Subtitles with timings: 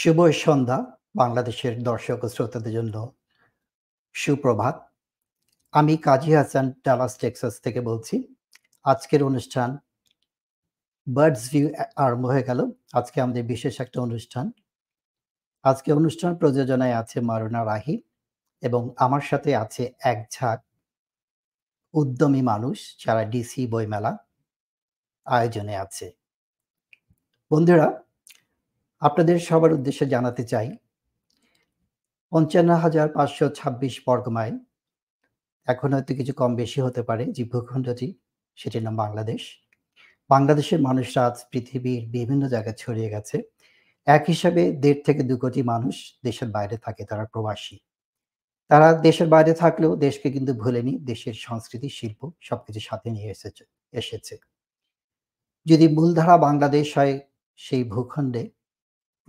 [0.00, 3.14] শুভ সন্ধ্যা, বাংলাদেশের দর্শক ও শ্রোতাদের জন্য।
[4.12, 4.88] সুপ্রভাত।
[5.72, 8.34] আমি কাজী হাসান, ডালাস, টেক্সাস থেকে বলছি।
[8.82, 9.78] আজকের অনুষ্ঠান
[11.08, 14.52] বার্ডস ভিউ আরম্ভ হয়ে গেল। আজকে আমাদের বিশেষ একটা অনুষ্ঠান।
[15.62, 18.02] আজকে অনুষ্ঠান প্রযোজনায় আছে মারুনা রাহি
[18.60, 20.60] এবং আমার সাথে আছে এক ঝাঁক
[21.94, 24.16] উদ্যমী মানুষ যারা ডিসি বইমেলা
[25.24, 26.12] আয়োজনে আছে।
[27.50, 28.09] বন্ধুরা
[29.02, 30.68] আপনাদের সবার উদ্দেশ্যে জানাতে চাই,
[32.32, 34.56] পঞ্চান্ন হাজার পাঁচশো ছাব্বিশ বর্গমাইল
[35.68, 38.08] এখন হয়তো কিছু কম বেশি হতে পারে, যে ভূখণ্ডটি
[38.58, 39.42] সেটির নাম বাংলাদেশ।
[40.30, 43.36] বাংলাদেশের মানুষরা আজ পৃথিবীর বিভিন্ন জায়গায় ছড়িয়ে গেছে।
[44.06, 45.94] এক হিসাবে দেড় থেকে দু কোটি মানুষ
[46.24, 47.76] দেশের বাইরে থাকে, তারা প্রবাসী।
[48.70, 54.34] তারা দেশের বাইরে থাকলেও দেশকে কিন্তু ভুলেনি, দেশের সংস্কৃতি, শিল্প, সবকিছু সাথে নিয়ে এসেছে এসেছে।
[55.66, 57.14] যদি মূলধারা বাংলাদেশ হয়
[57.60, 58.42] সেই ভূখণ্ডে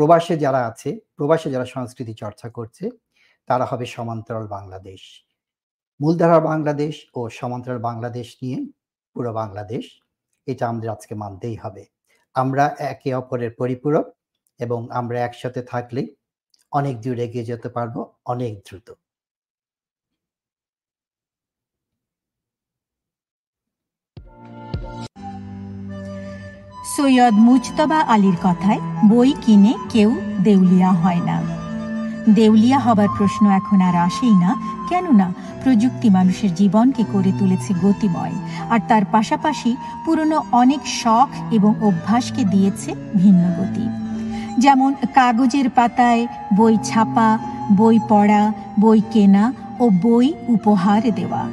[0.01, 2.89] প্রবাসে যারা আছে, প্রবাসে যারা সংস্কৃতি চর্চা করছে,
[3.49, 5.01] তারা হবে সমান্তরাল বাংলাদেশ।
[5.99, 8.59] মূলধারা বাংলাদেশ ও সমান্তরাল বাংলাদেশ নিয়ে
[9.15, 9.85] পুরো বাংলাদেশ,
[10.47, 11.83] এটা আমাদের আজকে মানতেই হবে।
[12.35, 14.05] আমরা একে অপরের পরিপূরক
[14.59, 16.01] এবং আমরা একসাথে থাকলে
[16.71, 17.95] অনেক দূর এগিয়ে যেতে পারব,
[18.25, 18.87] অনেক দ্রুত।
[26.95, 28.81] সৈয়দ মুজতবা আলীর কথায়
[29.11, 30.09] বই কিনে কেউ
[30.47, 31.37] দেউলিয়া হয় না।
[32.37, 34.51] দেউলিয়া হবার প্রশ্ন এখন আর আসেই না,
[34.89, 35.27] কেননা
[35.63, 38.35] প্রযুক্তি মানুষের জীবনকে করে তুলেছে গতিময়,
[38.73, 39.71] আর তার পাশাপাশি
[40.05, 43.85] পুরনো অনেক শখ এবং অভ্যাসকে দিয়েছে ভিন্ন গতি।
[44.63, 46.23] যেমন কাগজের পাতায়
[46.57, 47.29] বই ছাপা,
[47.79, 48.43] বই পড়া,
[48.79, 49.45] বই কেনা
[49.79, 51.43] ও বই উপহার দেওয়া।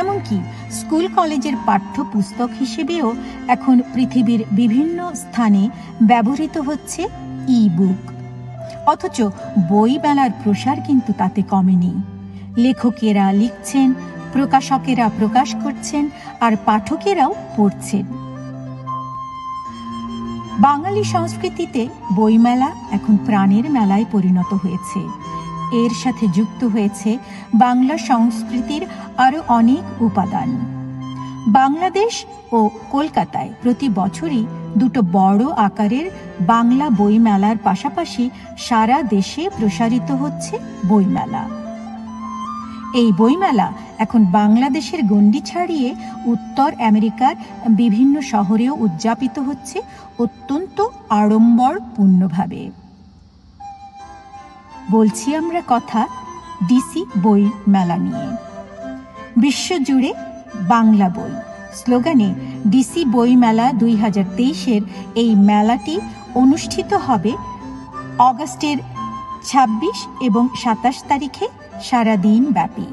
[0.00, 0.36] এমনকি
[0.74, 3.14] স্কুল কলেজের পাঠ্যপুস্তক হিসেবেও
[3.48, 5.62] এখন পৃথিবীর বিভিন্ন স্থানে
[6.02, 7.02] ব্যবহৃত হচ্ছে
[7.48, 8.02] ই বুক
[8.86, 9.18] অথচ
[9.68, 11.92] বই মেলার প্রসার কিন্তু তাতে কমেনি।
[12.56, 13.88] লেখকেরা লিখছেন,
[14.32, 16.04] প্রকাশকেরা প্রকাশ করছেন,
[16.40, 18.04] আর পাঠকেরাও পড়ছেন।
[20.58, 21.82] বাঙালি সংস্কৃতিতে
[22.16, 25.00] বইমেলা এখন প্রাণের মেলায় পরিণত হয়েছে।
[25.82, 27.10] এর সাথে যুক্ত হয়েছে
[27.54, 28.82] বাংলা সংস্কৃতির
[29.16, 30.73] আরও অনেক উপাদান।
[31.48, 34.46] বাংলাদেশ ও কলকাতায় প্রতি বছরই
[34.76, 36.10] দুটো বড় আকারের
[36.40, 40.58] বাংলা বইমেলার পাশাপাশি সারা দেশে প্রসারিত হচ্ছে
[40.88, 41.48] বইমেলা।
[42.94, 45.94] এই বইমেলা এখন বাংলাদেশের গণ্ডি ছাড়িয়ে
[46.26, 47.34] উত্তর আমেরিকার
[47.68, 49.82] বিভিন্ন শহরেও উদযাপিত হচ্ছে
[50.18, 52.70] অত্যন্ত আড়ম্বরপূর্ণভাবে।
[54.90, 56.06] বলছি আমরা কথা
[56.68, 58.36] ডিসি বই মেলা নিয়ে।
[59.36, 60.12] বিশ্বজুড়ে
[60.62, 61.32] বাংলা বই।
[61.74, 62.34] স্লোগানে,
[62.70, 64.82] ডিসি বই মেলা দুই হাজার তেইশের
[65.14, 66.00] এই মেলাটি
[66.34, 67.32] অনুষ্ঠিত হবে
[68.18, 68.78] অগস্টের
[69.44, 71.48] ২৬ এবং সাতাশ তারিখে
[71.82, 72.86] সারাদিন ব্যাপী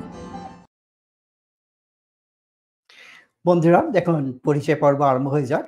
[3.45, 5.65] বন্ধুরা, দেখুন, পরিচয় পর্ব আরম্ভ হয়ে যাক।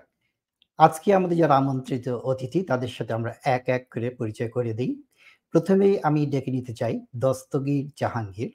[0.78, 5.04] আজকে আমাদের যারা আমন্ত্রিত অতিথি, তাদের সাথে আমরা এক এক করে পরিচয় করে দিই।
[5.52, 8.52] প্রথমেই আমি ডেকে নিতে চাই দস্তগীর জাহাঙ্গীর।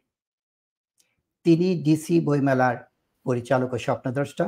[1.44, 2.88] তিনি ডিসি বইমেলার
[3.29, 4.47] পরিচালক ও স্বপ্নদ্রষ্টা।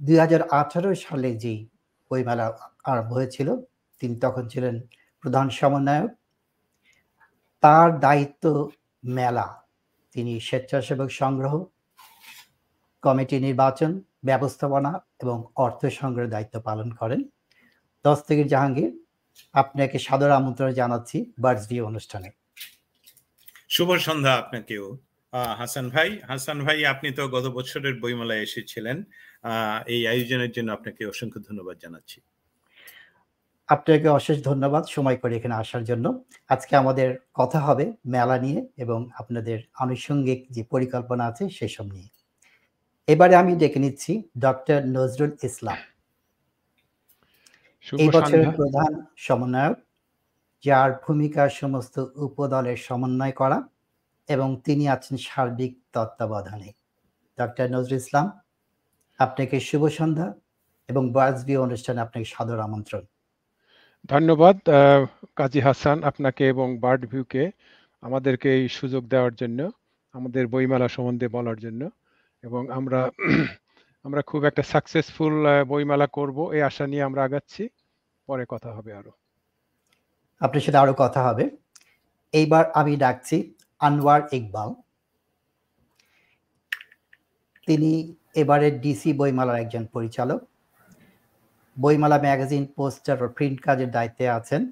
[0.00, 1.60] দুই হাজার আঠারো সালে যেই
[2.08, 2.46] বইমেলা
[2.90, 3.48] আরম্ভ হয়েছিল,
[4.00, 4.74] তিনি তখন ছিলেন
[5.22, 6.10] প্রধান সমন্বয়ক।
[7.62, 8.44] তার দায়িত্ব
[9.16, 9.46] মেলা।
[10.14, 11.54] তিনি স্বেচ্ছাসেবক সংগ্রহ,
[13.04, 13.90] কমিটি নির্বাচন,
[14.24, 17.20] ব্যবস্থাপনা এবং অর্থ সংগ্রহের দায়িত্ব পালন করেন।
[18.04, 18.92] দস্তগীর জাহাঙ্গীর,
[19.60, 21.16] আপনাকে সাদর আমন্ত্রণ জানাচ্ছি
[21.68, 22.28] ভিউ অনুষ্ঠানে।
[23.68, 24.84] শুভ সন্ধ্যা আপনাকেও।
[25.32, 28.96] হাসান ভাই হাসান ভাই আপনি তো গত বছরের বইমেলায় এসেছিলেন।
[29.94, 32.18] এই আয়োজনের জন্য আপনাকে অসংখ্য ধন্যবাদ জানাচ্ছি।
[33.68, 36.06] আপনাকে অশেষ ধন্যবাদ সময় করে এখানে আসার জন্য।
[36.54, 37.08] আজকে আমাদের
[37.40, 37.84] কথা হবে
[38.14, 42.08] মেলা নিয়ে এবং আপনাদের আনুষঙ্গিক যে পরিকল্পনা আছে সেসব নিয়ে।
[43.08, 44.12] এবারে আমি ডেকে নিচ্ছি
[44.44, 45.78] ডক্টর নজরুল ইসলাম।
[47.86, 48.90] এই বছরের প্রধান
[49.26, 49.76] সমন্বয়ক
[50.64, 51.96] যার ভূমিকা সমস্ত
[52.26, 53.58] উপদলের সমন্বয় করা।
[54.28, 56.70] এবং তিনি আছেন সার্বিক তত্ত্বাবধানে।
[57.38, 58.26] ডক্টর নজরুল ইসলাম
[59.20, 60.28] আপনাকে শুভ সন্ধ্যা
[60.88, 63.04] এবং বাজবি অনুষ্ঠানে আপনাকে সাদর আমন্ত্রণ।
[64.08, 64.56] ধন্যবাদ
[65.36, 67.50] কাজী হাসান আপনাকে এবং বার্ড ভিউকে
[68.02, 69.60] আমাদেরকে এই সুযোগ দেওয়ার জন্য
[70.14, 71.82] আমাদের বইমেলা সম্বন্ধে বলার জন্য।
[72.44, 73.00] এবং আমরা
[74.04, 75.34] আমরা খুব একটা সাকসেসফুল
[75.68, 77.62] বইমেলা করব এই আশা নিয়ে আমরা আগাচ্ছি।
[78.28, 79.12] পরে কথা হবে আরও।
[80.40, 81.44] আপনার সাথে আরও কথা হবে।
[82.34, 83.36] এইবার আমি ডাকছি
[83.80, 84.70] আনোয়ার ইকবাল।
[87.68, 87.90] তিনি
[88.42, 90.40] এবারের ডিসি বইমালার একজন পরিচালক।
[91.76, 94.62] বইমালা ম্যাগাজিন, পোস্টার ও প্রিন্ট কাজের দায়িত্বে আছেন।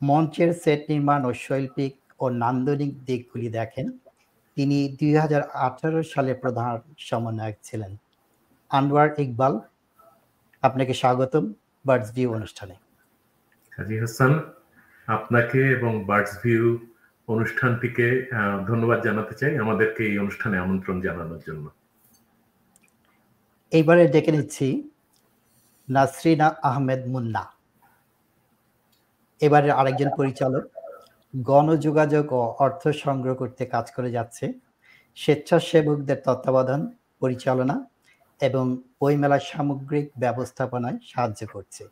[0.00, 3.86] মঞ্চের সেট নির্মাণ ও শৈল্পিক ও নান্দনিক দিকগুলি দেখেন।
[4.56, 5.12] তিনি দুই
[6.12, 7.92] সালে প্রধান সমন্বয়ক ছিলেন।
[8.70, 9.54] আনোয়ার ইকবাল,
[10.62, 11.44] আপনাকে স্বাগতম
[11.86, 12.74] বার্ডস ভিউ অনুষ্ঠানে।
[13.72, 14.32] কাজী হাসান,
[15.08, 16.64] আপনাকে এবং বার্ডস ভিউ
[17.28, 18.06] অনুষ্ঠানটিকে
[18.66, 21.70] ধন্যবাদ জানাতে চাই আমাদেরকে এই অনুষ্ঠানে আমন্ত্রণ জানানোর জন্য।
[23.72, 24.90] এইবারে ডেকে নিচ্ছি
[25.88, 27.42] নাসরিনা আহমেদ মুন্না।
[29.40, 30.64] এবারের আরেকজন পরিচালক
[31.36, 34.52] গণযোগাযোগ ও অর্থ সংগ্রহ করতে কাজ করে যাচ্ছে।
[35.16, 36.80] স্বেচ্ছাসেবকদের তত্ত্বাবধান,
[37.20, 37.76] পরিচালনা
[38.40, 38.64] এবং
[39.00, 41.84] বইমেলার সামগ্রিক ব্যবস্থাপনায় সাহায্য করছে।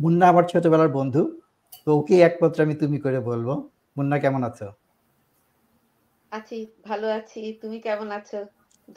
[0.00, 1.22] মুন্না আমার ছোটবেলার বন্ধু।
[1.86, 3.48] তো ওকে একমাত্র আমি তুমি করে বলব।
[3.96, 4.66] মুন্না কেমন আছো?
[6.32, 8.38] আছি ভালো আছি। তুমি কেমন আছো?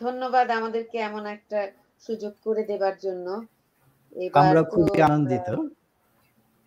[0.02, 1.60] ধন্যবাদ আমাদেরকে এমন একটা
[2.04, 3.28] সুযোগ করে দেবার জন্য।
[4.40, 5.48] আমরা খুবই আনন্দিত।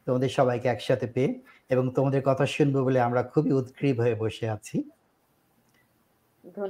[0.06, 1.30] তোমাদের সবাইকে একসাথে পেয়ে
[1.70, 4.76] এবং তোমাদের কথা শুনব বলে আমরা খুবই উৎক্রীব হয়ে বসে আছি।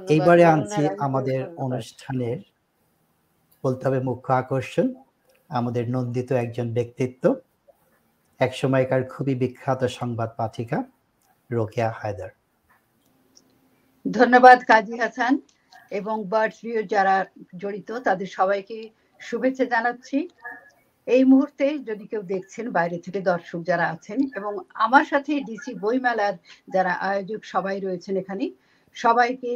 [0.09, 2.39] এইবারে আনছি আমাদের অনুষ্ঠানের
[3.63, 4.87] বলতে হবে মুখ্য আকর্ষণ
[5.49, 7.23] আমাদের নন্দিত একজন ব্যক্তিত্ব।
[8.45, 10.77] এক সময়কার খুবই বিখ্যাত সংবাদ পাঠিকা,
[11.49, 12.31] রোকেয়া হায়দার।
[14.05, 15.33] ধন্যবাদ কাজী হাসান
[15.99, 17.15] এবং বার্ডস ভিউ যারা
[17.61, 18.77] জড়িত, তাদের সবাইকে
[19.21, 20.17] শুভেচ্ছা জানাচ্ছি।
[21.07, 24.53] এই মুহূর্তে যদি কেউ দেখছেন, বাইরে থেকে দর্শক যারা আছেন এবং
[24.85, 26.35] আমার সাথে ডিসি বইমেলার
[26.73, 28.45] যারা আয়োজক সবাই রয়েছেন এখানে,
[28.95, 29.53] সবাইকে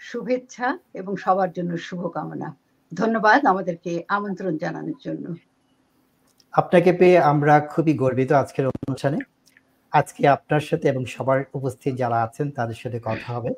[0.00, 0.68] শুভেচ্ছা
[1.00, 2.48] এবং সবার জন্য শুভকামনা।
[2.92, 5.24] ধন্যবাদ আমাদেরকে আমন্ত্রণ জানানোর জন্য।
[6.54, 9.18] আপনাকে পেয়ে আমরা খুবই গর্বিত আজকের অনুষ্ঠানে।
[9.92, 13.50] আজকে আপনার সাথে এবং সবার উপস্থিত যারা আছেন তাদের সাথে কথা হবে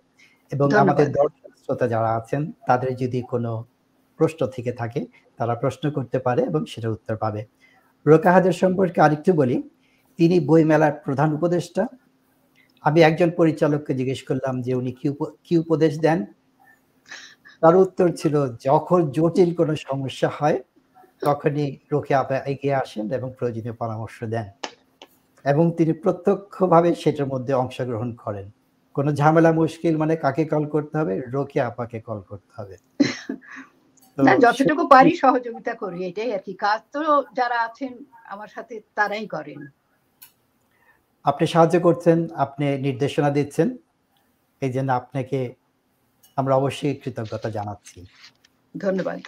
[0.52, 3.64] এবং আমাদের দর্শক শ্রোতা যারা আছেন তাদের যদি কোনো
[4.20, 5.00] প্রশ্ন থেকে থাকে
[5.36, 7.40] তারা প্রশ্ন করতে পারে এবং সেটা উত্তর পাবে।
[8.06, 9.56] রোকাহাদের সম্পর্কে আরেকটু বলি
[10.18, 11.82] তিনি বইমেলার প্রধান উপদেষ্টা।
[12.84, 15.08] আমি একজন পরিচালককে জিজ্ঞেস করলাম যে উনি কি
[15.44, 16.18] কি উপদেশ দেন?
[17.62, 20.58] তার উত্তর ছিল যখন জটিল কোনো সমস্যা হয়
[21.20, 24.50] তখনই রোকে আপা এগিয়ে আসেন এবং প্রয়োজনীয় পরামর্শ দেন।
[25.44, 28.50] এবং তিনি প্রত্যক্ষভাবে সেটার মধ্যে অংশগ্রহণ করেন।
[28.94, 31.20] কোনো ঝামেলা মুশকিল মানে কাকে কল করতে হবে?
[31.20, 32.76] রোকে আপাকে কল করতে হবে।
[34.40, 39.66] যতটুকু পারি সহযোগিতা করি এটাই আর কি। কাজ তো যারা আছেন আমার সাথে তারাই করেন।
[41.24, 43.76] আপনি সাহায্য করছেন আপনি নির্দেশনা দিচ্ছেন।
[44.60, 45.54] এই জন্য আপনাকে
[46.36, 48.06] আমরা অবশ্যই কৃতজ্ঞতা জানাচ্ছি।
[48.78, 49.20] ধন্যবাদ।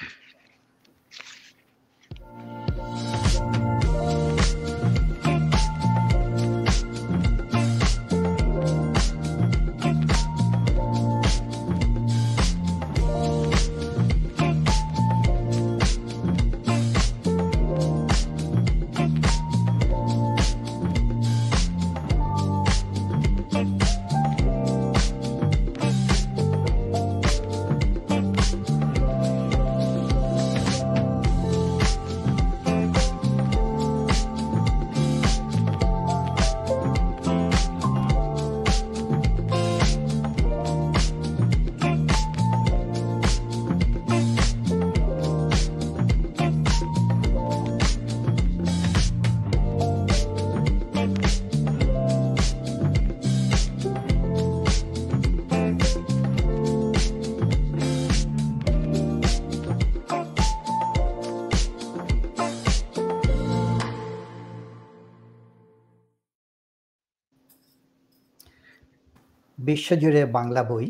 [69.77, 70.87] বিশ্বজুড়ে বাংলা বই।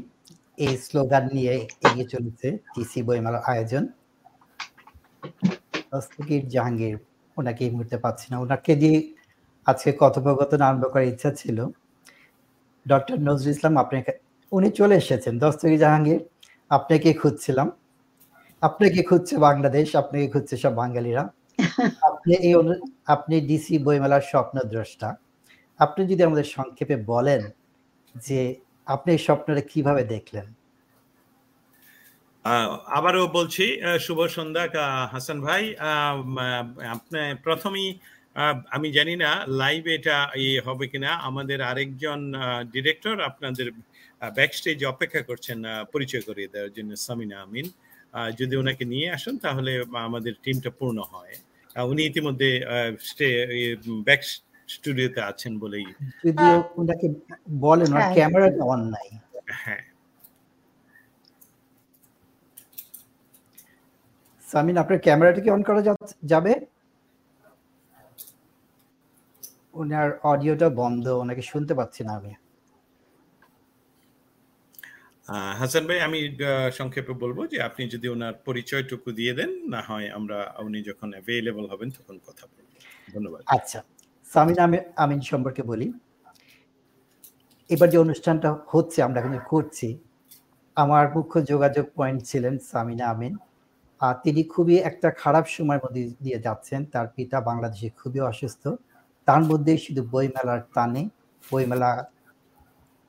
[0.64, 1.54] এই স্লোগান নিয়ে
[1.86, 3.84] এগিয়ে চলেছে টিসি বইমেলার আয়োজন।
[6.54, 6.94] জাহাঙ্গীর,
[7.36, 8.98] ওনাকে এই মুহূর্তে পাচ্ছি না। ওনাকে দিয়ে
[9.66, 11.58] আজকে কথোপকথন আরম্ভ করার ইচ্ছা ছিল।
[12.86, 13.96] ডক্টর নজরুল ইসলাম, আপনি
[14.56, 16.20] উনি চলে এসেছেন। দস্তগীর জাহাঙ্গীর,
[16.76, 17.68] আপনাকে খুঁজছিলাম।
[18.62, 21.22] আপনাকে খুঁজছে বাংলাদেশ, আপনাকে খুঁজছে সব বাঙালিরা।
[22.08, 22.54] আপনি এই
[23.14, 25.08] আপনি ডিসি বইমেলার স্বপ্নদ্রষ্টা।
[25.80, 27.42] আপনি যদি আমাদের সংক্ষেপে বলেন
[28.26, 28.40] যে
[28.94, 30.46] আপনি এই স্বপ্নটা কীভাবে দেখলেন?
[32.98, 33.64] আবারও বলছি
[34.04, 34.64] শুভ সন্ধ্যা
[35.12, 35.62] হাসান ভাই।
[36.94, 37.88] আপনি প্রথমেই
[38.76, 39.30] আমি জানি না
[39.62, 42.20] লাইভ এটা ইয়ে হবে কিনা। আমাদের আরেকজন
[42.74, 43.66] ডিরেক্টর আপনাদের
[44.38, 45.58] ব্যাকস্টেজ অপেক্ষা করছেন
[45.92, 47.66] পরিচয় করিয়ে দেওয়ার জন্য, সামিনা আমিন।
[48.40, 49.72] যদি ওনাকে নিয়ে আসেন, তাহলে
[50.08, 51.34] আমাদের টিমটা পূর্ণ হয়।
[51.90, 52.50] উনি ইতিমধ্যে
[53.10, 53.28] স্টে
[54.08, 54.22] ব্যাক
[54.68, 55.86] স্টুডিওতে আছেন বলেই
[56.24, 57.06] যদিও ওনাকে
[57.60, 59.08] বলেন ওনার ক্যামেরাটা অন নাই।
[59.56, 59.82] হ্যাঁ।
[64.44, 65.80] সামিন আপনার ক্যামেরাটা কি অন করা
[66.24, 66.52] যাবে?
[69.74, 72.32] ওনার অডিওটা বন্ধ ওনাকে শুনতে পাচ্ছি না আমি।
[75.28, 79.80] আহ, হাসান ভাই আমি আহ, সংক্ষেপে বলব যে আপনি যদি ওনার পরিচয়টুকু দিয়ে দেন না
[79.82, 82.66] হয় আমরা উনি যখন অ্যাভেলেবল হবেন তখন কথা বলব।
[83.14, 83.80] ধন্যবাদ। আচ্ছা।
[84.32, 85.92] সামিনা আমিন সম্পর্কে বলি।
[87.68, 89.98] এবার যে অনুষ্ঠানটা হচ্ছে, আমরা এখানে করছি,
[90.76, 93.36] আমার মুখ্য যোগাযোগ পয়েন্ট ছিলেন সামিনা আমিন।
[94.00, 98.68] আর তিনি খুবই একটা খারাপ সময়ের মধ্যে দিয়ে যাচ্ছেন। তার পিতা বাংলাদেশে খুবই অসুস্থ।
[99.26, 101.08] তার মধ্যে শুধু বইমেলার টানে,
[101.52, 102.10] বইমেলা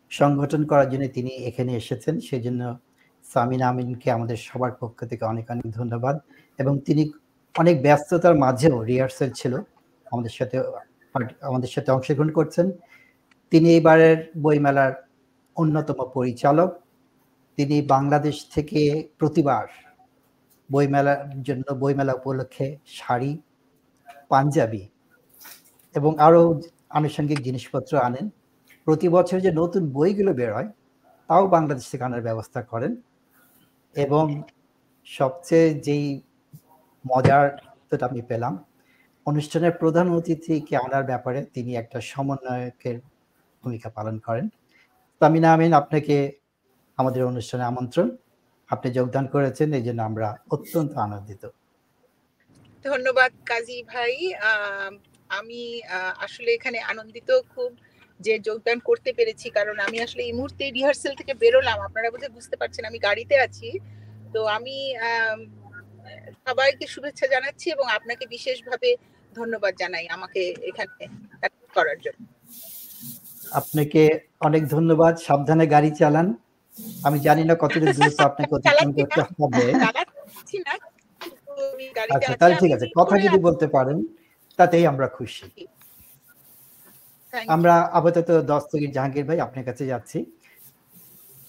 [0.09, 2.77] সংগঠন করার জন্য তিনি এখানে এসেছেন। সেই জন্য
[3.23, 6.19] সামিনা আমিনকে আমাদের সবার পক্ষ থেকে অনেক অনেক ধন্যবাদ।
[6.57, 7.11] এবং তিনি
[7.57, 9.57] অনেক ব্যস্ততার মাঝেও রিহার্সেল ছিল।
[10.11, 10.59] আমাদের সাথে
[11.41, 12.71] আমাদের সাথে অংশগ্রহণ করছেন।
[13.49, 14.93] তিনি এবারের বইমেলার
[15.55, 16.79] অন্যতম পরিচালক।
[17.55, 19.67] তিনি বাংলাদেশ থেকে প্রতিবার
[20.71, 23.41] বইমেলার জন্য বইমেলা উপলক্ষে শাড়ি,
[24.29, 24.89] পাঞ্জাবি
[25.95, 28.29] এবং আরও আনুষঙ্গিক জিনিসপত্র আনেন।
[28.85, 30.71] প্রতি বছর যে নতুন বইগুলো বের হয়,
[31.27, 32.95] তাও বাংলাদেশ থেকে আনার ব্যবস্থা করেন
[33.95, 34.43] এবং
[35.05, 36.21] সবচেয়ে যেই
[37.13, 37.57] মজার
[38.01, 38.65] আমি পেলাম
[39.29, 42.97] অনুষ্ঠানের প্রধান অতিথিকে আনার ব্যাপারে তিনি একটা সমন্বয়কের
[43.61, 44.45] ভূমিকা পালন করেন।
[45.21, 46.15] তামিনা আমিন, আপনাকে
[46.97, 48.07] আমাদের অনুষ্ঠানে আমন্ত্রণ।
[48.69, 51.43] আপনি যোগদান করেছেন এই জন্য আমরা অত্যন্ত আনন্দিত।
[52.85, 54.13] ধন্যবাদ কাজী ভাই।
[55.39, 55.61] আমি
[56.25, 57.71] আসলে এখানে আনন্দিত খুব
[58.25, 62.55] যে যোগদান করতে পেরেছি, কারণ আমি আসলে এই মুহূর্তে রিহার্সেল থেকে বেরোলাম। আপনারা বোধহয় বুঝতে
[62.61, 63.69] পারছেন আমি গাড়িতে আছি।
[64.33, 64.77] তো আমি
[66.47, 68.89] সবাইকে শুভেচ্ছা জানাচ্ছি এবং আপনাকে বিশেষভাবে
[69.37, 71.03] ধন্যবাদ জানাই আমাকে এখানে
[71.75, 72.19] করার জন্য।
[73.51, 74.01] আপনাকে
[74.41, 76.27] অনেক ধন্যবাদ। সাবধানে গাড়ি চালান।
[77.03, 79.65] আমি জানি না কতটুকু দ্রুত আপনাকে অতিক্রম করতে হবে।
[82.09, 83.97] আচ্ছা তাহলে ঠিক আছে। কথা যদি বলতে পারেন
[84.59, 85.45] তাতেই আমরা খুশি।
[87.47, 90.19] আমরা আপাতত দস্তগীর জাহাঙ্গীর ভাই আপনার কাছে যাচ্ছি।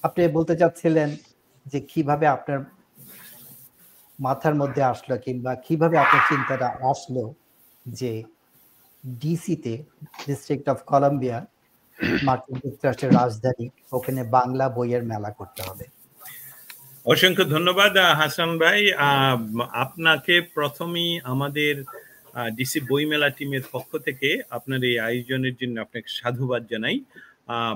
[0.05, 1.09] আপনি বলতে চাচ্ছিলেন
[1.67, 2.59] যে কীভাবে আপনার
[4.19, 7.23] মাথার মধ্যে আসলো কিংবা কীভাবে আপনার চিন্তাটা আসলো?
[7.89, 8.25] যে
[9.07, 9.85] ডিসিতে
[10.27, 11.47] ডিস্ট্রিক্ট অফ কলম্বিয়া
[12.23, 15.85] মার্কিন যুক্তরাষ্ট্রের রাজধানী ওখানে বাংলা বইয়ের মেলা করতে হবে।
[17.05, 21.85] অসংখ্য ধন্যবাদ হাসান ভাই। আহ, আপনাকে প্রথমেই আমাদের
[22.57, 27.01] ডিসি বইমেলা টিমের পক্ষ থেকে আপনার এই আয়োজনের জন্য আপনাকে সাধুবাদ জানাই।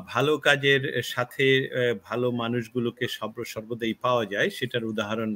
[0.06, 1.46] ভালো কাজের সাথে
[2.04, 5.30] ভালো মানুষগুলোকে সব সর্বদাই পাওয়া যায়, সেটার উদাহরণ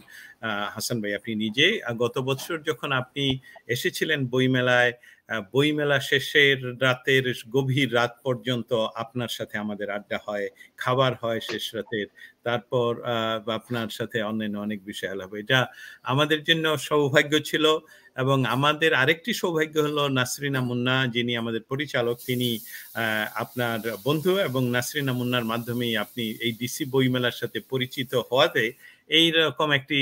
[0.75, 1.67] হাসান ভাই আপনি নিজে
[2.03, 3.25] গত বছর যখন আপনি
[3.69, 4.93] এসেছিলেন বইমেলায়
[5.53, 8.71] বইমেলা শেষের রাতের গভীর রাত পর্যন্ত
[9.03, 10.47] আপনার সাথে আমাদের আড্ডা হয়,
[10.79, 12.07] খাবার হয় শেষ রাতের
[12.47, 12.91] তারপর
[13.59, 15.59] আপনার সাথে অন্যান্য অনেক বিষয় আলাপ। এটা
[16.13, 17.65] আমাদের জন্য সৌভাগ্য ছিল
[18.17, 22.51] এবং আমাদের আরেকটি সৌভাগ্য হলো নাসরিনা মুন্না, যিনি আমাদের পরিচালক তিনি
[23.35, 28.65] আপনার বন্ধু এবং নাসরিনা মুন্নার মাধ্যমেই আপনি এই ডিসি বইমেলার সাথে পরিচিত হওয়াতে
[29.11, 29.99] এই রকম একটি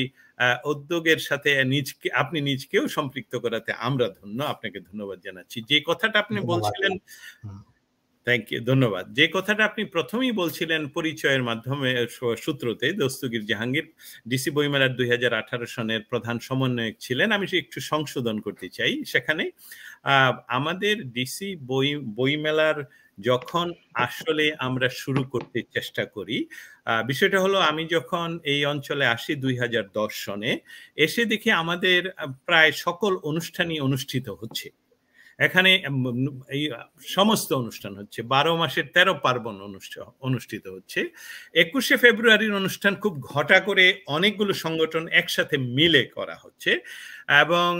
[0.65, 6.41] উদ্যোগের সাথে নিজকে আপনি নিজকেও সম্পৃক্ত করাতে আমরা ধন্য। আপনাকে ধন্যবাদ জানাচ্ছি। যে কথাটা আপনি
[6.41, 6.99] বলছিলেন
[8.25, 12.07] থ্যাংক ইউ ধন্যবাদ। যে কথাটা আপনি প্রথমেই বলছিলেন পরিচয়ের মাধ্যমে
[12.39, 13.93] সূত্রতে দস্তগীর জাহাঙ্গীর
[14.29, 19.05] ডিসি বইমেলার দুই হাজার আঠারো সনের প্রধান সমন্বয়ক ছিলেন। আমি সে একটু সংশোধন করতে চাই
[19.05, 19.51] সেখানে।
[20.03, 22.85] আহ, আমাদের ডিসি বই বইমেলার
[23.19, 26.39] যখন আসলে আমরা শুরু করতে চেষ্টা করি
[27.07, 30.53] বিষয়টা হলো আমি যখন এই অঞ্চলে আসি দুই হাজার দশ সনে,
[30.97, 32.01] এসে দেখি আমাদের
[32.47, 34.67] প্রায় সকল অনুষ্ঠানই অনুষ্ঠিত হচ্ছে।
[35.39, 35.71] এখানে
[36.57, 36.63] এই
[37.17, 39.57] সমস্ত অনুষ্ঠান হচ্ছে, বারো মাসের তেরো পার্বণ
[40.21, 41.01] অনুষ্ঠিত হচ্ছে।
[41.55, 46.73] একুশে ফেব্রুয়ারির অনুষ্ঠান খুব ঘটা করে অনেকগুলো সংগঠন একসাথে মিলে করা হচ্ছে।
[47.43, 47.71] এবং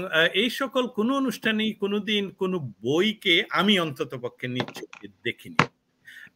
[0.43, 4.85] এই সকল কোনো অনুষ্ঠানেই কোনোদিন কোনো বইকে আমি অন্তত পক্ষে নিচ্ছি
[5.25, 5.59] দেখিনি।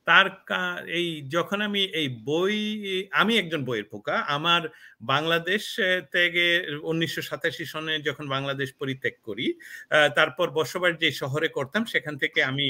[0.09, 0.27] তার
[0.99, 2.57] এই যখন আমি এই বই,
[3.21, 4.63] আমি একজন বইয়ের পোকা। আমার
[5.13, 5.63] বাংলাদেশ
[6.15, 6.45] থেকে
[6.91, 9.47] উনিশশো সাতাশি সনে যখন বাংলাদেশ পরিত্যাগ করি
[10.19, 12.67] তারপর বসবাস যে শহরে করতাম, সেখান থেকে আমি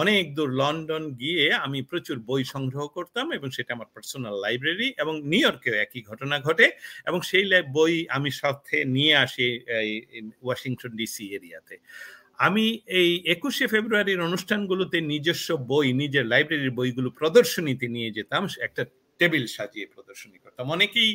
[0.00, 5.14] অনেক দূর লন্ডন গিয়ে আমি প্রচুর বই সংগ্রহ করতাম এবং সেটা আমার পার্সোনাল লাইব্রেরি এবং
[5.30, 6.66] নিউ ইয়র্কেও একই ঘটনা ঘটে
[7.08, 7.44] এবং সেই
[7.76, 9.46] বই আমি সাথে নিয়ে আসি
[9.80, 9.90] এই,
[10.44, 11.76] ওয়াশিংটন ডিসি এরিয়াতে।
[12.38, 12.64] আমি
[13.00, 18.82] এই একুশে ফেব্রুয়ারির অনুষ্ঠানগুলোতে নিজস্ব বই নিজের লাইব্রেরির বইগুলো প্রদর্শনীতে নিয়ে যেতাম একটা
[19.20, 21.10] টেবিল সাজিয়ে প্রদর্শনী করতাম। অনেকেই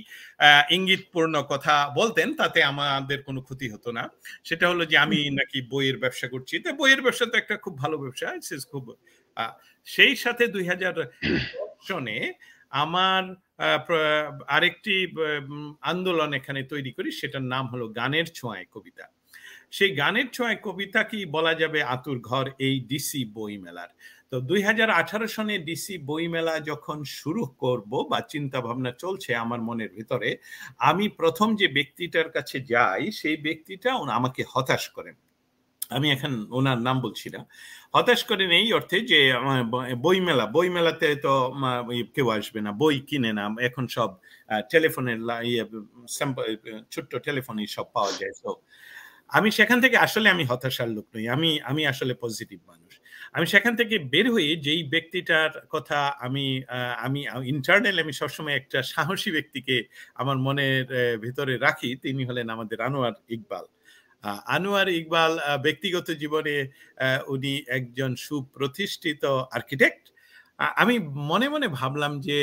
[0.69, 4.03] ইঙ্গিতপূর্ণ কথা বলতেন তাতে আমাদের কোনো ক্ষতি হতো না।
[4.43, 7.95] সেটা হলো যে আমি নাকি বইয়ের ব্যবসা করছি। তো বইয়ের ব্যবসা তো একটা খুব ভালো
[7.97, 8.27] ব্যবসা
[8.71, 8.85] খুব
[9.87, 10.95] সেই সাথে দুই হাজার
[11.87, 12.17] সনে
[12.73, 13.23] আমার
[14.47, 14.95] আরেকটি
[15.81, 19.05] আন্দোলন এখানে তৈরি করি সেটার নাম হলো গানের ছোঁয়ায় কবিতা।
[19.73, 23.89] সেই গানের ছোঁয়ায় কবিতা কি বলা যাবে আতুর ঘর এই ডিসি বই মেলার
[24.31, 29.59] তো দুই হাজার আঠারো সনে ডিসি বইমেলা যখন শুরু করব বা চিন্তা ভাবনা চলছে আমার
[29.61, 30.29] মনের ভিতরে
[30.81, 35.15] আমি প্রথম যে ব্যক্তিটার কাছে যাই সেই ব্যক্তিটা আমাকে হতাশ করেন।
[35.91, 37.41] আমি এখন ওনার নাম বলছি না।
[37.93, 39.19] হতাশ করেন এই অর্থে যে
[40.03, 41.33] বইমেলা বইমেলাতে তো
[42.15, 44.09] কেউ আসবে না বই কিনে না এখন সব
[44.71, 45.63] টেলিফোনের ইয়ে,
[46.91, 48.51] ছোট্ট টেলিফোনই সব পাওয়া যায় তো
[49.31, 52.91] আমি সেখান থেকে আসলে আমি হতাশার লোক নই, আমি আমি আসলে পজিটিভ মানুষ।
[53.35, 56.45] আমি সেখান থেকে বের হয়ে যেই ব্যক্তিটার কথা আমি
[57.05, 57.19] আমি
[57.53, 59.75] ইন্টারনাল আমি সবসময় একটা সাহসী ব্যক্তিকে
[60.21, 60.85] আমার মনের
[61.23, 63.65] ভিতরে রাখি, তিনি হলেন আমাদের আনোয়ার ইকবাল।
[64.55, 65.31] আনোয়ার ইকবাল
[65.65, 66.55] ব্যক্তিগত জীবনে
[67.33, 69.23] উনি একজন সুপ্রতিষ্ঠিত
[69.57, 70.03] আর্কিটেক্ট
[70.81, 70.95] আমি
[71.31, 72.39] মনে মনে ভাবলাম যে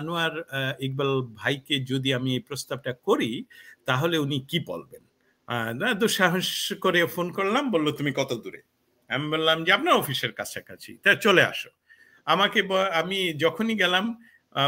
[0.00, 0.34] আনোয়ার
[0.86, 3.30] ইকবাল ভাইকে যদি আমি এই প্রস্তাবটা করি,
[3.88, 5.02] তাহলে উনি কি বলবেন?
[6.00, 8.60] দুঃসাহস করে ফোন করলাম, বলল, তুমি কত দূরে?
[9.08, 11.70] আমি বললাম যে, আপনার অফিসের কাছাকাছি। তা চলে আসো।
[12.24, 12.58] আমাকে
[12.94, 14.04] আমি যখনই গেলাম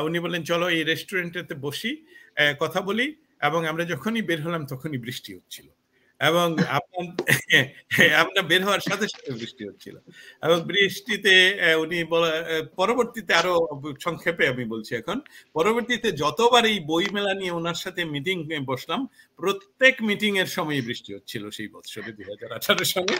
[0.04, 1.92] উনি বললেন, চলো এই রেস্টুরেন্টেতে বসি
[2.60, 3.06] কথা বলি।
[3.42, 5.68] এবং আমরা যখনই বের হলাম, তখনই বৃষ্টি হচ্ছিল।
[6.28, 6.46] এবং
[8.20, 9.96] আপনার বের হওয়ার সাথে সাথে বৃষ্টি হচ্ছিল।
[10.46, 11.34] এবং বৃষ্টিতে
[11.84, 11.98] উনি
[12.80, 13.54] পরবর্তীতে আরও
[14.06, 15.18] সংক্ষেপে আমি বলছি এখন।
[15.56, 18.36] পরবর্তীতে যতবার এই বই মেলা নিয়ে ওনার সাথে মিটিং
[18.70, 19.00] বসলাম,
[19.40, 23.14] প্রত্যেক মিটিং এর সময় বৃষ্টি হচ্ছিল সেই বছরে দুই হাজার আঠারো সালে।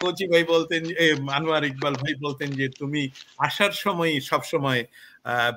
[0.00, 0.94] কোচি ভাই বলতেন যে
[1.38, 3.02] আনোয়ার ইকবাল ভাই বলতেন যে, তুমি
[3.46, 4.80] আসার সময় সব সময়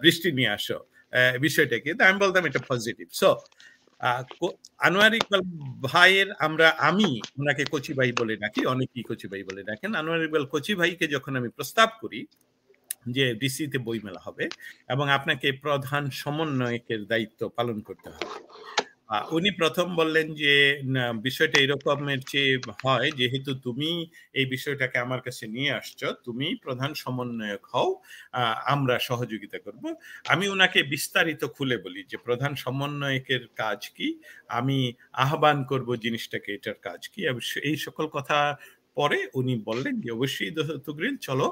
[0.04, 0.78] বৃষ্টি নিয়ে আসো
[1.46, 3.30] বিষয়টাকে। আমি বলতাম এটা পজিটিভ সো
[4.80, 5.42] আনোয়ার ইকবাল
[5.82, 10.46] ভাইয়ের আমরা, আমি ওনাকে কচি ভাই বলে ডাকি, অনেকেই কচি ভাই বলে ডাকেন। আনোয়ার ইকবাল
[10.54, 12.20] কচি ভাইকে যখন আমি প্রস্তাব করি
[13.16, 14.46] যে ডিসিতে বইমেলা হবে
[14.90, 18.28] এবং আপনাকে প্রধান সমন্বয়কের দায়িত্ব পালন করতে হবে
[19.38, 20.54] উনি প্রথম বললেন যে
[21.28, 23.90] বিষয়টা এরকমের চেয়ে হয়, যেহেতু তুমি
[24.40, 27.90] এই বিষয়টাকে আমার কাছে নিয়ে আসছো, তুমি প্রধান সমন্বয়ক হও
[28.74, 29.84] আমরা সহযোগিতা করব।
[30.34, 34.08] আমি ওনাকে বিস্তারিত খুলে বলি যে, প্রধান সমন্বয়কের কাজ কি,
[34.60, 34.78] আমি
[35.26, 37.20] আহ্বান করব জিনিসটাকে, এটার কাজ কি
[37.70, 38.38] এই সকল কথা
[38.98, 40.52] পরে উনি বললেন যে, অবশ্যই
[40.88, 41.48] তুগরিল চলো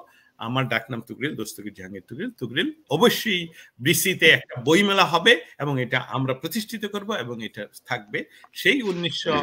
[0.47, 2.31] আমার ডাকনাম তুগরিল দোস্তগির জাহাঙ্গীর তুগরিল?
[2.41, 3.41] তুগরিল অবশ্যই
[3.85, 8.19] বিসিতে একটা বইমেলা হবে এবং এটা আমরা প্রতিষ্ঠিত করব এবং এটা থাকবে।
[8.61, 9.33] সেই উনিশশো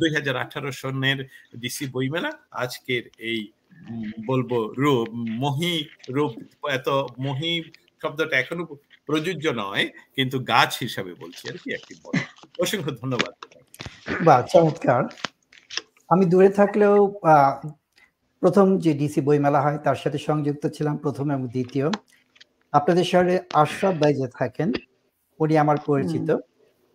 [0.00, 1.18] দুই হাজার আঠারো সনের
[1.62, 2.30] ডিসি বইমেলা।
[2.64, 3.40] আজকের এই
[4.28, 4.50] বলব
[4.82, 5.08] রূপ,
[5.42, 5.74] মহি
[6.16, 6.32] রূপ,
[6.78, 6.88] এত
[7.26, 7.52] মহি
[8.02, 8.64] শব্দটা এখনও
[9.08, 9.84] প্রযোজ্য নয়,
[10.16, 11.92] কিন্তু গাছ হিসাবে বলছি আর কি, একটি
[12.62, 13.32] অসংখ্য ধন্যবাদ।
[14.26, 15.02] বা চমৎকার।
[16.12, 16.94] আমি দূরে থাকলেও
[18.42, 21.86] প্রথম যে ডিসি বইমেলা হয় তার সাথে সংযুক্ত ছিলাম প্রথম এবং দ্বিতীয়।
[22.72, 24.72] আপনাদের শহরে আশরাফ ভাই যে থাকেন
[25.40, 26.36] উনি আমার পরিচিত।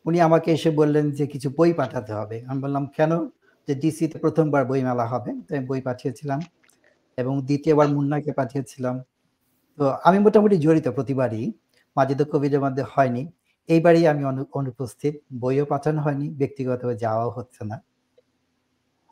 [0.06, 3.30] উনি আমাকে এসে বললেন যে কিছু বই পাঠাতে হবে। আমি বললাম কেন?
[3.68, 6.40] যে ডিসিতে প্রথমবার বই মেলা হবে আমি বই পাঠিয়েছিলাম
[7.18, 9.02] এবং দ্বিতীয়বার মুন্নাকে পাঠিয়েছিলাম।
[9.80, 11.54] তো আমি মোটামুটি জড়িত প্রতিবারই।
[11.98, 13.32] মাঝে তো কোভিডের মধ্যে হয়নি।
[13.70, 17.78] এইবারই আমি অনুপস্থিত। বইও পাঠানো হয়নি ব্যক্তিগতভাবে যাওয়াও হচ্ছে না।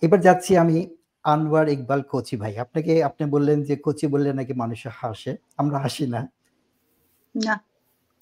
[0.02, 0.78] এবার যাচ্ছি আমি
[1.26, 6.06] আনোয়ার ইকবাল কোচি ভাই আপনাকে আপনি বললেন যে কোচি বললে নাকি মানুষ হাসে আমরা হাসি
[6.08, 6.22] না।
[7.36, 7.56] না।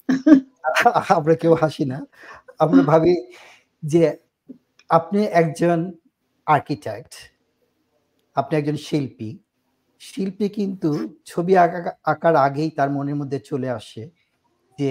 [1.16, 1.98] আমরা কেউ হাসি না।
[2.58, 3.14] আমরা ভাবি
[3.82, 4.02] যে
[4.90, 5.78] আপনি একজন
[6.46, 7.12] আর্কিটেক্ট
[8.36, 9.30] আপনি একজন শিল্পী।
[10.00, 10.90] শিল্পী কিন্তু
[11.24, 11.56] ছবি
[12.04, 14.02] আঁকার আগেই তার মনের মধ্যে চলে আসে
[14.78, 14.90] যে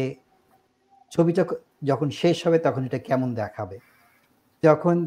[1.12, 1.44] ছবিটা
[1.84, 3.78] যখন শেষ হবে তখন এটা কেমন দেখাবে।
[4.64, 4.98] যখন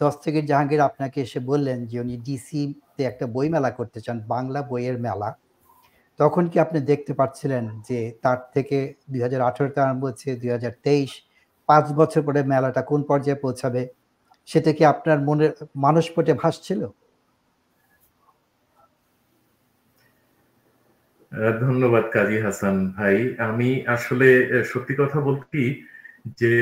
[0.00, 4.96] দস্তগীর জাহাঙ্গীর আপনাকে এসে বললেন যে উনি ডিসিতে একটা বই মেলা করতে চান, বাংলা বইয়ের
[5.06, 5.30] মেলা।
[6.20, 8.76] তখন কি আপনি দেখতে পাচ্ছিলেন যে তার থেকে
[9.10, 11.10] দুই হাজার আঠারোতে আরম্ভ হচ্ছে, দুই হাজার তেইশ,
[11.68, 13.82] পাঁচ বছর পরে মেলাটা কোন পর্যায়ে পৌঁছাবে?
[14.48, 15.52] সেটা কি আপনার মনের
[15.84, 16.80] মানসপটে ভাসছিল?
[21.64, 23.16] ধন্যবাদ কাজী হাসান ভাই।
[23.48, 24.28] আমি আসলে
[24.70, 25.60] সত্যি কথা বলতে
[26.40, 26.52] যে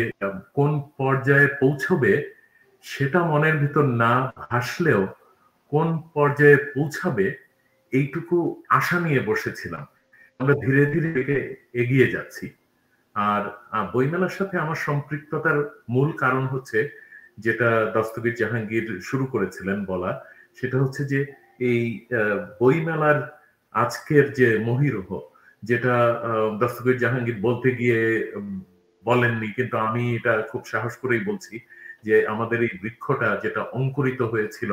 [0.56, 2.12] কোন পর্যায়ে পৌঁছবে
[2.90, 5.02] সেটা মনের ভিতর না ভাসলেও
[5.72, 7.26] কোন পর্যায়ে পৌঁছাবে,
[7.92, 8.36] এইটুকু
[8.78, 9.84] আশা নিয়ে বসেছিলাম।
[10.40, 11.36] আমরা ধীরে ধীরে
[11.82, 12.46] এগিয়ে যাচ্ছি।
[13.16, 13.42] আর
[13.94, 15.58] বইমেলার সাথে আমার সম্পৃক্ততার
[15.94, 16.78] মূল কারণ হচ্ছে
[17.44, 20.10] যেটা দস্তগীর জাহাঙ্গীর শুরু করেছিলেন বলা,
[20.58, 21.20] সেটা হচ্ছে যে
[21.70, 21.82] এই
[22.60, 23.18] বইমেলার
[23.74, 25.08] আজকের যে মহিরহ,
[25.68, 25.94] যেটা
[26.60, 28.00] দস্তগীর জাহাঙ্গীর বলতে গিয়ে
[29.04, 31.54] বলেননি, কিন্তু আমি এটা খুব সাহস করেই বলছি
[32.06, 34.72] যে আমাদের এই বৃক্ষটা যেটা অঙ্কুরিত হয়েছিল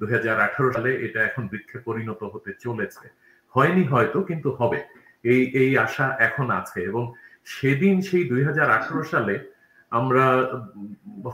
[0.00, 3.04] দুই হাজার আঠারো সালে, এটা এখন বৃক্ষে পরিণত হতে চলেছে।
[3.54, 4.78] হয়নি হয়তো, কিন্তু হবে।
[5.24, 7.04] এই এই আশা এখন আছে এবং
[7.54, 8.42] সেদিন সেই দুই
[9.12, 9.34] সালে
[9.92, 10.24] আমরা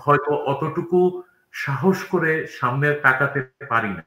[0.05, 0.99] হয়তো অতটুকু
[1.55, 3.39] সাহস করে সামনে তাকাতে
[3.73, 4.03] পারি না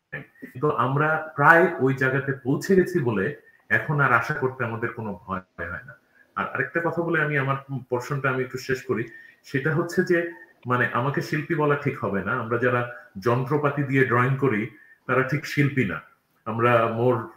[0.51, 3.25] কিন্তু আমরা প্রায় ওই জায়গাতে পৌঁছে গেছি বলে
[3.69, 5.93] এখন আর আশা করতে আমাদের কোনো ভয় হয় না।
[6.37, 7.57] আর আরেকটা কথা বলে আমি আমার
[7.89, 9.03] পোর্শনটা আমি একটু শেষ করি।
[9.49, 10.17] সেটা হচ্ছে যে
[10.65, 14.69] মানে আমাকে শিল্পী বলা ঠিক হবে না। আমরা যারা যন্ত্রপাতি দিয়ে ড্রয়িং করি,
[15.07, 16.01] তারা ঠিক শিল্পী না।
[16.45, 17.29] আমরা মোর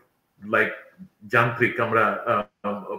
[0.48, 0.72] লাইক
[1.24, 2.24] যান্ত্রিক, আমরা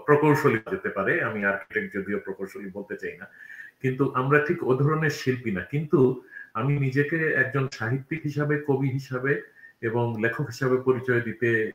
[0.05, 3.25] প্রকৌশলী যেতে পারে। আমি আর্কিটেক্ট যদিও প্রকৌশলী বলতে চাই না।
[3.81, 9.41] কিন্তু আমরা ঠিক ও ধরনের শিল্পী না। কিন্তু আমি নিজেকে একজন সাহিত্যিক হিসাবে, কবি হিসাবে
[9.81, 11.71] এবং লেখক হিসাবে পরিচয় দিতে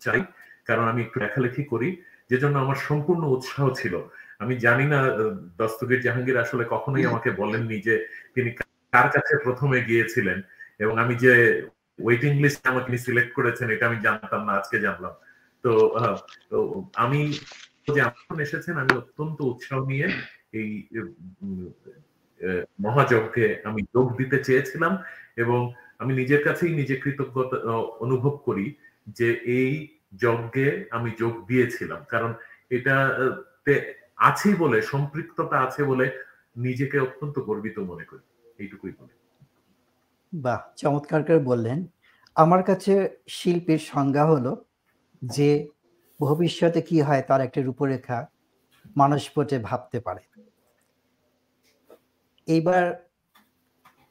[0.00, 0.24] চাই।
[0.66, 4.00] কারণ আমি একটু লেখালেখি করি যে জন্য আমার সম্পূর্ণ উৎসাহ ছিল।
[4.38, 4.98] আমি জানি না
[5.58, 8.50] দস্তগীর জাহাঙ্গীর আসলে কখনোই আমাকে বলেননি যে তিনি
[8.92, 10.42] কার কাছে প্রথমে গিয়েছিলেন
[10.78, 11.62] এবং আমি যে
[11.98, 15.14] ওয়েটিং লিস্ট আমাকে সিলেক্ট করেছেন এটা আমি জানতাম না আজকে জানলাম।
[15.62, 15.70] তো
[16.94, 17.32] আমি
[17.94, 20.08] যে এখন এসেছেন আমি অত্যন্ত উৎসাহ নিয়ে
[20.52, 20.86] এই
[22.80, 24.98] মহাযজ্ঞে আমি যোগ দিতে চেয়েছিলাম
[25.36, 27.56] এবং আমি নিজের কাছেই নিজে কৃতজ্ঞতা
[28.00, 28.74] অনুভব করি
[29.08, 29.88] যে এই
[30.20, 32.34] যজ্ঞে আমি যোগ দিয়েছিলাম। কারণ
[32.70, 36.24] এটাতে আছে বলে, সম্পৃক্ততা আছে বলে
[36.56, 39.18] নিজেকে অত্যন্ত গর্বিত মনে করি। এইটুকুই বলে।
[40.34, 41.86] বাহ, চমৎকার করে বললেন।
[42.34, 44.64] আমার কাছে শিল্পীর সংজ্ঞা হলো
[45.24, 45.68] যে,
[46.20, 48.26] ভবিষ্যতে কি হয় তার একটা রূপরেখা
[48.96, 50.20] মানুষ পটে ভাবতে পারে।
[52.46, 53.08] এইবার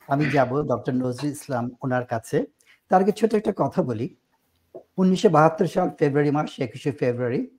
[0.07, 2.45] আমি যাব ডক্টর নজরুল ইসলাম ওনার কাছে।
[2.89, 4.15] তার আগে ছোট একটা কথা বলি।
[4.97, 7.56] উনিশশো বাহাত্তর সাল ফেব্রুয়ারি মাস, একুশে ফেব্রুয়ারি।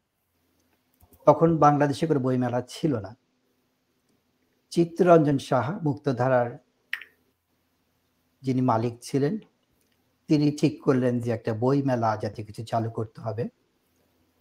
[1.29, 3.13] তখন বাংলাদেশে কোনো বইমেলা ছিল না।
[4.73, 6.51] চিত্তরঞ্জন সাহা, মুক্তধারার
[8.43, 9.35] যিনি মালিক ছিলেন,
[10.29, 13.45] তিনি ঠিক করলেন যে একটা বই মেলা যাতে কিছু চালু করতে হবে।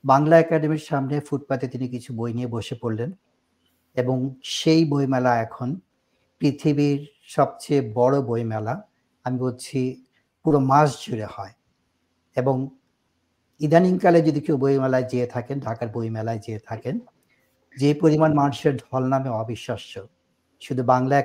[0.03, 3.09] বাংলা একাডেমির সামনে ফুটপাতে তিনি কিছু বই নিয়ে বসে পড়লেন
[3.95, 4.17] এবং
[4.57, 5.69] সেই বইমেলা এখন
[6.41, 6.99] পৃথিবীর
[7.35, 8.75] সবচেয়ে বড় বইমেলা,
[9.25, 9.79] আমি বলছি
[10.43, 11.53] পুরো মাস জুড়ে হয়
[12.37, 12.55] এবং
[13.61, 16.95] ইদানিংকালে যদি কেউ বইমেলায় যেয়ে থাকেন, ঢাকার বইমেলায় যেয়ে থাকেন,
[17.77, 19.93] যে পরিমাণ মানুষের ঢল নামে অবিশ্বাস্য।
[20.61, 21.15] শুধু বাংলা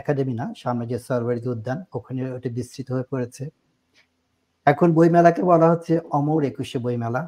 [0.00, 3.44] একাডেমি না সামনে যে সরবরিদ উদ্যান, ওখানে ওটা বিস্তৃত হয়ে পড়েছে।
[4.66, 7.22] এখন বইমেলাকে বলা হচ্ছে অমর একুশে বইমেলা,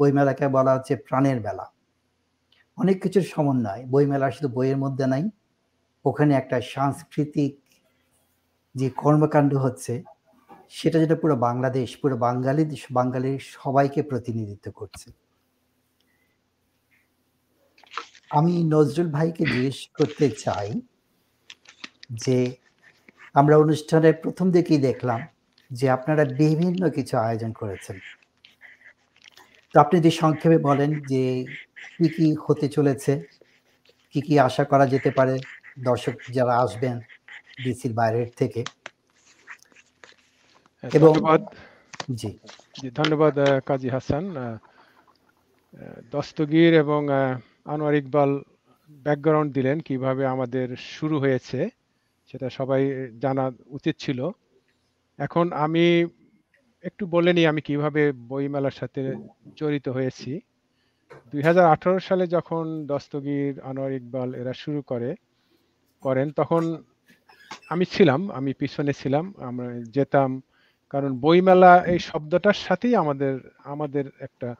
[0.00, 1.66] বইমেলাকে বলা হচ্ছে প্রাণের মেলা
[2.78, 5.24] অনেক কিছুর সমন্বয়, বইমেলা শুধু বইয়ের মধ্যে নাই,
[6.04, 7.52] ওখানে একটা সাংস্কৃতিক
[8.74, 9.92] যে কর্মকাণ্ড হচ্ছে
[10.70, 15.08] সেটা যেটা পুরো বাংলাদেশ, পুরো বাঙালি বাঙালির সবাইকে প্রতিনিধিত্ব করছে।
[18.30, 20.70] আমি নজরুল ভাইকে জিজ্ঞেস করতে চাই
[22.12, 22.38] যে,
[23.34, 25.20] আমরা অনুষ্ঠানের প্রথম দিকেই দেখলাম
[25.70, 27.96] যে আপনারা বিভিন্ন কিছু আয়োজন করেছেন।
[29.74, 31.46] তো আপনি যদি সংক্ষেপে বলেন যে
[31.96, 33.12] কি কি হতে চলেছে,
[34.12, 35.34] কি কি আশা করা যেতে পারে
[35.84, 36.96] দর্শক যারা আসবেন
[37.64, 38.64] ডিসির বাইরের থেকে।
[40.84, 41.12] এবং
[42.20, 42.30] জি।
[42.74, 43.34] জি ধন্যবাদ
[43.66, 44.24] কাজী হাসান।
[46.12, 47.00] দস্তগীর এবং
[47.66, 48.30] আনোয়ার ইকবাল
[48.90, 51.60] ব্যাকগ্রাউন্ড দিলেন কীভাবে আমাদের শুরু হয়েছে
[52.30, 52.82] সেটা সবাই
[53.18, 54.20] জানা উচিত ছিল।
[55.18, 55.84] এখন আমি
[56.84, 59.00] একটু বলে নিই আমি কীভাবে বইমেলার সাথে
[59.56, 60.32] জড়িত হয়েছি।
[61.32, 65.10] দুই হাজার আঠারো সালে যখন দস্তগীর আনোয়ার ইকবাল এরা শুরু করে
[66.02, 66.62] করেন তখন
[67.68, 70.30] আমি ছিলাম আমি পিছনে ছিলাম আমরা যেতাম
[70.90, 74.54] কারণ বইমেলা এই শব্দটার সাথেই আমাদের আমাদের একটা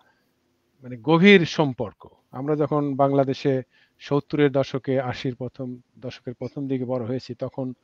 [0.85, 3.63] মানে গভীর সম্পর্ক। আমরা যখন বাংলাদেশে
[3.99, 7.75] সত্তরের দশকে আশির প্রথম, দশকের প্রথম দিকে বড় হয়েছি, তখন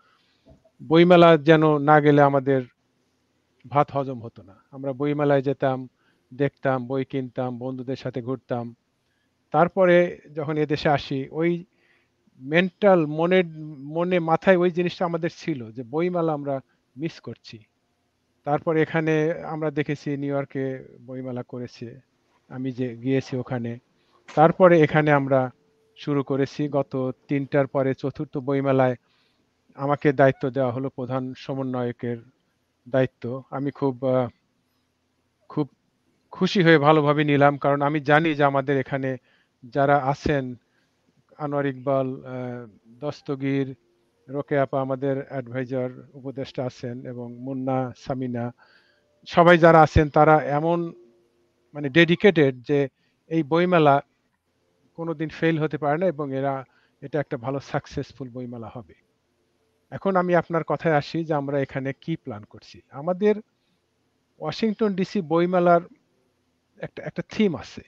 [0.81, 2.61] বইমেলা যেন না গেলে আমাদের
[3.71, 5.89] ভাত হজম হতো না। আমরা বইমেলায় যেতাম,
[6.35, 8.75] দেখতাম, বই কিনতাম, বন্ধুদের সাথে ঘুরতাম।
[9.51, 9.97] তারপরে
[10.35, 11.65] যখন এদেশে আসি, ওই
[12.41, 13.47] মেন্টাল মনের,
[13.87, 16.61] মনে মাথায় ওই জিনিসটা আমাদের ছিল যে বইমেলা আমরা
[16.97, 17.59] মিস করছি।
[18.47, 19.15] তারপর এখানে
[19.55, 20.65] আমরা দেখেছি নিউ ইয়র্কে
[21.07, 21.87] বইমেলা করেছে।
[22.51, 23.73] আমি যে গিয়েছি ওখানে।
[24.29, 25.41] তারপরে এখানে আমরা
[25.99, 26.93] শুরু করেছি গত
[27.29, 28.97] তিনটার পরে চতুর্থ বইমেলায়
[29.79, 32.19] আমাকে দায়িত্ব দেওয়া হলো প্রধান সমন্বয়কের
[32.87, 33.95] দায়িত্ব। আমি খুব
[35.51, 35.67] খুব
[36.33, 39.11] খুশি হয়ে ভালোভাবে নিলাম কারণ আমি জানি যে আমাদের এখানে
[39.75, 40.45] যারা আছেন
[41.39, 42.07] আনোয়ার ইকবাল
[43.01, 43.69] দস্তগীর
[44.29, 48.53] রোকে আপা আমাদের অ্যাডভাইজার উপদেষ্টা আছেন এবং মুন্না, সামিনা,
[49.25, 50.93] সবাই যারা আছেন তারা এমন
[51.75, 52.89] মানে ডেডিকেটেড যে
[53.31, 54.03] এই বইমেলা
[54.95, 56.65] কোনোদিন ফেল হতে পারে না এবং এরা,
[57.03, 58.95] এটা একটা ভালো সাকসেসফুল বইমেলা হবে।
[59.91, 63.35] এখন আমি আপনার কথায় আসি যে আমরা এখানে কি প্ল্যান করছি। আমাদের
[64.41, 65.83] ওয়াশিংটন ডিসি বইমেলার
[66.81, 67.83] একটা একটা থিম আছে।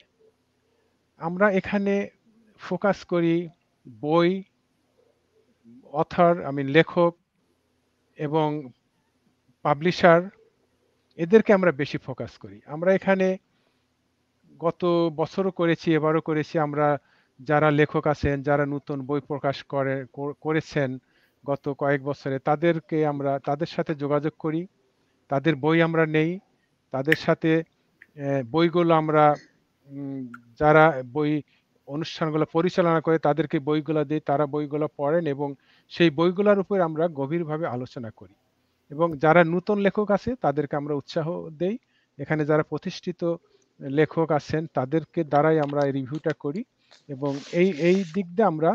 [1.18, 2.08] আমরা এখানে
[2.58, 3.48] ফোকাস করি
[4.00, 4.42] বই
[5.92, 7.12] অথার আমি লেখক
[8.18, 8.48] এবং
[9.64, 10.22] পাবলিশার
[11.16, 13.38] এদেরকে আমরা বেশি ফোকাস করি। আমরা এখানে
[14.60, 14.82] গত
[15.16, 16.98] বছরও করেছি, এবারও করেছি। আমরা
[17.40, 20.06] যারা লেখক আছেন, যারা নতুন বই প্রকাশ করে
[20.40, 20.98] করেছেন
[21.46, 24.66] গত কয়েক বছরে, তাদেরকে আমরা, তাদের সাথে যোগাযোগ করি।
[25.28, 26.38] তাদের বই আমরা নেই।
[26.92, 27.62] তাদের সাথে
[28.50, 29.34] বইগুলো আমরা
[30.58, 31.42] যারা বই
[31.88, 35.54] অনুষ্ঠানগুলো পরিচালনা করে, তাদেরকে বইগুলো দিই। তারা বইগুলো পড়েন এবং
[35.92, 38.34] সেই বইগুলোর উপর আমরা গভীরভাবে আলোচনা করি
[38.90, 41.26] এবং যারা নতুন লেখক আছে তাদেরকে আমরা উৎসাহ
[41.60, 41.76] দেই।
[42.18, 43.20] এখানে যারা প্রতিষ্ঠিত
[43.80, 46.62] লেখক আছেন তাদেরকে দ্বারাই আমরা রিভিউটা করি
[47.08, 48.70] এবং এই এই দিক দিয়ে আমরা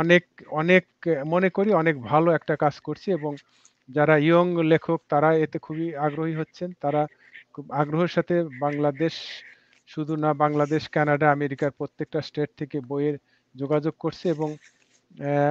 [0.00, 0.24] অনেক
[0.60, 0.84] অনেক,
[1.26, 3.32] মনে করি অনেক ভালো একটা কাজ করছি এবং
[3.88, 7.02] যারা ইয়ং লেখক তারা এতে খুবই আগ্রহী হচ্ছেন। তারা
[7.54, 9.14] খুব আগ্রহের সাথে বাংলাদেশ,
[9.88, 13.16] শুধু না বাংলাদেশ, কানাডা, আমেরিকার প্রত্যেকটা স্টেট থেকে বইয়ের
[13.54, 14.48] যোগাযোগ করছে এবং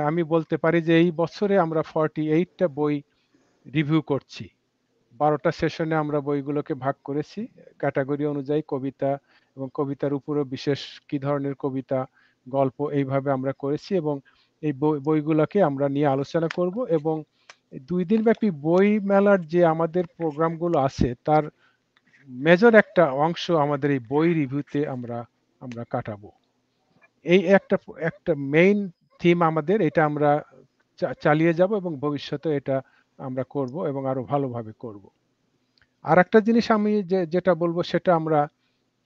[0.07, 2.95] আমি বলতে পারি যে এই বছরে আমরা ফর্টি এইটটা বই
[3.65, 4.45] রিভিউ করছি।
[5.13, 7.41] বারোটা সেশনে আমরা বইগুলোকে ভাগ করেছি।
[7.79, 9.11] ক্যাটাগরি অনুযায়ী কবিতা
[9.57, 11.99] এবং কবিতার উপরও বিশেষ কি ধরনের কবিতা,
[12.47, 14.15] গল্প এইভাবে আমরা করেছি এবং
[14.63, 14.73] এই
[15.07, 17.15] বইগুলোকে আমরা নিয়ে আলোচনা করব এবং
[17.83, 21.43] দুই দিন ব্যাপী বই মেলার যে আমাদের প্রোগ্রামগুলো আছে, তার
[22.29, 25.17] মেজর একটা অংশ আমাদের এই বই রিভিউতে আমরা
[25.61, 26.29] আমরা কাটাবো।
[27.25, 28.79] এই একটা একটা মেইন
[29.23, 30.31] থিম আমাদের, এটা আমরা
[31.25, 32.75] চালিয়ে যাব এবং ভবিষ্যতে এটা
[33.19, 35.03] আমরা করব এবং আরও ভালোভাবে করব।
[36.05, 38.39] আর একটা জিনিস আমি যে, যেটা বলব সেটা আমরা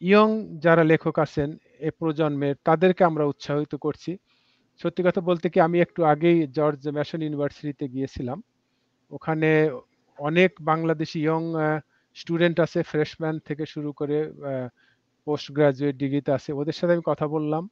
[0.01, 0.29] ইয়ং
[0.65, 1.49] যারা লেখক আছেন
[1.87, 4.11] এ প্রজন্মের, তাদেরকে আমরা উৎসাহিত করছি।
[4.81, 8.37] সত্যি কথা বলতে কি, আমি একটু আগেই জর্জ ম্যাশন ইউনিভার্সিটিতে গিয়েছিলাম।
[9.11, 9.49] ওখানে
[10.19, 11.43] অনেক বাংলাদেশি ইয়ং
[12.15, 14.17] স্টুডেন্ট আছে, ফ্রেশম্যান থেকে শুরু করে
[15.27, 17.63] পোস্ট গ্রাজুয়েট ডিগ্রিতে আছে। ওদের সাথে আমি কথা বললাম।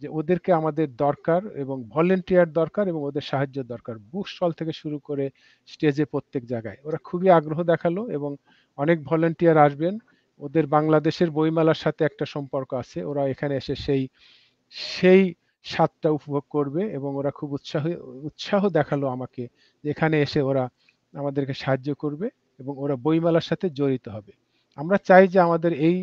[0.00, 4.98] যে ওদেরকে আমাদের দরকার এবং ভলেন্টিয়ার দরকার এবং ওদের সাহায্য দরকার। বুক স্টল থেকে শুরু
[4.98, 5.24] করে
[5.68, 8.30] স্টেজে প্রত্যেক জায়গায়। ওরা খুবই আগ্রহ দেখাল এবং
[8.78, 9.94] অনেক ভলেন্টিয়ার আসবেন।
[10.40, 14.02] ওদের বাংলাদেশের বইমেলার সাথে একটা সম্পর্ক আছে। ওরা এখানে এসে সেই
[14.90, 15.22] সেই
[15.64, 17.84] স্বাদটা উপভোগ করবে এবং ওরা খুব উৎসাহ
[18.28, 19.42] উৎসাহ দেখাল আমাকে
[19.84, 20.64] এখানে এসে ওরা
[21.14, 22.26] আমাদেরকে সাহায্য করবে
[22.58, 24.32] এবং ওরা বইমেলার সাথে জড়িত হবে।
[24.78, 25.96] আমরা চাই যে আমাদের এই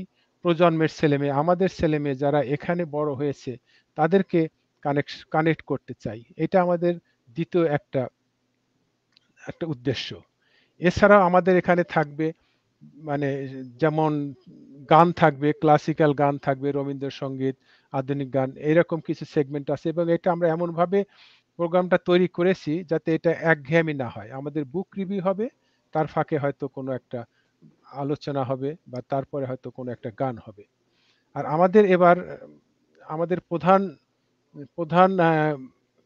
[0.45, 3.51] প্রজন্মের ছেলেমেয়ে, আমাদের ছেলেমেয়ে যারা এখানে বড় হয়েছে
[3.97, 4.39] তাদেরকে
[4.85, 6.93] কানেক্ট কানেক্ট করতে চাই। এটা আমাদের
[7.35, 8.01] দ্বিতীয় একটা
[9.41, 10.09] একটা উদ্দেশ্য।
[10.81, 12.27] এছাড়াও আমাদের এখানে থাকবে
[13.09, 13.29] মানে
[13.79, 14.11] যেমন
[14.89, 17.55] গান থাকবে ক্লাসিক্যাল গান থাকবে, রবীন্দ্রসঙ্গীত,
[17.93, 20.99] আধুনিক গান, এরকম কিছু সেগমেন্ট আছে এবং এটা আমরা এমনভাবে
[21.59, 25.45] প্রোগ্রামটা তৈরি করেছি যাতে এটা একঘেয়েমি না হয়। আমাদের বুক রিভিউ হবে,
[25.93, 27.19] তার ফাঁকে হয়তো কোনো একটা
[28.03, 30.63] আলোচনা হবে বা তারপরে হয়তো কোনো একটা গান হবে।
[31.35, 32.15] আর আমাদের এবার
[33.07, 33.81] আমাদের প্রধান
[34.77, 35.09] প্রধান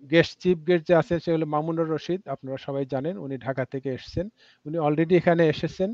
[0.03, 3.89] গেস্ট চিফ গেস্ট যে আছেন সে হলো মামুনুর রশিদ, আপনারা সবাই জানেন, উনি ঢাকা থেকে
[3.97, 4.25] এসেছেন।
[4.65, 5.89] উনি অলরেডি এখানে এসেছেন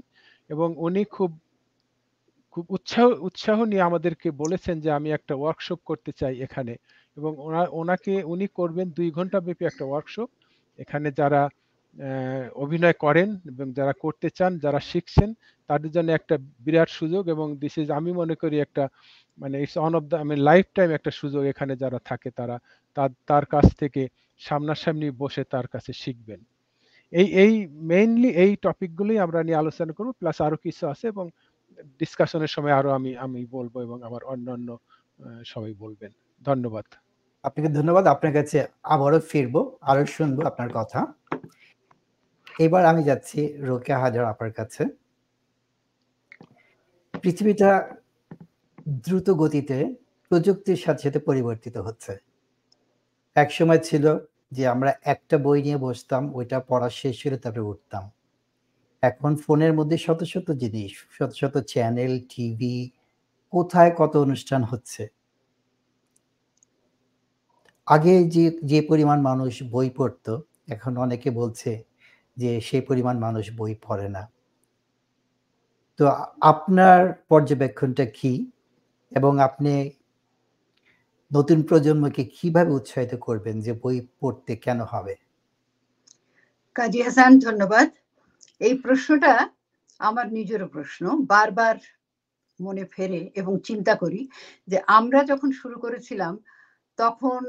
[0.50, 1.32] এবং উনি খুব
[2.58, 6.74] খুব উৎসাহ উৎসাহ নিয়ে আমাদেরকে বলেছেন যে আমি একটা ওয়ার্কশপ করতে চাই এখানে।
[7.17, 7.32] এবং
[7.80, 10.30] ওনাকে, উনি করবেন দুই ঘণ্টা ব্যাপী একটা ওয়ার্কশপ
[10.80, 11.41] এখানে যারা
[12.63, 15.30] অভিনয় করেন এবং যারা করতে চান, যারা শিখছেন,
[15.70, 18.84] তাদের জন্য একটা বিরাট সুযোগ এবং দিস ইজ আমি মনে করি একটা
[19.38, 22.56] মানে ইটস অন অফ দ্য আমি লাইফ টাইম একটা সুযোগ এখানে যারা থাকে তারা
[22.97, 24.02] তার তার কাছ থেকে
[24.41, 26.41] সামনাসামনি বসে তার কাছে শিখবেন।
[27.13, 27.54] এই এই
[27.91, 31.26] মেইনলি এই টপিকগুলোই আমরা নিয়ে আলোচনা করব প্লাস আরও কিছু আছে এবং
[32.00, 34.69] ডিসকাশনের সময় আরও আমি আমি বলব এবং আমার অন্যান্য
[35.45, 36.86] সবাই বলবেন। ধন্যবাদ।
[37.43, 41.00] আপনাকে ধন্যবাদ। আপনার কাছে আবারও ফিরবো, আরও শুনব আপনার কথা।
[42.60, 44.84] এবার আমি যাচ্ছি রোকেয়া হাজার আপনার কাছে।
[47.13, 47.69] পৃথিবীটা
[48.88, 49.78] দ্রুত গতিতে
[50.32, 52.13] প্রযুক্তির সাথে সাথে পরিবর্তিত হচ্ছে।
[53.36, 54.17] এক সময় ছিল
[54.52, 58.04] যে আমরা একটা বই নিয়ে বসতাম, ওইটা পড়া শেষ হলে তারপরে উঠতাম।
[59.04, 62.91] এখন ফোনের মধ্যে শত শত জিনিস, শত শত চ্যানেল, টিভি,
[63.54, 65.04] কোথায় কত অনুষ্ঠান হচ্ছে।
[67.88, 71.84] আগে যে যে পরিমাণ মানুষ বই পড়তো, এখন অনেকে বলছে
[72.38, 74.23] যে সেই পরিমাণ মানুষ বই পড়ে না।
[76.00, 76.06] তো
[76.41, 78.52] আপনার পর্যবেক্ষণটা কি?
[79.12, 79.91] এবং আপনি
[81.34, 85.15] নতুন প্রজন্মকে কীভাবে উৎসাহিত করবেন যে বই পড়তে কেন হবে?
[86.76, 87.88] কাজী হাসান, ধন্যবাদ।
[88.62, 89.50] এই প্রশ্নটা
[90.00, 91.76] আমার নিজেরও প্রশ্ন। বারবার
[92.60, 94.28] মনে ফেরে এবং চিন্তা করি
[94.67, 96.39] যে আমরা যখন শুরু করেছিলাম,
[96.98, 97.41] তখন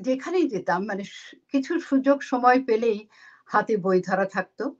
[0.00, 1.04] যেখানেই যেতাম মানে
[1.52, 3.08] কিছু সুযোগ সময় পেলেই
[3.46, 4.76] হাতে বই ধরা থাকতো।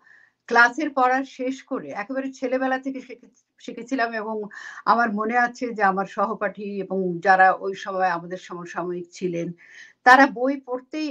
[0.47, 3.01] ক্লাসের পড়া শেষ করে একেবারে ছেলেবেলা থেকে
[3.61, 4.37] শিখেছিলাম এবং
[4.85, 9.49] আমার মনে আছে যে আমার সহপাঠী এবং যারা ওই সময় আমাদের সমসাময়িক ছিলেন,
[10.07, 11.09] তারা বই পড়তেই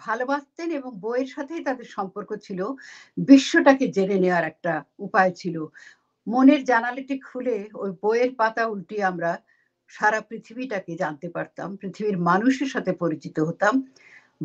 [0.00, 2.60] ভালোবাসতেন এবং বইয়ের সাথেই তাদের সম্পর্ক ছিল।
[3.28, 5.56] বিশ্বটাকে জেনে নেওয়ার একটা উপায় ছিল।
[6.26, 9.30] মনের জানালাটি খুলে ওই বইয়ের পাতা উল্টিয়ে আমরা
[9.90, 13.74] সারা পৃথিবীটাকে জানতে পারতাম, পৃথিবীর মানুষের সাথে পরিচিত হতাম।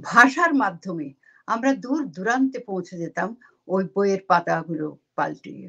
[0.04, 1.08] ভাষার মাধ্যমে
[1.48, 3.30] আমরা দূর দূরান্তে পৌঁছে যেতাম
[3.68, 5.68] ওই বইয়ের পাতাগুলো পাল্টিয়ে।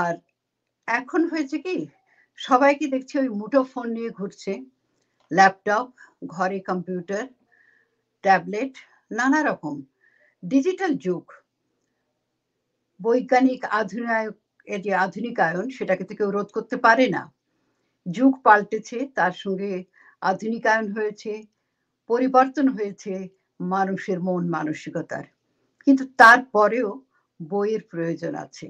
[0.00, 0.14] আর
[0.88, 1.76] এখন হয়েছে কি,
[2.36, 4.52] সবাইকে দেখছি ওই মুঠো ফোন নিয়ে ঘুরছে
[5.30, 5.86] ল্যাপটপ
[6.26, 7.24] ঘরে কম্পিউটার
[8.22, 8.74] ট্যাবলেট
[9.10, 9.76] নানা রকম।
[10.42, 11.24] ডিজিটাল যুগ।
[13.00, 14.34] বৈজ্ঞানিক আধুনিক
[14.66, 17.32] এর যে আধুনিকায়ন, সেটাকে তো কেউ রোধ করতে পারে না।
[18.06, 19.84] যুগ পাল্টেছে, তার সঙ্গে
[20.20, 21.42] আধুনিকায়ন হয়েছে,
[22.08, 23.28] পরিবর্তন হয়েছে
[23.60, 25.24] মানুষের মন মানসিকতার।
[25.84, 27.04] কিন্তু তারপরেও
[27.40, 28.66] বইয়ের প্রয়োজন আছে।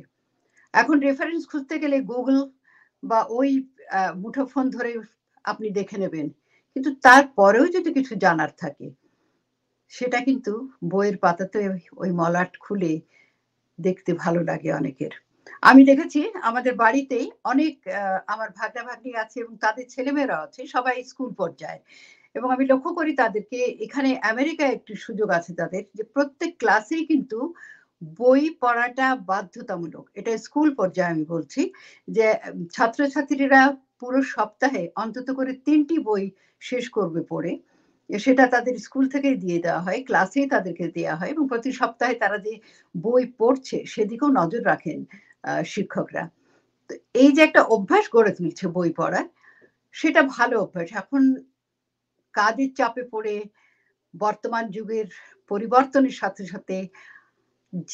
[0.82, 2.36] এখন রেফারেন্স খুঁজতে গেলে গুগল
[3.02, 3.50] বা ওই
[4.22, 4.92] মুঠোফোন ধরে
[5.44, 6.26] আপনি দেখে নেবেন।
[6.76, 8.86] কিন্তু তারপরেও যদি কিছু জানার থাকে,
[9.92, 10.52] সেটা কিন্তু
[10.92, 11.60] বইয়ের পাতাতে
[12.02, 12.92] ওই মলাট খুলে
[13.78, 15.12] দেখতে ভালো লাগে অনেকের।
[15.62, 17.74] আমি দেখেছি আমাদের বাড়িতেই অনেক
[18.32, 21.80] আমার ভাগনা ভাগ্নি আছে এবং তাদের ছেলেমেয়েরা আছে, সবাই স্কুল পর্যায়ে।
[22.34, 27.38] এবং আমি লক্ষ্য করি তাদেরকে এখানে আমেরিকায় একটি সুযোগ আছে তাদের, যে প্রত্যেক ক্লাসেই কিন্তু
[28.02, 31.62] বই পড়াটা বাধ্যতামূলক। এটা স্কুল পর্যায়ে আমি বলছি
[32.08, 32.26] যে,
[32.74, 33.60] ছাত্রছাত্রীরা
[34.00, 36.24] পুরো সপ্তাহে অন্তত করে তিনটি বই
[36.60, 37.52] শেষ করবে পড়ে।
[38.10, 42.38] সেটা তাদের স্কুল থেকে দিয়ে দেওয়া হয়, ক্লাসেই তাদেরকে দেওয়া হয় এবং প্রতি সপ্তাহে তারা
[42.46, 42.54] যে
[42.94, 44.98] বই পড়ছে সেদিকেও নজর রাখেন
[45.64, 46.24] শিক্ষকরা।
[46.90, 49.26] তো এই যে একটা অভ্যাস গড়ে তুলছে বই পড়ার,
[49.94, 51.22] সেটা ভালো অভ্যাস। এখন
[52.34, 53.34] কাজের চাপে পড়ে,
[54.14, 55.06] বর্তমান যুগের
[55.50, 56.76] পরিবর্তনের সাথে সাথে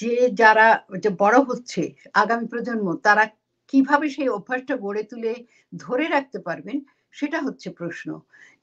[0.00, 0.66] যে যারা
[1.04, 1.82] যে বড় হচ্ছে
[2.22, 3.24] আগামী প্রজন্ম, তারা
[3.72, 5.32] কীভাবে সেই অভ্যাসটা গড়ে তুলে
[5.72, 6.76] ধরে রাখতে পারবেন
[7.14, 8.08] সেটা হচ্ছে প্রশ্ন।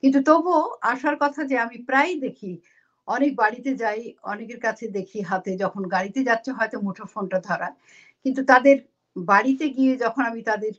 [0.03, 2.51] কিন্তু তবুও আসার কথা যে আমি প্রায় দেখি,
[3.07, 7.69] অনেক বাড়িতে যাই, অনেকের কাছে দেখি হাতে যখন গাড়িতে যাচ্ছে হয়তো মুঠো ফোনটা ধরা,
[8.25, 8.77] কিন্তু তাদের
[9.15, 10.73] বাড়িতে গিয়ে যখন আমি তাদের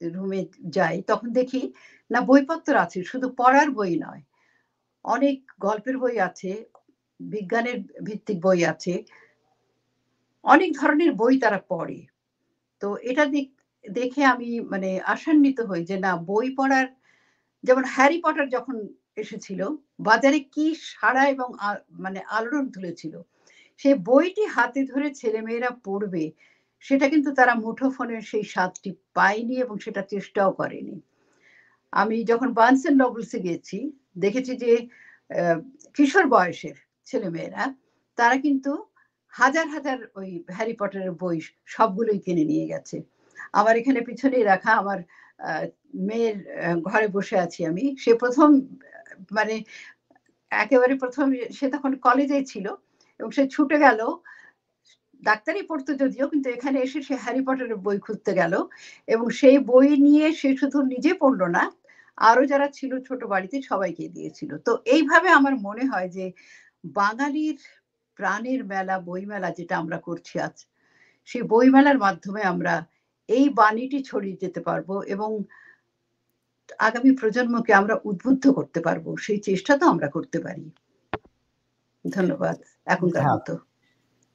[0.00, 0.40] রুমে
[0.76, 1.62] যাই, তখন দেখি
[2.10, 4.22] না বইপত্র আছে, শুধু পড়ার বই নয়,
[5.04, 6.50] অনেক গল্পের বই আছে,
[7.20, 7.78] বিজ্ঞানের
[8.08, 8.94] ভিত্তিক বই আছে
[10.44, 11.98] অনেক ধরনের বই তারা পড়ে।
[12.82, 13.24] তো এটা
[13.84, 16.86] দেখে আমি মানে আশান্বিত হই যে না, বই পড়ার,
[17.64, 18.76] যেমন হ্যারি পটার যখন
[19.16, 19.60] এসেছিল,
[20.00, 21.48] বাজারে কি সাড়া এবং
[22.04, 23.14] মানে আলোড়ন তুলেছিল,
[23.80, 26.24] সে বইটি হাতে ধরে ছেলেমেয়েরা পড়বে,
[26.80, 31.00] সেটা কিন্তু তারা মুঠো মুঠোফোনের সেই স্বাদটি পায়নি এবং সেটা চেষ্টাও করেনি।
[31.92, 33.78] আমি যখন বার্নস এন্ড নভেলসে গেছি,
[34.18, 34.70] দেখেছি যে
[35.96, 37.62] কিশোর বয়সের ছেলেমেয়েরা,
[38.16, 38.72] তারা কিন্তু
[39.34, 41.36] হাজার হাজার ওই হ্যারি পটারের বই
[41.74, 42.96] সবগুলোই কিনে নিয়ে গেছে।
[43.58, 44.98] আমার এখানে পিছনেই রাখা আমার
[46.08, 46.36] মেয়ের
[46.88, 48.48] ঘরে বসে আছি আমি। সে প্রথম
[49.38, 49.54] মানে
[50.52, 51.26] একেবারে প্রথম
[51.58, 52.66] সে তখন কলেজে ছিল
[53.20, 54.00] এবং সে ছুটে গেল।
[55.22, 58.54] ডাক্তারি পড়তো যদিও, কিন্তু এখানে এসে সে হ্যারি পটারের বই খুঁজতে গেল
[59.08, 61.64] এবং সেই বই নিয়ে সে শুধু নিজে পড়ল না
[62.18, 66.24] আরও যারা ছিল ছোট বাড়িতে সবাইকে দিয়েছিল। তো এইভাবে আমার মনে হয় যে
[67.00, 67.56] বাঙালির
[68.18, 70.56] প্রাণের মেলা বইমেলা যেটা আমরা করছি আজ
[71.28, 72.74] সেই বইমেলার মাধ্যমে আমরা
[73.28, 75.30] এই বাণীটি ছড়িয়ে যেতে পারব এবং
[76.80, 80.64] আগামী প্রজন্মকে আমরা উদ্বুদ্ধ করতে পারব। সেই চেষ্টা তো আমরা করতে পারি।
[82.04, 82.56] ধন্যবাদ।
[82.86, 83.54] এখনকার হ্যাঁ। মতো।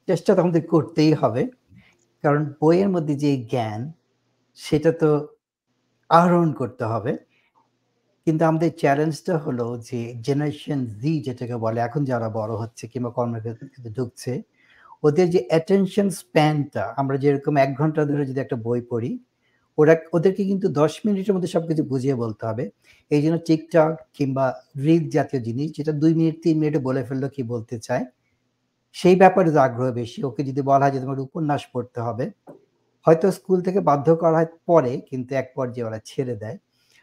[0.08, 1.42] চেষ্টা তো আমাদের করতেই হবে।
[2.24, 3.80] কারণ বইয়ের মধ্যে যে জ্ঞান
[4.58, 5.10] সেটা তো
[6.10, 7.12] আহরণ করতে হবে।
[8.30, 13.90] কিন্তু আমাদের চ্যালেঞ্জটা হলো যে জেনারেশন জি যেটাকে বলে, এখন যারা বড় হচ্ছে কিংবা কর্মক্ষেত্রে
[13.98, 14.32] ঢুকছে,
[15.06, 19.10] ওদের যে অ্যাটেনশন স্প্যানটা আমরা যেরকম এক ঘণ্টা ধরে যদি একটা বই পড়ি,
[19.78, 22.64] ওরা, ওদেরকে কিন্তু দশ মিনিটের মধ্যে সবকিছু বুঝিয়ে বলতে হবে।
[23.10, 24.44] এই জন্য টিকটক কিংবা
[24.84, 28.04] রিল জাতীয় জিনিস, যেটা দুই মিনিট, তিন মিনিটে বলে ফেলল কি বলতে চায়,
[28.94, 32.24] সেই ব্যাপারে আগ্রহ বেশি। ওকে যদি বলা হয় যে তোমার উপন্যাস পড়তে হবে,
[33.06, 36.58] হয়তো স্কুল থেকে বাধ্য করা হয় পরে, কিন্তু এক পর্যায়ে ওরা ছেড়ে দেয়।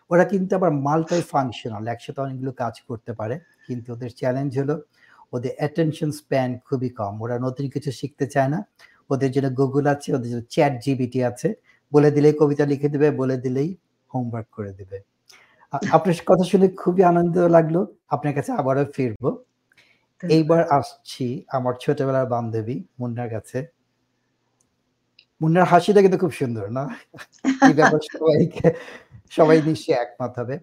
[0.10, 3.36] ওরা কিন্তু আবার মাল্টাই ফাংশনাল একসাথে অনেকগুলো কাজ করতে পারে।
[3.68, 4.76] কিন্তু ওদের চ্যালেঞ্জ হলো
[5.34, 8.60] ওদের অ্যাটেনশন স্প্যান খুবই কম। ওরা নতুন কিছু শিখতে চায় না।
[9.10, 11.50] ওদের জন্য গুগল আছে ওদের জন্য চ্যাট জিবিটি আছে।
[11.92, 13.70] বলে দিলেই কবিতা লিখে দেবে বলে দিলেই
[14.12, 14.98] হোমওয়ার্ক করে দেবে।
[15.92, 17.76] আপনার কথা শুনে খুবই আনন্দ লাগল।
[18.10, 19.30] আপনার কাছে আবারও ফিরবো।
[20.24, 23.60] এইবার আসছি আমার ছোটবেলার বান্ধবী মুন্নার কাছে।
[25.42, 26.84] মুন্নার হাসিটা কিন্তু খুব সুন্দর না?
[27.72, 28.68] এই ব্যাপার সবাইকে?
[29.32, 30.60] সবাই নিশ্চয়ই একমত হবে।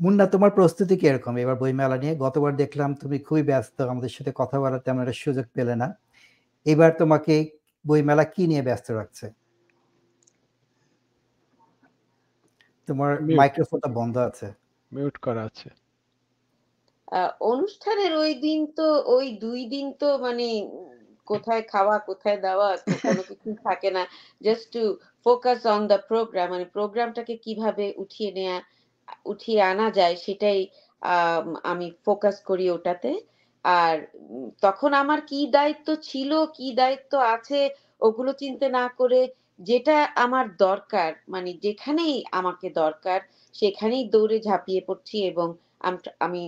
[0.00, 1.36] মুন্না তোমার প্রস্তুতি কীরকম?
[1.36, 5.44] এবার বইমেলা নিয়ে গতবার দেখলাম তুমি খুবই ব্যস্ত আমাদের সাথে কথা বলার তেমন একটা সুযোগ
[5.54, 5.98] পেলে না।
[6.64, 7.50] এবার তোমাকে
[7.86, 9.32] বইমেলা কি নিয়ে ব্যস্ত রাখছে?
[12.86, 14.52] তোমার মাইক্রোফোনটা বন্ধ আছে।
[14.92, 15.68] মিউট করা আছে।
[17.06, 20.70] আহ, অনুষ্ঠানের ওই দিন তো ওই দুই দিন তো মানে
[21.26, 24.06] কোথায় খাওয়া কোথায় দেওয়া কোনো কিছু থাকে না।
[24.42, 28.58] Just to focus on the programme মানে প্রোগ্রামটাকে কীভাবে উঠিয়ে নেওয়া
[29.26, 30.60] উঠিয়ে আনা যায় সেটাই
[31.02, 33.12] আম, ফোকাস করি ওটাতে।
[33.64, 33.96] আর
[34.62, 37.60] তখন আমার কি দায়িত্ব ছিল কি দায়িত্ব আছে
[38.00, 39.20] ওগুলো চিন্তা না করে
[39.60, 43.20] যেটা আমার দরকার মানে যেখানেই আমাকে দরকার
[43.54, 45.48] সেখানেই দৌড়ে ঝাঁপিয়ে পড়ছি এবং
[45.80, 46.42] আম- আমি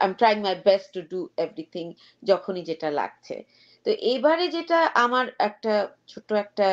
[0.00, 1.84] I am trying my best to do everything
[2.22, 3.36] যখনই যেটা লাগছে।
[3.86, 4.74] তো এবারে যেটা
[5.04, 5.72] আমার একটা
[6.08, 6.66] ছোট একটা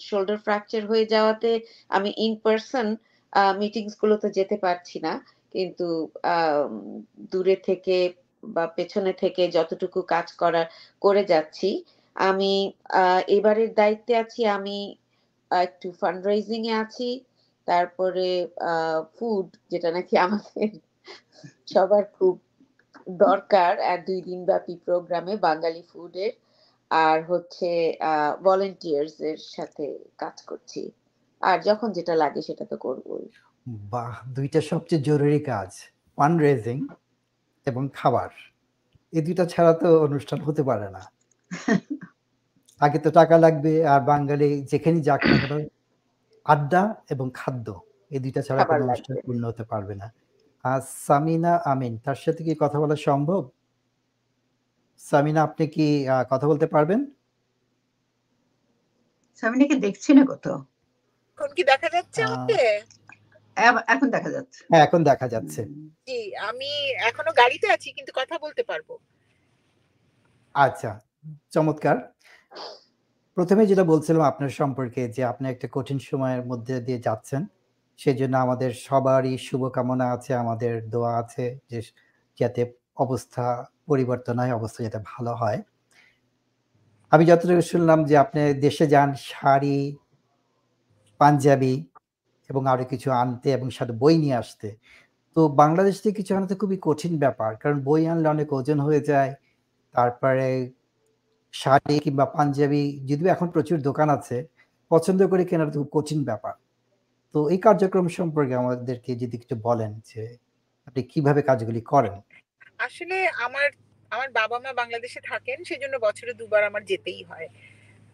[0.00, 1.50] শোল্ডার ফ্র্যাকচার হয়ে যাওয়াতে
[1.90, 2.86] আমি ইন পার্সন
[3.60, 5.12] মিটিংস গুলোতে যেতে পারছি না।
[5.54, 5.84] কিন্তু
[7.32, 7.96] দূরে থেকে
[8.46, 10.66] বা পেছনে থেকে যতটুকু কাজ করার
[11.02, 11.68] করে যাচ্ছি
[12.16, 12.52] আমি
[12.94, 14.76] আহ, এবারের দায়িত্বে আছি আমি
[15.50, 17.08] আহ, একটু ফান্ড রেজিং এ আছি।
[17.68, 18.26] তারপরে
[19.14, 20.68] ফুড যেটা নাকি আমাদের
[21.68, 22.34] সবার খুব
[23.06, 23.72] দরকার
[24.06, 26.32] দুই দিন ব্যাপী প্রোগ্রামে বাঙালি ফুডের
[26.90, 27.96] আর হচ্ছে
[28.42, 30.82] ভলেন্টিয়ার্স এর সাথে কাজ করছি।
[31.42, 33.26] আর যখন যেটা লাগে সেটা তো করবোই।
[33.90, 35.70] বাহ দুইটা সবচেয়ে জরুরি কাজ
[36.18, 36.78] ফান্ড রেজিং
[37.66, 38.30] এবং খাবার।
[39.12, 41.02] এই দুইটা ছাড়া তো অনুষ্ঠান হতে পারে না।
[42.80, 45.22] আগে তো টাকা লাগবে আর বাঙালি যেখানে যাক
[46.46, 47.66] আড্ডা এবং খাদ্য
[48.10, 50.06] এই দুইটা ছাড়া কোনো অনুষ্ঠান পূর্ণ হতে পারবে না।
[51.04, 53.42] সামিনা আমিন তার সাথে কি কথা বলা সম্ভব?
[55.02, 55.86] সামিনা আপনি কি
[56.30, 57.00] কথা বলতে পারবেন?
[59.42, 60.46] সামিনাকে দেখছি না কত।
[61.32, 62.60] এখন কি দেখা যাচ্ছে আমাকে?
[63.94, 65.60] এখন দেখা যাচ্ছে। হ্যাঁ এখন দেখা যাচ্ছে।
[66.08, 66.70] জি আমি
[67.08, 68.88] এখনও গাড়িতে আছি কিন্তু কথা বলতে পারব।
[70.54, 70.90] আচ্ছা
[71.54, 71.96] চমৎকার।
[73.36, 77.42] প্রথমে যেটা বলছিলাম আপনার সম্পর্কে যে আপনি একটা কঠিন সময়ের মধ্যে দিয়ে যাচ্ছেন
[78.00, 81.78] সেই জন্য আমাদের সবারই শুভকামনা আছে, আমাদের দোয়া আছে যে
[82.38, 82.62] যাতে
[83.04, 83.44] অবস্থা
[83.88, 85.58] পরিবর্তন হয়, অবস্থা যাতে ভালো হয়।
[87.12, 89.78] আমি যতটুকু শুনলাম যে আপনি দেশে যান, শাড়ি,
[91.20, 91.74] পাঞ্জাবি
[92.50, 94.68] এবং আরও কিছু আনতে এবং সাথে বই নিয়ে আসতে,
[95.36, 99.30] তো বাংলাদেশ থেকে কিছু আনতে খুবই কঠিন ব্যাপার। কারণ বই আনলে অনেক ওজন হয়ে যায়,
[99.94, 100.48] তারপরে
[101.54, 104.36] শাড়ি কিংবা পাঞ্জাবি, যদিও এখন প্রচুর দোকান আছে,
[104.90, 106.54] পছন্দ করে কেনার খুব কঠিন ব্যাপার।
[107.34, 110.22] তো এই কার্যক্রম সম্পর্কে আমাদেরকে যদি একটু বলেন যে
[110.86, 112.14] আপনি কীভাবে কাজগুলি করেন?
[112.78, 113.16] আসলে
[113.46, 113.68] আমার
[114.12, 117.48] আমার বাবা মা বাংলাদেশে থাকেন, সেজন্য বছরে দুবার আমার যেতেই হয়।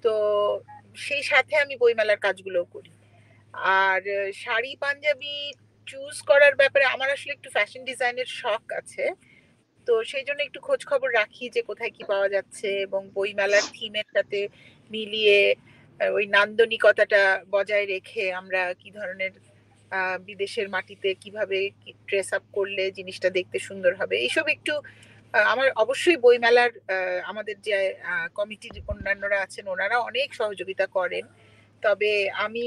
[0.04, 0.12] তো
[0.96, 2.92] সেই সাথে আমি বইমেলার কাজগুলো করি।
[3.80, 4.00] আর
[4.34, 5.34] শাড়ি, পাঞ্জাবি
[5.86, 9.04] চুজ করার ব্যাপারে আমার আসলে একটু ফ্যাশন ডিজাইনের শখ আছে।
[9.86, 14.08] তো সেই জন্য একটু খোঁজ খবর রাখি যে কোথায় কি পাওয়া যাচ্ছে এবং বইমেলার থিমের
[14.14, 14.40] সাথে
[14.90, 15.38] মিলিয়ে
[16.00, 17.22] ওই নান্দনিকতাটা
[17.54, 19.32] বজায় রেখে আমরা কি ধরনের
[20.28, 21.58] বিদেশের মাটিতে কীভাবে
[22.08, 24.74] ড্রেস আপ করলে জিনিসটা দেখতে সুন্দর হবে, এইসব একটু
[25.52, 26.72] আমার অবশ্যই বইমেলার
[27.30, 27.76] আমাদের যে
[28.38, 31.24] কমিটির অন্যান্যরা আছেন ওনারা অনেক সহযোগিতা করেন,
[31.82, 32.10] তবে
[32.44, 32.66] আমি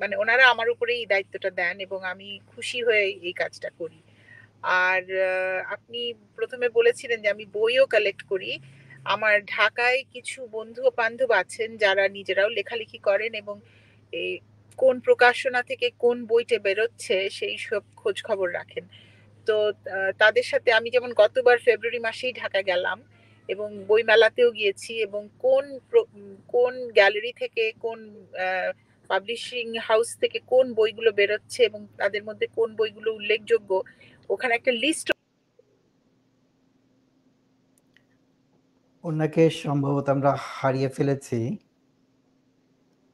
[0.00, 4.00] মানে ওনারা আমার উপরে এই দায়িত্বটা দেন এবং আমি খুশি হয়ে এই কাজটা করি।
[4.84, 5.02] আর
[5.74, 6.00] আপনি
[6.38, 8.50] প্রথমে বলেছিলেন যে আমি বইও কালেক্ট করি
[9.06, 13.60] আমার ঢাকায় কিছু বন্ধু বান্ধব আছেন যারা নিজেরাও লেখালেখি করেন এবং
[14.12, 14.38] এই
[14.78, 18.84] কোন প্রকাশনা থেকে কোন বইটা বেরোচ্ছে সেই সব খোঁজ খবর রাখেন।
[19.46, 19.72] তো
[20.18, 22.98] তাদের সাথে আমি যেমন গতবার ফেব্রুয়ারি মাসেই ঢাকা গেলাম
[23.48, 25.64] এবং বই মেলাতেও গিয়েছি এবং কোন
[26.48, 27.98] কোন গ্যালারি থেকে কোন
[29.10, 33.82] পাবলিশিং হাউস থেকে কোন বইগুলো বেরোচ্ছে এবং তাদের মধ্যে কোন বইগুলো উল্লেখযোগ্য,
[34.30, 35.11] ওখানে একটা লিস্ট
[39.04, 41.38] ওনাকে সম্ভবত আমরা হারিয়ে ফেলেছি।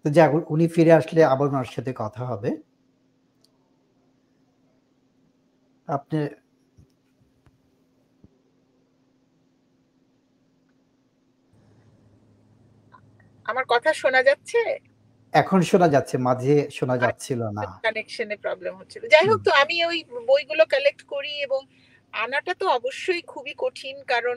[0.05, 2.51] তো যাক উনি ফিরে আসলে আবার ওনার সাথে কথা হবে।
[5.89, 6.19] আপনি
[13.47, 14.61] আমার কথা শোনা যাচ্ছে?
[15.35, 19.99] এখন শোনা যাচ্ছে মাঝে শোনা যাচ্ছিল না। কানেকশনে প্রবলেম হচ্ছিল। যাই হোক তো আমি ওই
[20.27, 21.61] বইগুলো কালেক্ট করি এবং
[22.15, 24.37] আনাটা তো অবশ্যই খুবই কঠিন কারণ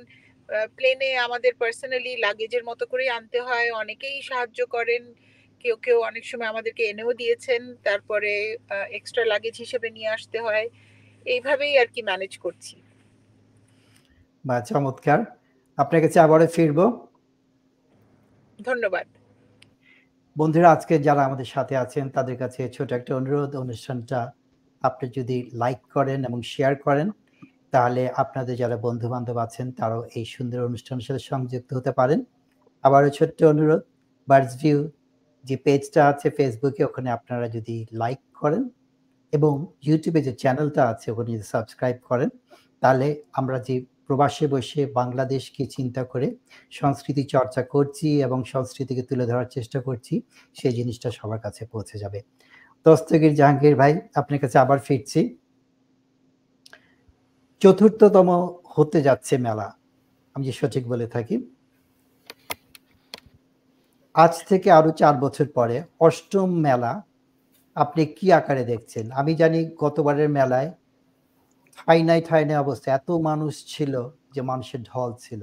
[0.50, 5.14] প্লেনে আমাদের পার্সোনালি লাগেজের মতো করে আনতে হয়। অনেকেই সাহায্য করেন।
[5.60, 8.58] কেউ কেউ অনেক সময় আমাদেরকে এনেও দিয়েছেন। তারপরে
[8.90, 10.70] এক্সট্রা লাগেজ হিসেবে নিয়ে আসতে হয়।
[11.26, 12.76] এইভাবেই আর কি ম্যানেজ করছি।
[14.46, 15.20] বা চমৎকার।
[15.78, 16.86] আপনার কাছে আবারও ফিরবো।
[18.60, 19.08] ধন্যবাদ।
[20.36, 24.32] বন্ধুরা আজকে যারা আমাদের সাথে আছেন তাদের কাছে ছোট একটা অনুরোধ। অনুষ্ঠানটা
[24.82, 27.12] আপনি যদি লাইক করেন এবং শেয়ার করেন
[27.74, 32.20] তাহলে আপনাদের যারা বন্ধু বান্ধব আছেন, তারাও এই সুন্দর অনুষ্ঠানের সাথে সংযুক্ত হতে পারেন।
[32.84, 33.84] আবারও ছোট্ট অনুরোধ
[34.28, 34.80] বার্ডস ভিউ
[35.46, 38.64] যে পেজটা আছে ফেসবুকে ওখানে আপনারা যদি লাইক করেন
[39.34, 39.54] এবং
[39.88, 42.30] ইউটিউবে যে চ্যানেলটা আছে, ওখানে যদি সাবস্ক্রাইব করেন,
[42.82, 43.08] তাহলে
[43.40, 43.76] আমরা যে
[44.08, 46.28] প্রবাসে বসে বাংলাদেশকে চিন্তা করে
[46.80, 50.14] সংস্কৃতি চর্চা করছি এবং সংস্কৃতিকে তুলে ধরার চেষ্টা করছি,
[50.56, 52.20] সেই জিনিসটা সবার কাছে পৌঁছে যাবে।
[52.86, 55.22] দস্তগীর জাহাঙ্গীর ভাই, আপনার কাছে আবার ফিরছি।
[57.62, 58.30] চতুর্থতম
[58.66, 59.68] হতে যাচ্ছে মেলা।
[60.36, 61.36] আমি যে সঠিক বলে থাকি।
[64.16, 67.04] আজ থেকে আরও চার বছর পরে অষ্টম মেলা,
[67.76, 69.12] আপনি কি আকারে দেখছেন?
[69.12, 70.72] আমি জানি গতবারের মেলায়
[71.78, 73.94] ঠাইনাই ঠাইনাই অবস্থা, এত মানুষ ছিল
[74.34, 75.42] যে মানুষের ঢল ছিল।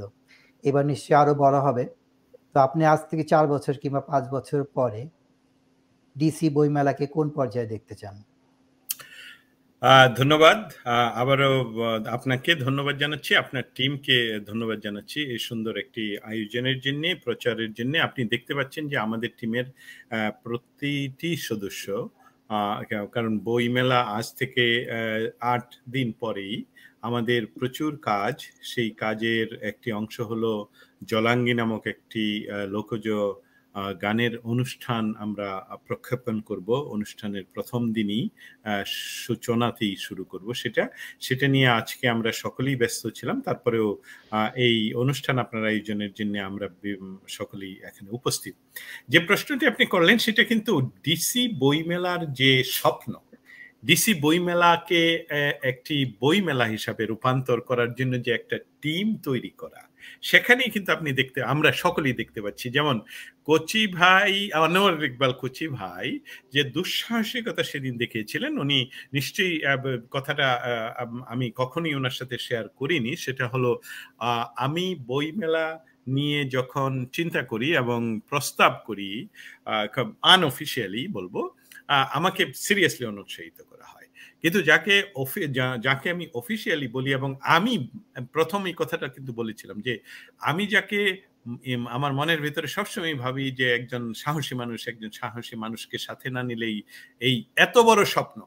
[0.64, 1.84] এবার নিশ্চয়ই আরও বড় হবে।
[2.52, 5.08] তো আপনি আজ থেকে চার বছর কিংবা পাঁচ বছর পরে
[6.16, 8.16] ডিসি বই মেলাকে কোন পর্যায়ে দেখতে চান?
[10.18, 10.60] ধন্যবাদ।
[11.22, 11.52] আবারও
[12.16, 14.18] আপনাকে ধন্যবাদ জানাচ্ছি, আপনার টিমকে
[14.50, 19.66] ধন্যবাদ জানাচ্ছি এই সুন্দর একটি আয়োজনের জন্য, প্রচারের জন্য। আপনি দেখতে পাচ্ছেন যে আমাদের টিমের
[20.44, 21.86] প্রতিটি সদস্য
[23.14, 24.64] কারণ বইমেলা আজ থেকে
[25.54, 26.54] আট দিন পরেই
[27.08, 28.36] আমাদের প্রচুর কাজ।
[28.70, 30.52] সেই কাজের একটি অংশ হলো
[31.10, 32.24] জলাঙ্গি নামক একটি
[32.74, 33.04] লোকজ
[34.02, 38.28] গানের অনুষ্ঠান আমরা প্রক্ষেপণ করব। অনুষ্ঠানের প্রথম দিনই
[38.86, 40.88] সূচনাতেই শুরু করব সেটা।
[41.20, 44.02] সেটা নিয়ে আজকে আমরা সকলেই ব্যস্ত ছিলাম। তারপরেও
[44.56, 46.68] এই অনুষ্ঠান আপনার আয়োজনের জন্য আমরা
[47.28, 48.54] সকলেই এখানে উপস্থিত।
[49.08, 53.12] যে প্রশ্নটি আপনি করলেন সেটা কিন্তু ডিসি বইমেলার যে স্বপ্ন
[53.84, 55.24] ডিসি বইমেলাকে
[55.62, 59.87] একটি বইমেলা হিসাবে রূপান্তর করার জন্য যে একটা টিম তৈরি করা
[60.30, 62.96] সেখানেই কিন্তু আপনি দেখতে, আমরা সকলেই দেখতে পাচ্ছি। যেমন
[63.48, 64.32] কোচি ভাই
[64.66, 66.06] আনোয়ার ইকবাল কোচি ভাই,
[66.54, 68.78] যে দুঃসাহসিকতা সেদিন দেখিয়েছিলেন, উনি
[69.16, 69.54] নিশ্চয়ই
[70.14, 70.46] কথাটা
[71.32, 73.70] আমি কখনই ওনার সাথে শেয়ার করিনি। সেটা হলো
[74.66, 75.66] আমি বইমেলা
[76.16, 78.00] নিয়ে যখন চিন্তা করি এবং
[78.30, 79.10] প্রস্তাব করি
[80.34, 81.34] আনঅফিসিয়ালি বলব
[82.18, 83.97] আমাকে সিরিয়াসলি অনুৎসাহিত করা হয়।
[84.44, 84.94] কিন্তু যাকে
[85.86, 87.74] যাকে আমি অফিসিয়ালি বলি এবং আমি,
[88.36, 89.94] প্রথম এই কথাটা কিন্তু বলেছিলাম যে
[90.50, 91.00] আমি যাকে
[91.96, 96.76] আমার মনের ভিতরে সবসময় ভাবি যে একজন সাহসী মানুষ, একজন সাহসী মানুষকে সাথে না নিলেই
[97.26, 98.38] এই এত বড় স্বপ্ন।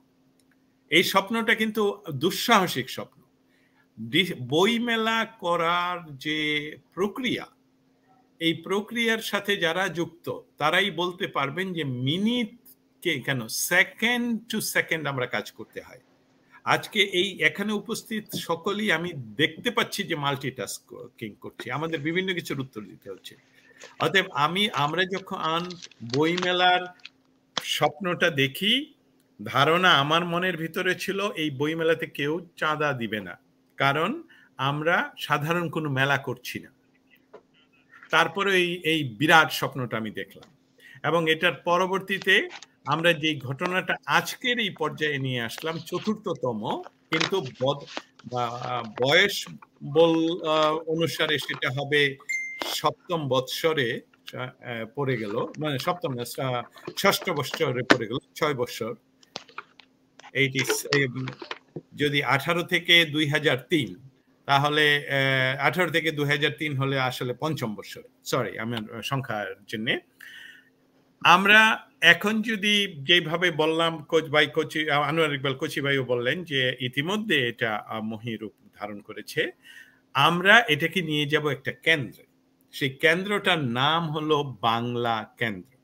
[0.91, 1.83] এই স্বপ্নটা কিন্তু
[2.23, 3.19] দুঃসাহসিক স্বপ্ন।
[4.51, 6.39] বইমেলা করার যে
[6.95, 7.45] প্রক্রিয়া,
[8.41, 10.27] এই প্রক্রিয়ার সাথে যারা যুক্ত,
[10.59, 12.51] তারাই বলতে পারবেন যে মিনিট
[13.01, 13.47] কে, কেন?
[13.47, 15.99] সেকেন্ড টু সেকেন্ড আমরা কাজ করতে হয়।
[16.63, 22.81] আজকে এই এখানে উপস্থিত সকলেই আমি দেখতে পাচ্ছি যে মাল্টিটাস্কিং করছি। আমাদের বিভিন্ন কিছুর উত্তর
[22.81, 23.35] দিতে হচ্ছে।
[23.99, 25.63] অতএব আমি, আমরা যখন আন
[26.17, 26.81] বইমেলার
[27.63, 28.93] স্বপ্নটা দেখি,
[29.45, 33.39] ধারণা আমার মনের ভিতরে ছিল, এই বইমেলাতে কেউ চাঁদা দিবে না।
[33.77, 34.23] কারণ
[34.57, 36.71] আমরা সাধারণ কোনো মেলা করছি না।
[38.09, 40.49] তারপরে এই এই বিরাট স্বপ্নটা আমি দেখলাম।
[41.03, 42.49] এবং এটার পরবর্তীতে
[42.85, 46.61] আমরা যে ঘটনাটা আজকের এই পর্যায়ে নিয়ে আসলাম, চতুর্থতম,
[47.11, 47.35] কিন্তু
[49.01, 49.35] বয়স
[49.95, 50.13] বল
[50.93, 52.01] অনুসারে সেটা হবে
[52.79, 53.89] সপ্তম বৎসরে
[54.97, 56.11] পড়ে গেল মানে সপ্তম
[57.01, 58.93] ষষ্ঠ বৎসরে পড়ে গেল, ছয় বৎসর।
[60.41, 60.61] এইটি
[62.01, 63.89] যদি আঠারো থেকে দুই হাজার তিন,
[64.47, 64.85] তাহলে
[65.67, 69.93] আঠারো থেকে দুই হাজার তিন হলে আসলে পঞ্চম বৎসর। সরি আমার সংখ্যার জন্যে।
[71.21, 71.61] আমরা
[72.01, 77.85] এখন যদি যেভাবে বললাম, কোচ ভাই, কোচি, আনোয়ার ইকবাল, কোচি ভাইও বললেন যে, ইতিমধ্যে এটা
[78.03, 79.51] মহিরূপ ধারণ করেছে।
[80.13, 82.23] আমরা এটাকে নিয়ে যাব একটা কেন্দ্রে।
[82.71, 85.77] সেই কেন্দ্রটার নাম হলো বাংলা কেন্দ্র।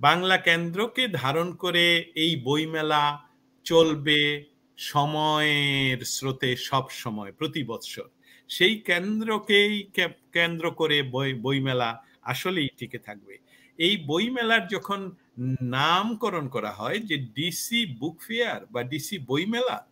[0.00, 3.22] বাংলা কেন্দ্রকে ধারণ করে এই বইমেলা
[3.64, 4.44] চলবে
[4.76, 8.08] সময়ের স্রোতে সব সময়, প্রতি বৎসর।
[8.48, 9.90] সেই কেন্দ্রকেই
[10.32, 13.38] কেন্দ্র করে বই, বইমেলা আসলেই টিকে থাকবে।
[13.78, 15.16] এই বইমেলার যখন
[15.62, 19.86] নামকরণ করা হয় যে ডিসি বুক ফেয়ার বা ডিসি বইমেলা।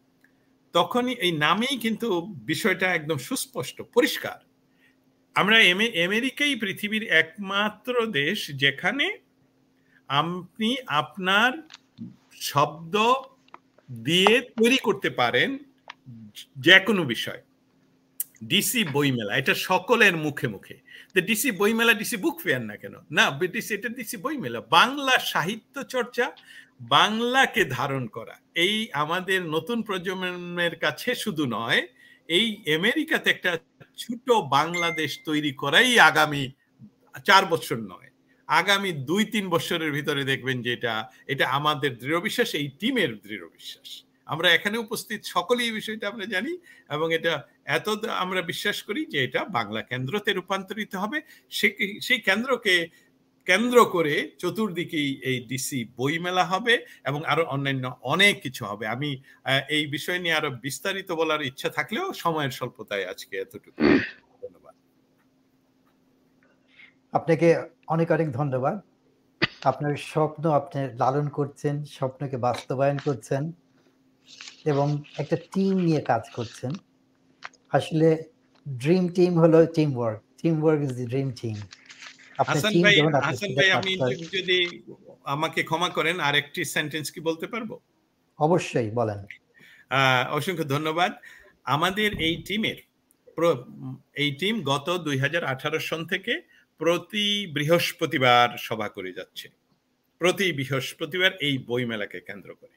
[0.73, 4.39] তখনই এই নামেই কিন্তু বিষয়টা একদম সুস্পষ্ট, পরিষ্কার।
[5.35, 5.57] আমরা
[6.05, 9.19] আমেরিকাই পৃথিবীর একমাত্র দেশ যেখানে
[10.09, 11.53] আপনি আপনার
[12.33, 13.13] শব্দ
[13.93, 15.59] দিয়ে তৈরি করতে পারেন
[16.57, 17.43] যে কোনো বিষয়।
[18.45, 20.84] ডিসি বইমেলা, এটা সকলের মুখে মুখে।
[21.29, 26.27] ডিসি বইমেলা ডিসি বুক ফেয়ার না কেন না ডিসি এটা ডিসি বইমেলা বাংলা সাহিত্য চর্চা
[26.81, 31.81] বাংলাকে ধারণ করা। এই আমাদের নতুন প্রজন্মের কাছে শুধু নয়,
[32.29, 32.47] এই
[32.79, 33.53] আমেরিকাতে একটা
[34.03, 36.43] ছোট বাংলাদেশ তৈরি করাই আগামী
[37.29, 38.09] চার বছর নয়।
[38.49, 40.95] আগামী দুই তিন বছরের ভিতরে দেখবেন যে এটা
[41.33, 43.89] এটা আমাদের দৃঢ় বিশ্বাস, এই টিমের দৃঢ় বিশ্বাস।
[44.27, 46.53] আমরা এখানে উপস্থিত সকলেই এই বিষয়টা আমরা জানি
[46.91, 47.33] এবং এটা
[47.77, 47.87] এত
[48.25, 51.19] আমরা বিশ্বাস করি যে এটা বাংলা কেন্দ্রতে রূপান্তরিত হবে।
[52.07, 52.75] সেই কেন্দ্রকে
[53.47, 59.11] কেন্দ্র করে চতুর্দিকেই এই ডিসি বইমেলা হবে এবং আরও অন্যান্য অনেক কিছু হবে। আমি
[59.77, 63.79] এই বিষয় নিয়ে আরও বিস্তারিত বলার ইচ্ছা থাকলেও সময়ের স্বল্পতায় আজকে এতটুকু।
[64.43, 64.75] ধন্যবাদ।
[67.13, 67.49] আপনাকে
[67.95, 68.77] অনেক অনেক ধন্যবাদ।
[69.71, 73.43] আপনার স্বপ্ন আপনি লালন করছেন, স্বপ্নকে বাস্তবায়ন করছেন।
[74.71, 74.87] এবং
[75.23, 76.73] একটা টিম নিয়ে কাজ করছেন।
[77.77, 78.09] আসলে
[78.67, 79.59] ড্রিম টিম হলো
[79.99, 80.21] teamwork
[80.63, 81.57] teamwork is the dream team
[82.39, 82.95] Hasan ভাই
[83.29, 83.93] হাসান ভাই আমি
[84.37, 84.59] যদি
[85.35, 87.71] আমাকে ক্ষমা করেন আরেকটি সেন্টেন্স কি বলতে পারব?
[88.39, 89.21] অবশ্যই বলেন।
[90.39, 91.13] অসংখ্য ধন্যবাদ।
[91.75, 92.79] আমাদের এই টিমের
[94.23, 96.33] এই টিম গত দুই হাজার আঠারো সন থেকে
[96.81, 99.47] প্রতি বৃহস্পতিবার সভা করে যাচ্ছে।
[100.21, 102.75] প্রতি বৃহস্পতিবার এই বইমেলাকে কেন্দ্র করে।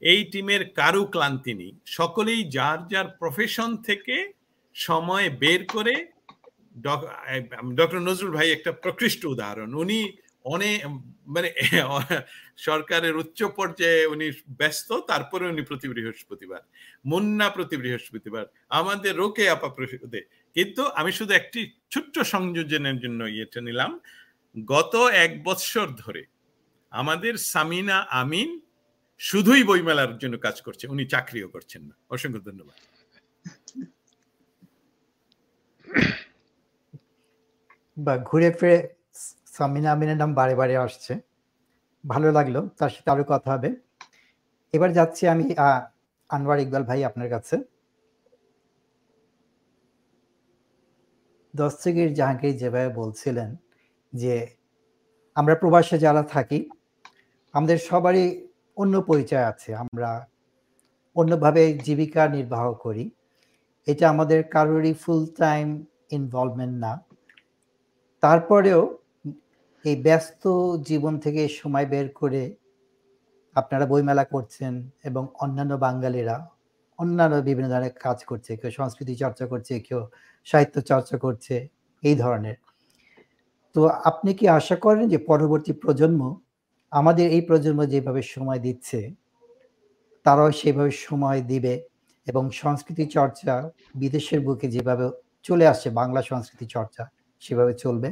[0.00, 4.32] এই টিমের কারু ক্লান্তি নেই। সকলেই যার যার প্রফেশন থেকে
[4.74, 5.94] সময় বের করে
[7.76, 10.12] ডক্টর নজরুল ভাই একটা প্রকৃষ্ট উদাহরণ। উনি
[10.44, 10.86] অনেক
[11.26, 11.52] মানে
[12.56, 16.60] সরকারের উচ্চ পর্যায়ে উনি ব্যস্ত, তারপরে উনি প্রতি বৃহস্পতিবার।
[17.06, 19.68] মুন্না প্রতি বৃহস্পতিবার। আমাদের রোকে আপা
[20.54, 21.60] কিন্তু আমি শুধু একটি
[21.90, 24.00] ছোট্ট সংযোজনের জন্য ইয়েটা নিলাম।
[24.66, 26.22] গত এক বৎসর ধরে
[26.90, 28.60] আমাদের সামিনা আমিন
[29.20, 32.78] শুধুই বইমেলার জন্য কাজ করছে, উনি চাকরিও করছেন না। অসংখ্য ধন্যবাদ।
[37.96, 38.78] বা ঘুরে ফিরে
[39.56, 41.12] সামিনা আমিনের নাম বারে বারে আসছে।
[42.04, 43.70] ভালো লাগল, তার সাথে আরও কথা হবে।
[44.72, 45.44] এবার যাচ্ছি আমি
[46.28, 47.56] আনোয়ার ইকবাল ভাই আপনার কাছে।
[51.54, 53.50] দস্তগীর জাহাঙ্গীর যেভাবে বলছিলেন
[54.12, 54.34] যে,
[55.34, 56.58] আমরা প্রবাসে যারা থাকি,
[57.54, 58.26] আমাদের সবারই
[58.76, 60.10] অন্য পরিচয় আছে, আমরা
[61.16, 63.04] অন্যভাবে জীবিকা নির্বাহ করি।
[63.86, 65.66] এটা আমাদের কারোরই ফুল টাইম
[66.16, 66.92] ইনভলভমেন্ট না।
[68.22, 68.80] তারপরেও
[69.84, 70.42] এই ব্যস্ত
[70.88, 72.42] জীবন থেকে সময় বের করে
[73.56, 74.72] আপনারা বইমেলা করছেন
[75.08, 76.36] এবং অন্যান্য বাঙালিরা,
[76.98, 80.00] অন্যান্য বিভিন্ন ধরনের কাজ করছে, কেউ সংস্কৃতি চর্চা করছে, কেউ
[80.46, 81.54] সাহিত্য চর্চা করছে,
[82.02, 82.56] এই ধরনের।
[83.74, 86.22] তো আপনি কি আশা করেন যে পরবর্তী প্রজন্ম
[86.94, 89.00] আমাদের এই প্রজন্ম যেভাবে সময় দিচ্ছে,
[90.26, 91.74] তারাও সেভাবে সময় দিবে
[92.26, 93.54] এবং সংস্কৃতি চর্চা
[94.02, 95.04] বিদেশের বুকে যেভাবে
[95.46, 97.02] চলে আসছে, বাংলা সংস্কৃতি চর্চা
[97.42, 98.08] সেভাবে চলবে।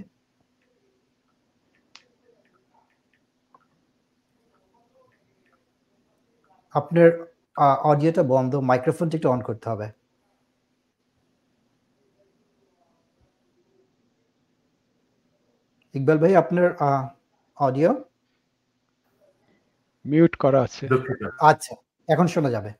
[6.74, 7.08] আপনার
[7.90, 9.86] অডিওটা বন্ধ, মাইক্রোফোনটা একটু অন করতে হবে।
[15.94, 16.66] ইকবাল ভাই, আপনার
[17.58, 17.90] অডিও?
[20.04, 20.84] মিউট করা আছে।
[21.40, 21.74] আচ্ছা
[22.08, 22.70] এখন শোনা যাবে।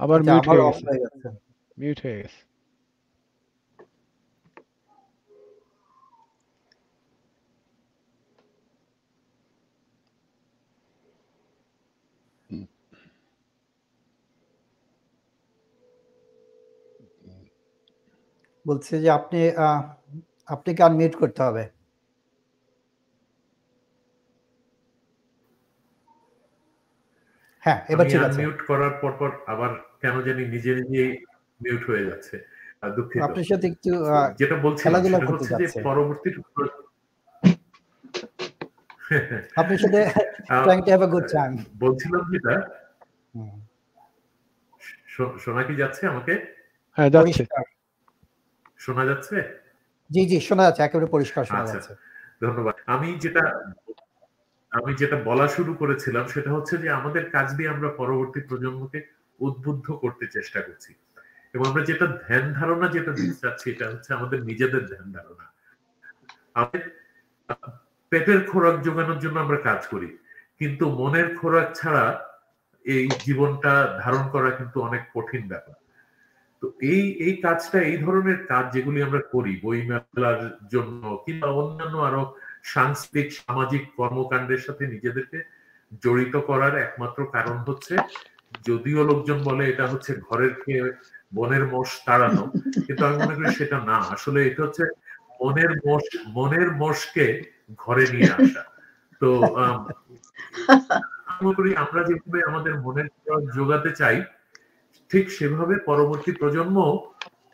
[0.00, 1.28] আবার মিউট হয়ে গেছে।
[1.78, 2.40] মিউট হয়ে গেছে।
[18.66, 19.38] বলছে যে আপনি
[20.48, 21.64] আপনাকে আনমিউট করতে হবে।
[27.62, 31.10] হ্যাঁ এবার ঠিক আছে। মিউট করার পর পর আবার কেন জানি নিজে নিজেই
[31.60, 32.34] মিউট হয়ে যাচ্ছে
[32.96, 33.90] দুঃখিত। আপনার সাথে একটু
[34.40, 36.28] যেটা বলছি খেলাধুলা করতে যাচ্ছে পরবর্তী
[39.56, 40.00] আপনার সাথে
[40.64, 42.54] trying to have a good time বলছিলাম যেটা
[45.38, 46.34] শোনা কি যাচ্ছে আমাকে?
[46.98, 47.44] হ্যাঁ যাচ্ছে।
[48.82, 49.36] শোনা যাচ্ছে?
[50.10, 51.92] জি জি শোনা যাচ্ছে একেবারে পরিষ্কার শোনা আচ্ছা, যাচ্ছে।
[52.40, 53.42] ধন্যবাদ। আমি যেটা
[54.72, 58.98] আমি যেটা বলা শুরু করেছিলাম সেটা হচ্ছে যে আমাদের কাজ দিয়ে আমরা পরবর্তী প্রজন্মকে
[59.40, 60.92] উদ্বুদ্ধ করতে চেষ্টা করছি।
[61.54, 65.46] এবং আমরা যেটা ধ্যান ধারণা যেটা দিতে চাচ্ছি এটা হচ্ছে আমাদের নিজেদের ধ্যান ধারণা।
[66.54, 66.82] আমাদের
[68.12, 70.08] পেটের খোরাক যোগানোর জন্য আমরা কাজ করি
[70.60, 72.04] কিন্তু মনের খোরাক ছাড়া
[72.84, 75.76] এই জীবনটা ধারণ করা কিন্তু অনেক কঠিন ব্যাপার।
[76.62, 80.40] তো এই এই কাজটা, এই ধরনের কাজ যেগুলি আমরা করি বই মেলার
[80.74, 82.22] জন্য কিংবা অন্যান্য আরও
[82.74, 85.38] সাংস্কৃতিক, সামাজিক কর্মকাণ্ডের সাথে নিজেদেরকে
[86.04, 87.94] জড়িত করার একমাত্র কারণ হচ্ছে,
[88.68, 90.84] যদিও লোকজন বলে এটা হচ্ছে ঘরের খেয়ে
[91.32, 92.44] বনের মোষ তাড়ানো,
[92.86, 94.84] কিন্তু আমি মনে করি সেটা না। আসলে এটা হচ্ছে
[95.40, 96.04] মনের মোষ
[96.38, 97.26] মনের মোষকে
[97.78, 98.62] ঘরে নিয়ে আসা।
[99.22, 99.28] তো,
[101.28, 103.08] আমি মনে করি আমরা যেভাবে আমাদের মনের
[103.56, 104.16] যোগাতে চাই
[105.12, 106.76] ঠিক সেভাবে পরবর্তী প্রজন্ম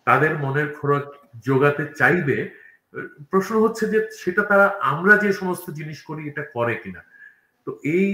[0.07, 1.05] তাদের মনের খোরাক
[1.47, 2.37] যোগাতে চাইবে।
[3.31, 7.03] প্রশ্ন হচ্ছে যে সেটা তারা আমরা যে সমস্ত জিনিস করি, এটা করে কিনা?
[7.67, 8.09] তো এই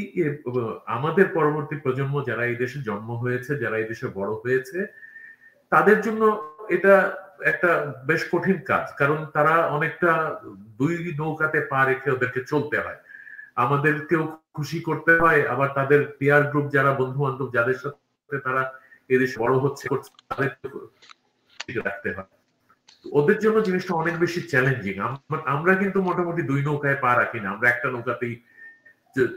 [0.97, 4.79] আমাদের পরবর্তী প্রজন্ম যারা এই দেশে জন্ম হয়েছে, যারা এই দেশে বড় হয়েছে,
[5.73, 6.23] তাদের জন্য
[6.77, 6.95] এটা
[7.53, 7.71] একটা
[8.09, 10.11] বেশ কঠিন কাজ। কারণ তারা অনেকটা
[10.81, 13.01] দুই নৌকাতে পা রেখে ওদেরকে চলতে হয়।
[13.65, 14.23] আমাদেরকেও
[14.57, 18.63] খুশি করতে হয়। আবার তাদের পিয়ার গ্রুপ যারা বন্ধু বান্ধব যাদের সাথে তারা
[19.11, 19.85] এদেশে বড় হচ্ছে
[21.89, 22.31] রাখতে হয়।
[23.19, 24.97] ওদের জন্য জিনিসটা অনেক বেশি চ্যালেঞ্জিং
[25.55, 28.35] আমরা কিন্তু মোটামুটি দুই নৌকায় পা রাখি না, আমরা একটা নৌকাতেই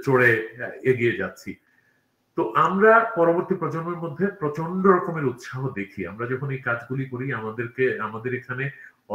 [0.06, 0.30] চড়ে
[0.92, 1.52] এগিয়ে যাচ্ছি।
[2.38, 7.86] তো আমরা পরবর্তী প্রজন্মের মধ্যে প্রচণ্ড রকমের উৎসাহ দেখি। আমরা যখন এই কাজগুলি করি, আমাদেরকে,
[8.08, 8.66] আমাদের এখানে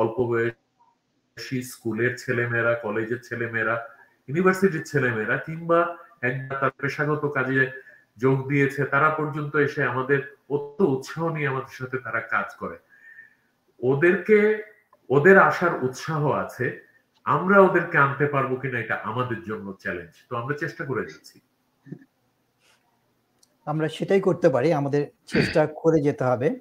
[0.01, 3.75] অল্প বয়সী স্কুলের ছেলেমেয়েরা, কলেজের ছেলেমেয়েরা,
[4.29, 5.81] ইউনিভার্সিটির ছেলেমেয়েরা কিংবা
[6.29, 7.59] একবার তার পেশাগত কাজে
[8.19, 12.77] যোগ দিয়েছে, তারা পর্যন্ত এসে আমাদের অত্য উৎসাহ নিয়ে আমাদের সাথে তারা কাজ করে।
[13.81, 14.63] ওদেরকে,
[15.11, 16.67] ওদের আসার উৎসাহ আছে,
[17.27, 21.41] আমরা ওদেরকে আনতে পারব কিনা এটা আমাদের জন্য চ্যালেঞ্জ তো আমরা চেষ্টা করে যাচ্ছি।
[23.67, 26.61] আমরা সেটাই করতে পারি, আমাদের চেষ্টা করে যেতে হবে।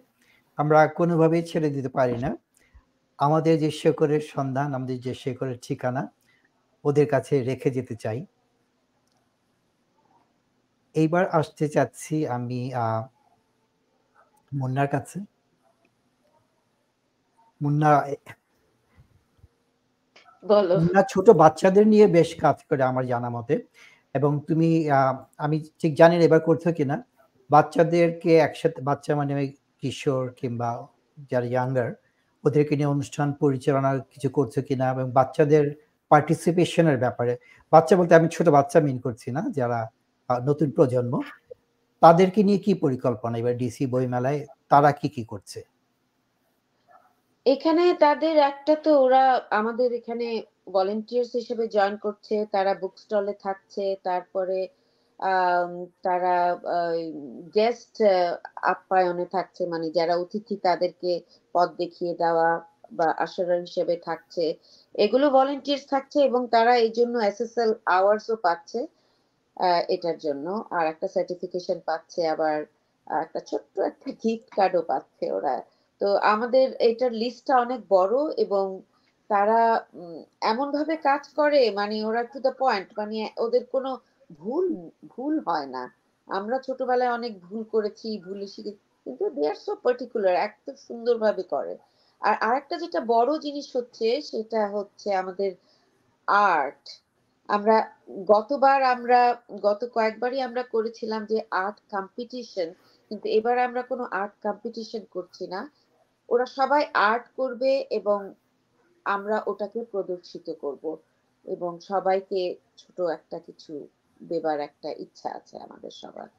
[0.58, 2.38] আমরা কোনোভাবেই ছেড়ে দিতে পারি না।
[3.20, 6.14] আমাদের যে শেকরের সন্ধান, আমাদের যে শেকরের ঠিকানা,
[6.86, 8.26] ওদের কাছে রেখে যেতে চাই।
[10.96, 12.60] এইবার আসতে চাচ্ছি আমি
[14.52, 15.18] মুন্নার কাছে।
[17.62, 17.92] মুন্না
[20.82, 23.56] মুন্না ছোট বাচ্চাদের নিয়ে বেশ কাজ করে আমার জানা মতে।
[24.16, 24.70] এবং তুমি
[25.46, 26.96] আমি ঠিক জানি না এবার করছ কিনা।
[27.50, 29.34] বাচ্চাদেরকে একসাথে বাচ্চা মানে
[29.80, 30.70] কিশোর কিংবা
[31.32, 31.90] যারা ইয়াঙ্গার
[32.44, 35.66] ওদেরকে নিয়ে অনুষ্ঠান পরিচালনা কিছু করছ কিনা এবং বাচ্চাদের
[36.12, 37.34] পার্টিসিপেশনের ব্যাপারে।
[37.74, 39.80] বাচ্চা বলতে আমি ছোট বাচ্চা মিন করছি না যারা
[40.50, 41.14] নতুন প্রজন্ম,
[42.02, 43.36] তাদেরকে নিয়ে কি পরিকল্পনা?
[43.42, 44.40] এবার ডিসি বইমেলায়
[44.72, 45.60] তারা কি কি করছে?
[47.46, 49.24] এখানে তাদের একটা তো ওরা
[49.60, 50.28] আমাদের এখানে
[50.76, 54.60] ভলেন্টিয়ার্স হিসেবে জয়েন করছে, তারা বুক স্টলে থাকছে, তারপরে
[56.08, 56.36] তারা
[57.58, 57.96] গেস্ট
[58.74, 61.12] আপ্যায়নে থাকছে মানে যারা অতিথি তাদেরকে
[61.56, 62.50] পথ দেখিয়ে দেওয়া
[62.98, 64.44] বা আসরা হিসেবে থাকছে।
[64.96, 68.80] এগুলো ভলেন্টিয়ার্স থাকছে এবং তারা এই জন্য এসএসএল আওয়ার্সও পাচ্ছে।
[69.96, 72.58] এটার জন্য। আর একটা সার্টিফিকেশন পাচ্ছে, আবার
[73.08, 75.56] একটা ছোট্ট একটা গিফট কার্ডও পাচ্ছে ওরা।
[76.02, 78.66] তো আমাদের এটার লিস্টটা অনেক বড় এবং
[79.30, 79.60] তারা
[80.52, 83.90] এমন ভাবে কাজ করে মানে ওরা টু দ্য পয়েন্ট মানে ওদের কোনো
[84.40, 84.66] ভুল
[85.14, 85.84] ভুল হয় না।
[86.28, 88.74] আমরা ছোটবেলায় অনেক ভুল করেছি, ভুলে শিখে
[89.06, 91.74] কিন্তু দে আর সো পার্টিকুলার এত সুন্দরভাবে করে।
[92.22, 95.52] আর আরেকটা যেটা বড় জিনিস হচ্ছে, সেটা হচ্ছে আমাদের
[96.52, 96.84] আর্ট
[97.50, 97.78] আমরা
[98.28, 99.20] গতবার আমরা,
[99.62, 102.70] গত কয়েকবারই আমরা করেছিলাম যে আর্ট কম্পিটিশন
[103.12, 105.62] কিন্তু এবার আমরা কোনো আর্ট কম্পিটিশন করছি না।
[106.30, 108.20] ওরা সবাই আর্ট করবে এবং
[109.06, 110.84] আমরা ওটাকে প্রদর্শিত করব
[111.46, 112.42] এবং সবাইকে
[112.78, 113.74] ছোট একটা কিছু
[114.22, 116.30] দেবার একটা ইচ্ছা আছে আমাদের সবার।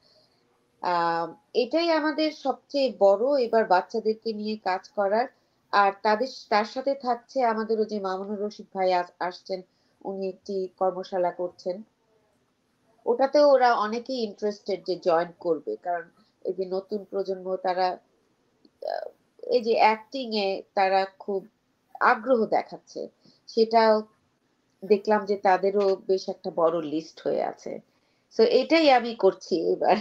[1.55, 5.27] এটাই আমাদের সবচেয়ে বড় এবার বাচ্চাদেরকে নিয়ে কাজ করার।
[5.73, 8.89] আর তাদের, তার সাথে থাকছে আমাদের ওই যে মামুনুর রশিদ ভাই
[9.27, 9.59] আসছেন।
[10.05, 11.75] উনি একটি কর্মশালা করছেন?
[13.05, 16.05] ওটাতেও ওরা অনেকেই ইন্টারেস্টেড যে জয়েন করবে। কারণ
[16.45, 17.87] এই যে নতুন প্রজন্ম, তারা
[19.47, 21.41] এই যে অ্যাক্টিং এ তারা খুব
[22.11, 23.01] আগ্রহ দেখাচ্ছে।
[23.49, 23.95] সেটাও
[24.83, 27.71] দেখলাম যে তাদেরও বেশ একটা বড় লিস্ট হয়ে আছে।
[28.35, 29.97] তো এটাই আমি করছি এবার।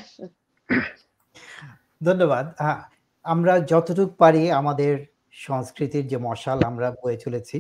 [2.01, 2.45] ধন্যবাদ।
[3.25, 4.93] আমরা যতটুকু পারি আমাদের
[5.47, 7.57] সংস্কৃতির যে মশাল আমরা বয়ে চলেছি,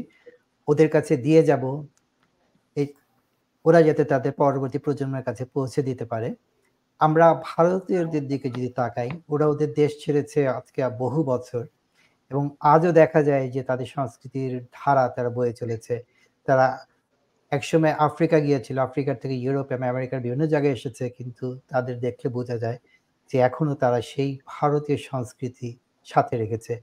[0.69, 1.65] ওদের কাছে দিয়ে যাব।
[2.77, 2.87] এই
[3.65, 6.29] ওরা যাতে তাদের পরবর্তী প্রজন্মের কাছে পৌঁছে দিতে পারে।
[7.01, 11.65] আমরা ভারতীয়দের দিকে যদি তাকাই, ওরা ওদের দেশ ছেড়েছে আজকে বহু বছর
[12.31, 12.45] এবং
[12.75, 15.95] আজও দেখা যায় যে তাদের সংস্কৃতির ধারা তারা বয়ে চলেছে।
[16.49, 16.67] তারা
[17.53, 22.57] একসময় আফ্রিকা গিয়েছিল, আফ্রিকার থেকে ইউরোপ এবং আমেরিকার বিভিন্ন জায়গায় এসেছে, কিন্তু তাদের দেখলে বোঝা
[22.65, 22.79] যায়
[23.31, 25.69] যে এখনও তারা সেই ভারতীয় সংস্কৃতি
[26.09, 26.75] সাথে রেখেছে।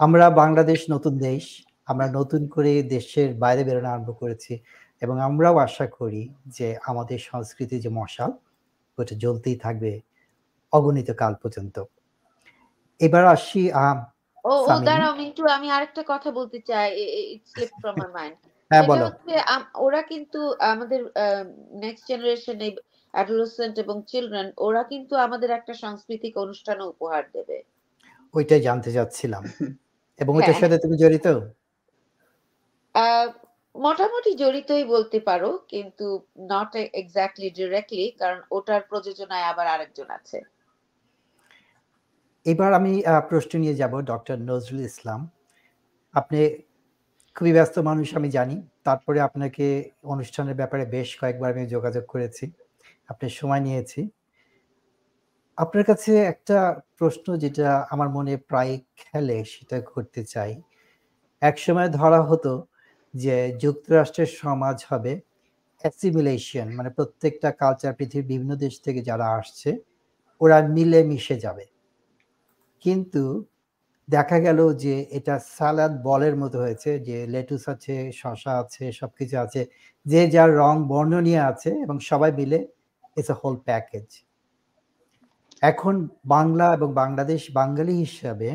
[0.00, 1.44] আমরা বাংলাদেশ নতুন দেশ
[1.90, 4.52] আমরা নতুন করে দেশের বাইরে বেরোনো আরম্ভ করেছি
[5.02, 8.30] এবং আমরাও আশা করি যে আমাদের সংস্কৃতি যে মশাল
[8.98, 9.92] ওটা জ্বলতেই থাকবে
[10.72, 11.76] অগণিত কাল পর্যন্ত।
[13.00, 13.62] এবার আসি
[14.44, 16.88] ও ও দাঁড়াও মিন্টু আমি আরেকটা কথা বলতে চাই
[17.32, 18.36] it slip from my mind
[18.70, 19.06] হ্যাঁ বলো।
[19.74, 20.40] ওরা কিন্তু
[20.72, 21.00] আমাদের
[21.74, 22.56] নেক্সট জেনারেশন
[23.14, 27.56] অ্যাডোলেসেন্ট এবং চিলড্রেন ওরা কিন্তু আমাদের একটা সাংস্কৃতিক অনুষ্ঠান উপহার দেবে।
[28.34, 29.42] ওইটাই জানতে চাচ্ছিলাম।
[30.18, 31.26] এবং ওইটার সাথে তুমি জড়িত?
[33.74, 36.06] মোটামুটি জড়িতই বলতে পারো, কিন্তু
[36.52, 40.38] নট এক্স্যাক্টলি ডিরেক্টলি কারণ ওটার প্রযোজনায় আবার আরেকজন আছে।
[42.46, 42.92] এবার আমি
[43.30, 45.20] প্রশ্ন নিয়ে যাব ডক্টর নজরুল ইসলাম।
[46.14, 46.40] আপনি
[47.36, 49.66] খুবই ব্যস্ত মানুষ, আমি জানি। তারপরে আপনাকে
[50.12, 52.44] অনুষ্ঠানের ব্যাপারে বেশ কয়েকবার আমি যোগাযোগ করেছি।
[53.12, 54.00] আপনি সময় নিয়েছি।
[55.58, 56.58] আপনার কাছে একটা
[56.98, 60.52] প্রশ্ন যেটা আমার মনে প্রায় খেলে, সেটা করতে চাই।
[61.42, 62.52] একসময় ধরা হতো
[63.14, 65.20] যে যুক্তরাষ্ট্রের সমাজ হবে
[65.84, 69.70] অ্যাসিমিলেশন মানে প্রত্যেকটা কালচার পৃথিবীর বিভিন্ন দেশ থেকে যারা আসছে
[70.40, 71.64] ওরা মিলে মিশে যাবে।
[72.84, 73.22] কিন্তু
[74.08, 79.36] দেখা গেল যে এটা সালাদ বলের মতো হয়েছে যে লেটুস আছে, শসা আছে, সব কিছু
[79.38, 79.60] আছে।
[80.06, 82.58] যে যার রং বর্ণ নিয়ে আছে এবং সবাই মিলে
[83.16, 84.06] ইটস আ হোল প্যাকেজ।
[85.62, 85.94] এখন
[86.24, 88.48] বাংলা এবং বাংলাদেশ বাঙালি হিসাবে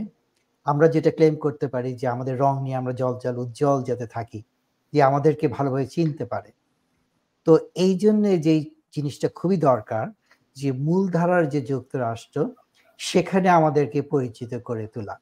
[0.66, 4.40] আমরা যেটা ক্লেম করতে পারি যে আমাদের রং নিয়ে আমরা জলজল উজ্জ্বল যাতে থাকি।
[4.94, 6.50] যে আমাদেরকে ভালোভাবে চিনতে পারে।
[7.48, 8.62] তো এই জন্যে যেই
[8.92, 10.06] জিনিসটা খুবই দরকার
[10.58, 12.38] যে মূলধারার যে যুক্তরাষ্ট্র
[13.00, 15.16] সেখানে আমাদেরকে পরিচিত করে তোলা।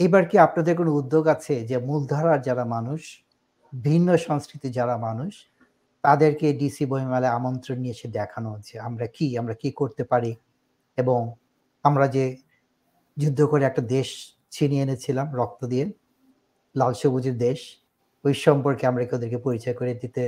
[0.00, 3.00] এবার কি আপনাদের কোনো উদ্যোগ আছে যে মূলধারার যারা মানুষ,
[3.72, 5.32] ভিন্ন সংস্কৃতি যারা মানুষ
[6.04, 10.32] তাদেরকে ডিসি বইমেলায় আমন্ত্রণ নিয়ে এসে দেখানো যে আমরা কি, আমরা কি করতে পারি
[10.98, 11.20] এবং
[11.84, 12.24] আমরা যে
[13.16, 14.08] যুদ্ধ করে একটা দেশ
[14.52, 15.86] ছিনিয়ে এনেছিলাম রক্ত দিয়ে,
[16.74, 17.58] লাল সবুজের দেশ,
[18.24, 20.22] ওই সম্পর্কে আমরা ওদেরকে পরিচয় করে দিতে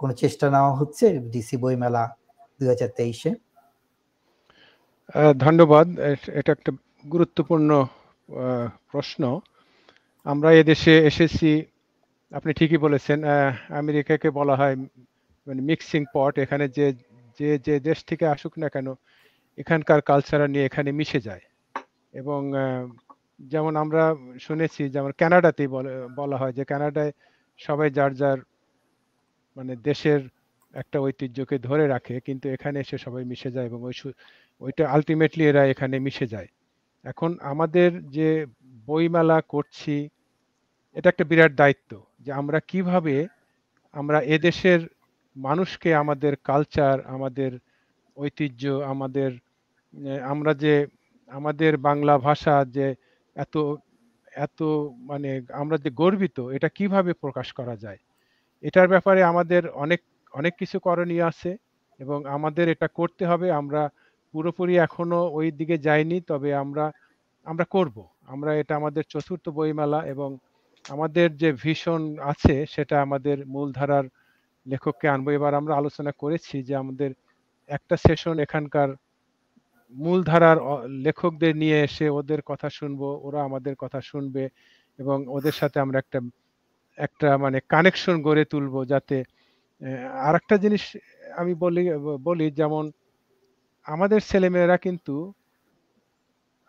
[0.00, 1.04] কোনো চেষ্টা নেওয়া হচ্ছে
[1.34, 2.04] ডিসি বইমেলা
[2.60, 3.30] ২০২৩ হাজার তেইশে
[5.44, 5.86] ধন্যবাদ।
[6.40, 6.70] এটা একটা
[7.04, 7.70] গুরুত্বপূর্ণ
[8.92, 9.22] প্রশ্ন।
[10.26, 11.50] আমরা এদেশে এসেছি
[12.32, 13.18] আপনি ঠিকই বলেছেন
[13.80, 14.74] আমেরিকাকে বলা হয়
[15.46, 16.86] মানে মিক্সিং পট এখানে যে
[17.38, 18.88] যে, যে দেশ থেকে আসুক না কেন
[19.58, 21.44] এখানকার কালচার নিয়ে এখানে মিশে যায়।
[22.16, 22.40] এবং
[23.42, 24.02] যেমন আমরা
[24.40, 27.12] শুনেছি যেমন কানাডাতেই বলে বলা হয় যে কানাডায়
[27.60, 28.38] সবাই যার, যার
[29.56, 30.20] মানে দেশের
[30.74, 33.94] একটা ঐতিহ্যকে ধরে রাখে কিন্তু এখানে এসে সবাই মিশে যায় এবং ওই
[34.60, 36.48] ওইটা আলটিমেটলি এরা এখানে মিশে যায়।
[37.04, 38.28] এখন আমাদের যে
[38.86, 39.96] বইমেলা করছি
[40.96, 41.90] এটা একটা বিরাট দায়িত্ব
[42.20, 43.16] যে আমরা কীভাবে
[43.94, 44.80] আমরা এদেশের
[45.36, 47.50] মানুষকে আমাদের কালচার, আমাদের
[48.16, 48.62] ঐতিহ্য,
[48.92, 49.30] আমাদের
[50.24, 50.74] আমরা যে
[51.28, 52.86] আমাদের বাংলা ভাষা যে
[53.36, 53.54] এত,
[54.38, 54.58] এত
[55.08, 58.00] মানে আমরা যে গর্বিত এটা কীভাবে প্রকাশ করা যায়?
[58.62, 60.00] এটার ব্যাপারে আমাদের অনেক,
[60.32, 61.52] অনেক কিছু করণীয় আছে
[62.00, 63.82] এবং আমাদের এটা করতে হবে। আমরা
[64.34, 66.84] পুরোপুরি এখনও ওই দিকে যাইনি তবে আমরা,
[67.46, 67.96] আমরা করব।
[68.28, 70.30] আমরা এটা আমাদের চতুর্থ বইমেলা এবং
[70.84, 74.06] আমাদের যে ভিশন আছে সেটা আমাদের মূলধারার
[74.66, 77.10] লেখককে আনব। এবার আমরা আলোচনা করেছি যে আমাদের
[77.70, 78.90] একটা সেশন এখানকার
[79.94, 80.58] মূলধারার
[81.04, 84.44] লেখকদের নিয়ে এসে ওদের কথা শুনব, ওরা আমাদের কথা শুনবে
[84.98, 86.18] এবং ওদের সাথে আমরা একটা,
[86.98, 89.16] একটা মানে কানেকশন গড়ে তুলবো যাতে
[89.82, 89.90] এ
[90.22, 90.84] আরেকটা জিনিস
[91.36, 91.82] আমি বলি
[92.24, 92.84] বলি যেমন
[93.86, 95.14] আমাদের ছেলেমেয়েরা কিন্তু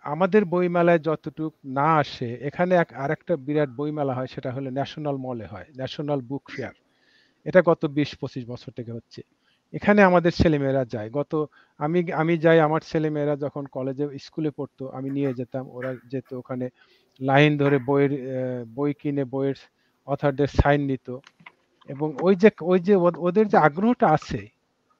[0.03, 5.45] আমাদের বইমেলায় যতটুক না আসে এখানে এক আরেকটা বিরাট বইমেলা হয় সেটা হলো ন্যাশনাল মলে
[5.45, 6.75] হয়। National book fair.
[7.45, 8.15] এটা গত ২০-২৫
[8.49, 9.21] বছর থেকে হচ্ছে।
[9.73, 11.31] এখানে আমাদের ছেলেমেয়েরা যায়। গত
[11.79, 16.65] আমি আমি যাই আমার ছেলেমেয়েরা যখন কলেজে স্কুলে পড়তো আমি নিয়ে যেতাম। ওরা যেত ওখানে
[17.19, 18.11] লাইন ধরে বইয়ের
[18.75, 19.57] বই কিনে বইয়ের
[20.07, 21.07] অথরদের সাইন নিত।
[21.89, 22.93] এবং ওই যে ওই যে
[23.27, 24.41] ওদের যে আগ্রহটা আছে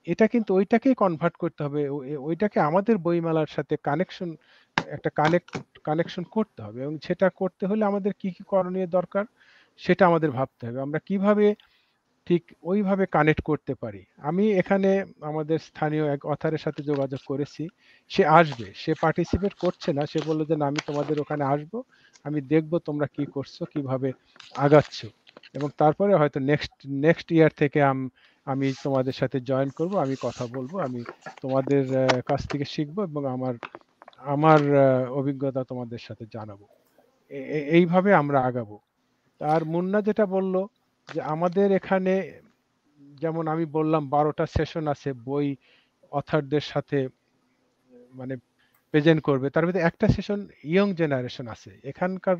[0.07, 1.81] এটা কিন্তু ওইটাকেই কনভার্ট করতে হবে।
[2.27, 4.29] ওইটাকে আমাদের বইমেলার সাথে কানেকশন
[4.77, 5.51] একটা কানেক্ট
[5.85, 9.25] কানেকশন করতে হবে এবং সেটা করতে হলে আমাদের কি, কি করণীয় দরকার
[9.79, 11.47] সেটা আমাদের ভাবতে হবে। আমরা কীভাবে
[12.27, 14.89] ঠিক ওইভাবে কানেক্ট করতে পারি। আমি এখানে
[15.21, 17.63] আমাদের স্থানীয় এক অথরের সাথে যোগাযোগ করেছি।
[18.11, 21.73] সে আসবে। সে পার্টিসিপেট করছে না। সে বলল যে, "না আমি তোমাদের ওখানে আসব।
[22.25, 24.09] আমি দেখব তোমরা কি করছ, কীভাবে
[24.55, 24.97] আগাচ্ছ।"
[25.53, 27.99] এবং তারপরে হয়তো নেক্সট, নেক্সট ইয়ার থেকে আম
[28.47, 31.01] আমি তোমাদের সাথে জয়েন করব। আমি কথা বলব আমি
[31.43, 31.83] তোমাদের
[32.25, 33.53] কাছ থেকে শিখব এবং আমার,
[34.23, 34.61] আমার
[35.11, 36.61] অভিজ্ঞতা তোমাদের সাথে জানাব।
[37.71, 38.75] এইভাবে আমরা আগাবো।
[39.41, 40.55] আর মুন্না যেটা বলল
[41.09, 42.13] যে আমাদের এখানে
[43.17, 45.47] যেমন আমি বললাম ১২ টা সেশন আছে বই
[46.11, 46.97] অথরদের সাথে
[48.13, 48.35] মানে
[48.93, 52.37] প্রেজেন্ট করবে। তার ভিতরে একটা সেশন ইয়ং জেনারেশন আছে। এখানকার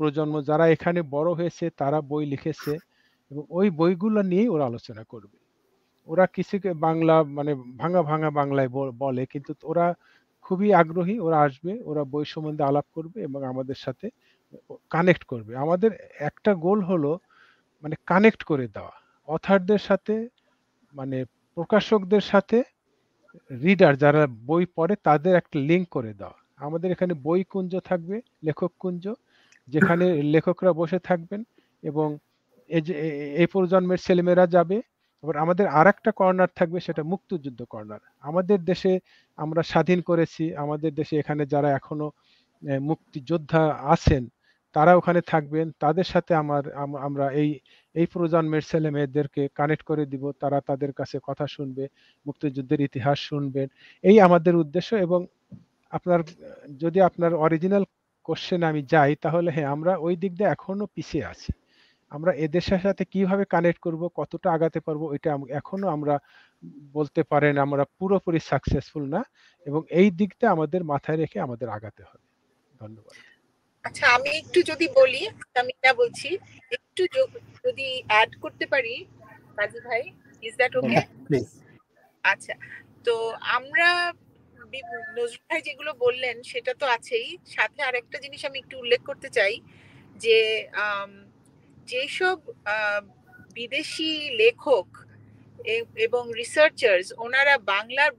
[0.00, 2.72] প্রজন্ম যারা এখানে বড় হয়েছে তারা বই লিখেছে
[3.30, 5.36] এবং ওই বইগুলো নিয়েই ওরা আলোচনা করবে।
[6.08, 8.70] ওরা কিছুকে বাংলা মানে ভাঙা, ভাঙা বাংলায়
[9.02, 9.86] বলে কিন্তু ওরা
[10.46, 14.06] খুবই আগ্রহী। ওরা আসবে, ওরা বই সম্বন্ধে আলাপ করবে এবং আমাদের সাথে
[14.90, 15.90] কানেক্ট করবে। আমাদের
[16.30, 17.12] একটা গোল হলো
[17.82, 18.94] মানে কানেক্ট করে দেওয়া।
[19.28, 20.14] অথারদের সাথে
[20.94, 21.18] মানে
[21.56, 22.58] প্রকাশকদের সাথে
[23.62, 28.72] রিডার যারা বই পড়ে তাদের একটা লিঙ্ক করে দেওয়া। আমাদের এখানে বই কুঞ্জ থাকবে, লেখক
[28.78, 29.04] কুঞ্জ
[29.68, 31.40] যেখানে লেখকরা বসে থাকবেন
[31.82, 32.08] এবং
[33.40, 34.78] এই প্রজন্মের ছেলেমেয়েরা যাবে।
[35.24, 38.92] আবার আমাদের আরেকটা কর্নার থাকবে সেটা মুক্তিযুদ্ধ কর্নার। আমাদের দেশে
[39.38, 42.08] আমরা স্বাধীন করেছি। আমাদের দেশে এখানে যারা এখনও
[42.82, 44.22] মুক্তিযোদ্ধা আছেন
[44.76, 46.62] তারা ওখানে থাকবেন। তাদের সাথে আমার
[47.06, 47.50] আমরা এই,
[47.94, 51.84] এই প্রজন্মের ছেলে মেয়েদেরকে কানেক্ট করে দিব তারা তাদের কাছে কথা শুনবে
[52.26, 53.66] মুক্তিযুদ্ধের ইতিহাস শুনবেন।
[54.04, 55.20] এই আমাদের উদ্দেশ্য এবং
[55.92, 56.20] আপনার
[56.78, 57.84] যদি আপনার অরিজিনাল
[58.28, 61.50] কোশ্চেন আমি যাই তাহলে হ্যাঁ আমরা ওই দিক দিয়ে এখনও পিছিয়ে আছি।
[62.12, 66.14] আমরা এদেশের সাথে কীভাবে কানেক্ট করব কতটা আগাতে পারব এটা এখনও আমরা
[66.94, 69.20] বলতে পারেন আমরা পুরোপুরি সাকসেসফুল না
[69.66, 72.24] এবং এই দিকটা আমাদের মাথায় রেখে আমাদের আগাতে হবে।
[72.80, 73.14] ধন্যবাদ।
[73.86, 75.22] আচ্ছা আমি একটু যদি বলি
[75.54, 76.28] আমি না বলছি
[76.70, 77.02] একটু
[77.64, 78.94] যদি অ্যাড করতে পারি
[79.56, 80.02] কাজী ভাই
[80.42, 80.96] ইজ দ্যাট ওকে
[82.24, 82.54] আচ্ছা
[83.04, 83.14] তো
[83.48, 83.88] আমরা
[85.16, 89.28] নজরুল ভাই যেগুলো বললেন সেটা তো আছেই। সাথে আর একটা জিনিস আমি একটু উল্লেখ করতে
[89.28, 89.54] চাই
[90.16, 90.38] যে
[91.88, 92.38] যেসব
[93.54, 94.88] বিদেশি লেখক
[95.96, 98.12] এবং রিসার্চার্স ওনারা বাংলার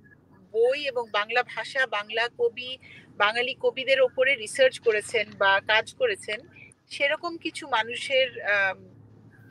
[0.54, 2.72] বই এবং বাংলা ভাষা বাংলা কবি
[3.24, 6.40] বাঙালি কবিদের ওপরে রিসার্চ করেছেন বা কাজ করেছেন,
[6.94, 8.28] সেরকম কিছু মানুষের,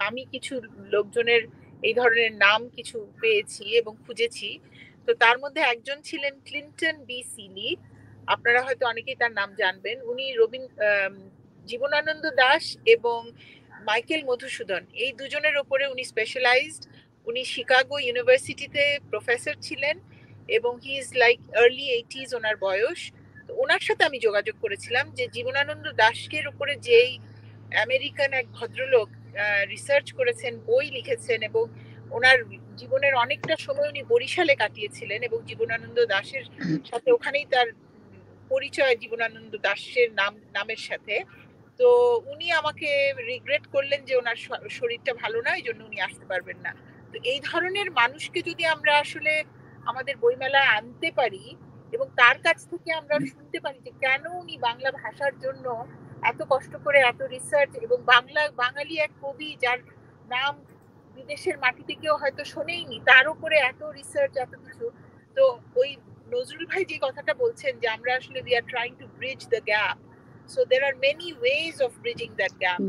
[0.08, 0.54] আমি কিছু
[0.94, 1.42] লোকজনের
[1.88, 4.50] এই ধরনের নাম কিছু পেয়েছি এবং খুঁজেছি।
[5.06, 7.70] তো তার মধ্যে একজন ছিলেন ক্লিন্টন বি সিলি,
[8.34, 10.64] আপনারা হয়তো অনেকেই তার নাম জানবেন। উনি রবীন
[11.70, 12.64] জীবনানন্দ দাস
[12.94, 13.20] এবং
[13.88, 16.82] মাইকেল মধুসূদন, এই দুজনের ওপরে উনি স্পেশালাইজড
[17.26, 19.96] উনি শিকাগো ইউনিভার্সিটিতে প্রফেসর ছিলেন
[20.56, 23.00] এবং he is like early eighties ওনার বয়স।
[23.48, 27.10] ওনার সাথে আমি যোগাযোগ করেছিলাম যে জীবনানন্দ দাসকের উপরে যেই
[27.84, 29.08] আমেরিকান এক ভদ্রলোক
[29.72, 31.64] রিসার্চ করেছেন, বই লিখেছেন এবং
[32.10, 32.38] ওনার
[32.80, 36.44] জীবনের অনেকটা সময় উনি বরিশালে কাটিয়েছিলেন এবং জীবনানন্দ দাসের
[36.90, 37.68] সাথে ওখানেই তার
[38.50, 41.14] পরিচয় জীবনানন্দ দাসের নাম, নামের সাথে।
[41.80, 41.88] তো
[42.32, 42.88] উনি আমাকে
[43.30, 44.38] রিগ্রেট করলেন যে ওনার
[44.78, 46.72] শরীরটা ভালো না এই জন্য উনি আসতে পারবেন না।
[47.12, 49.32] তো এই ধরনের মানুষকে যদি আমরা আসলে
[49.90, 51.44] আমাদের বইমেলায় আনতে পারি
[51.96, 55.66] এবং তার কাছ থেকে আমরা শুনতে পারি যে কেন উনি বাংলা ভাষার জন্য
[56.30, 59.80] এত কষ্ট করে এত রিসার্চ এবং বাংলা বাঙালি এক কবি যার
[60.34, 60.52] নাম
[61.16, 64.86] বিদেশের মাটিতে কেউ হয়তো শোনেইনি তার উপরে এত রিসার্চ এত কিছু।
[65.36, 65.44] তো
[65.80, 65.90] ওই
[66.34, 69.96] নজরুল ভাই যে কথাটা বলছেন যে আমরা আসলে we are trying to bridge the gap
[70.48, 72.80] so there are many ways of bridging that gap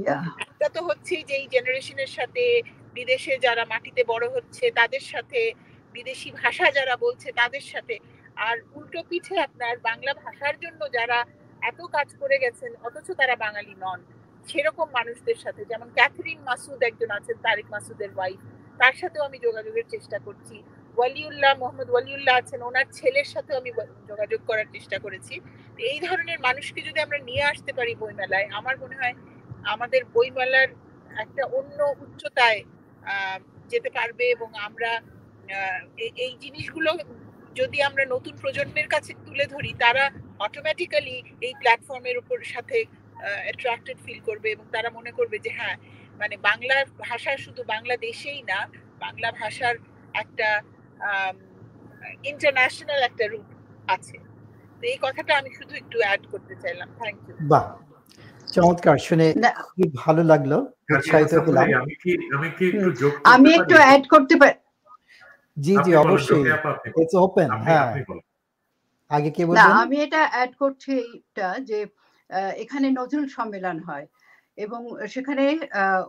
[0.46, 2.44] একটা তো হচ্ছে যে এই জেনারেশনের সাথে
[2.96, 5.42] বিদেশে যারা মাটিতে বড় হচ্ছে তাদের সাথে
[5.96, 7.96] বিদেশি ভাষা যারা বলছে তাদের সাথে।
[8.48, 11.18] আর উল্টো পিঠে আপনার বাংলা ভাষার জন্য যারা
[11.62, 14.00] এত কাজ করে গেছেন, অথচ তারা বাঙালি নন,
[14.46, 18.40] সেরকম মানুষদের সাথে। যেমন ক্যাথরিন মাসুদ একজন আছেন, তারিক মাসুদের ওয়াইফ
[18.80, 20.56] তার সাথেও আমি যোগাযোগের চেষ্টা করছি।
[20.98, 23.72] ওয়ালিউল্লাহ, মোহাম্মদ ওয়ালিউল্লাহ আছেন, ওনার ছেলের সাথেও আমি
[24.10, 25.36] যোগাযোগ করার চেষ্টা করেছি।
[25.92, 29.16] এই ধরনের মানুষকে যদি আমরা নিয়ে আসতে পারি বইমেলায়, আমার মনে হয়
[29.74, 30.70] আমাদের বইমেলার
[31.24, 32.60] একটা অন্য উচ্চতায়
[33.72, 34.92] যেতে পারবে এবং আমরা
[36.26, 36.92] এই জিনিসগুলো
[37.60, 40.04] যদি আমরা নতুন প্রজন্মের কাছে তুলে ধরি তারা
[40.46, 41.16] অটোমেটিক্যালি
[41.48, 42.78] এই প্ল্যাটফর্মের উপর সাথে
[43.46, 45.76] অ্যাট্রাক্টেড ফিল করবে এবং তারা মনে করবে যে হ্যাঁ
[46.22, 46.76] মানে বাংলা
[47.08, 48.60] ভাষা শুধু বাংলাদেশেই না
[49.04, 49.76] বাংলা ভাষার
[50.24, 50.48] একটা
[52.32, 53.48] ইন্টারন্যাশনাল একটা রূপ
[53.96, 54.18] আছে।
[54.80, 57.66] তো এই কথাটা আমি শুধু একটু অ্যাড করতে চাইলাম। থ্যাংক ইউ বাহ
[58.48, 59.26] চমৎকার। শুনে
[59.68, 60.52] খুব ভালো লাগল।
[60.96, 64.56] উৎসাহিত হলাম। আমি কি আমি কি একটু যোগ আমি একটু অ্যাড করতে পারি।
[65.58, 66.44] জি জি অবশ্যই।
[67.02, 67.88] ইটস ওপেন হ্যাঁ।
[69.12, 69.60] আগে কে বলবেন?
[69.62, 70.94] না আমি এটা অ্যাড করছি
[71.28, 71.80] এটা যে
[72.64, 74.06] এখানে নজরুল সম্মেলন হয়
[74.58, 74.82] এবং
[75.14, 75.46] সেখানে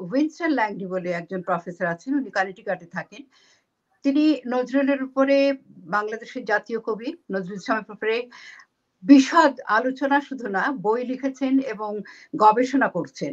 [0.06, 3.22] উইনস্টন ল্যাংডি বলে একজন প্রফেসর আছেন উনি কানেটিকাটে থাকেন।
[4.04, 4.24] তিনি
[4.54, 5.36] নজরুলের উপরে
[5.96, 8.16] বাংলাদেশের জাতীয় কবি নজরুল ইসলামের উপরে
[9.02, 11.90] বিশদ আলোচনা শুধু না বই লিখেছেন এবং
[12.34, 13.32] গবেষণা করছেন।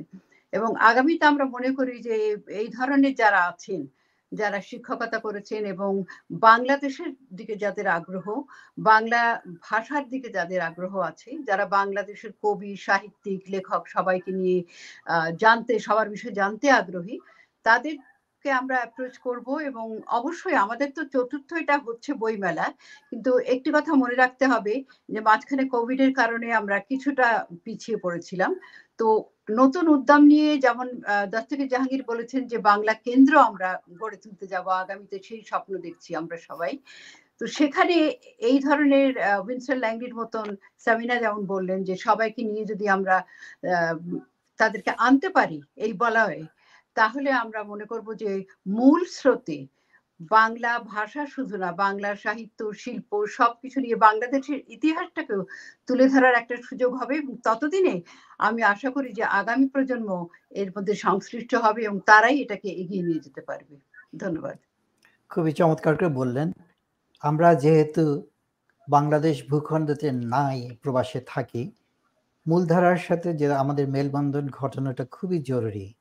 [0.54, 2.16] এবং আগামীতে আমরা মনে করি যে
[2.62, 3.82] এই ধরনের যারা আছেন
[4.32, 5.92] যারা শিক্ষকতা করেছেন এবং
[6.48, 8.26] বাংলাদেশের দিকে যাদের আগ্রহ,
[8.90, 9.22] বাংলা
[9.68, 14.60] ভাষার দিকে যাদের আগ্রহ আছে, যারা বাংলাদেশের কবি, সাহিত্যিক, লেখক সবাইকে নিয়ে
[15.44, 17.16] জানতে, সবার বিষয়ে জানতে আগ্রহী
[17.66, 17.96] তাদের
[18.46, 19.86] আমরা অ্যাপ্রোচ করব এবং
[20.20, 22.68] অবশ্যই আমাদের তো চতুর্থ এটা হচ্ছে বইমেলা,
[23.12, 24.74] কিন্তু একটি কথা মনে রাখতে হবে
[25.14, 27.28] যে মাঝখানে কোভিডের কারণে আমরা কিছুটা
[27.66, 28.52] পিছিয়ে পড়েছিলাম।
[29.00, 29.08] তো
[29.60, 30.88] নতুন উদ্যম নিয়ে যেমন
[31.34, 33.70] দস্তগীর জাহাঙ্গীর বলেছেন যে, বাংলা কেন্দ্র আমরা
[34.02, 36.74] গড়ে তুলতে যাব, আগামীতে সেই স্বপ্ন দেখছি আমরা সবাই।
[37.42, 37.96] তো সেখানে
[38.50, 39.12] এই ধরনের
[39.46, 40.48] উইনসন ল্যাংডির মতন
[40.86, 43.16] সামিনা যেমন বললেন যে, সবাইকে নিয়ে যদি আমরা
[44.60, 46.42] তাদেরকে আনতে পারি এই বলয়ে,
[46.98, 48.32] তাহলে আমরা মনে করব যে,
[48.78, 49.58] মূল স্রোতে
[50.20, 55.46] বাংলা ভাষা শুধু না, বাংলা সাহিত্য, শিল্প, সবকিছু নিয়ে বাংলাদেশের ইতিহাসটাকেও
[55.88, 58.02] তুলে ধরার একটা সুযোগ হবে ততদিনে
[58.38, 63.20] আমি আশা করি যে আগামী প্রজন্ম এর মধ্যে সংশ্লিষ্ট হবে এবং তারাই এটাকে এগিয়ে নিয়ে
[63.20, 63.80] যেতে পারবে।
[64.18, 64.58] ধন্যবাদ।
[65.30, 66.52] খুবই চমৎকার করে বললেন।
[67.22, 68.30] আমরা যেহেতু
[68.90, 71.72] বাংলাদেশ ভূখণ্ডতে নাই, প্রবাসে থাকি,
[72.48, 75.94] মূলধারার সাথে যে আমাদের মেলবন্ধন ঘটানোটা খুবই জরুরি।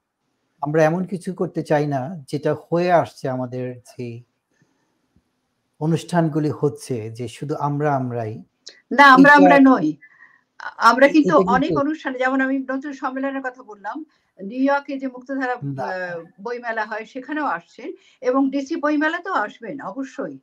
[0.64, 2.00] আমরা এমন কিছু করতে চাই না
[2.30, 4.06] যেটা হয়ে আসছে আমাদের যে
[5.80, 8.32] অনুষ্ঠানগুলি হচ্ছে যে শুধু আমরা আমরাই।
[8.92, 9.88] না আমরা আমরা নই।
[10.82, 13.96] আমরা কিন্তু অনেক অনুষ্ঠানে যেমন আমি নতুন সম্মেলনের কথা বললাম
[14.38, 15.56] নিউ ইয়র্কে যে মুক্তধারা
[16.42, 17.88] বইমেলা হয় সেখানেও আসছেন
[18.22, 20.36] এবং ডিসি বইমেলাতেও আসবেন অবশ্যই।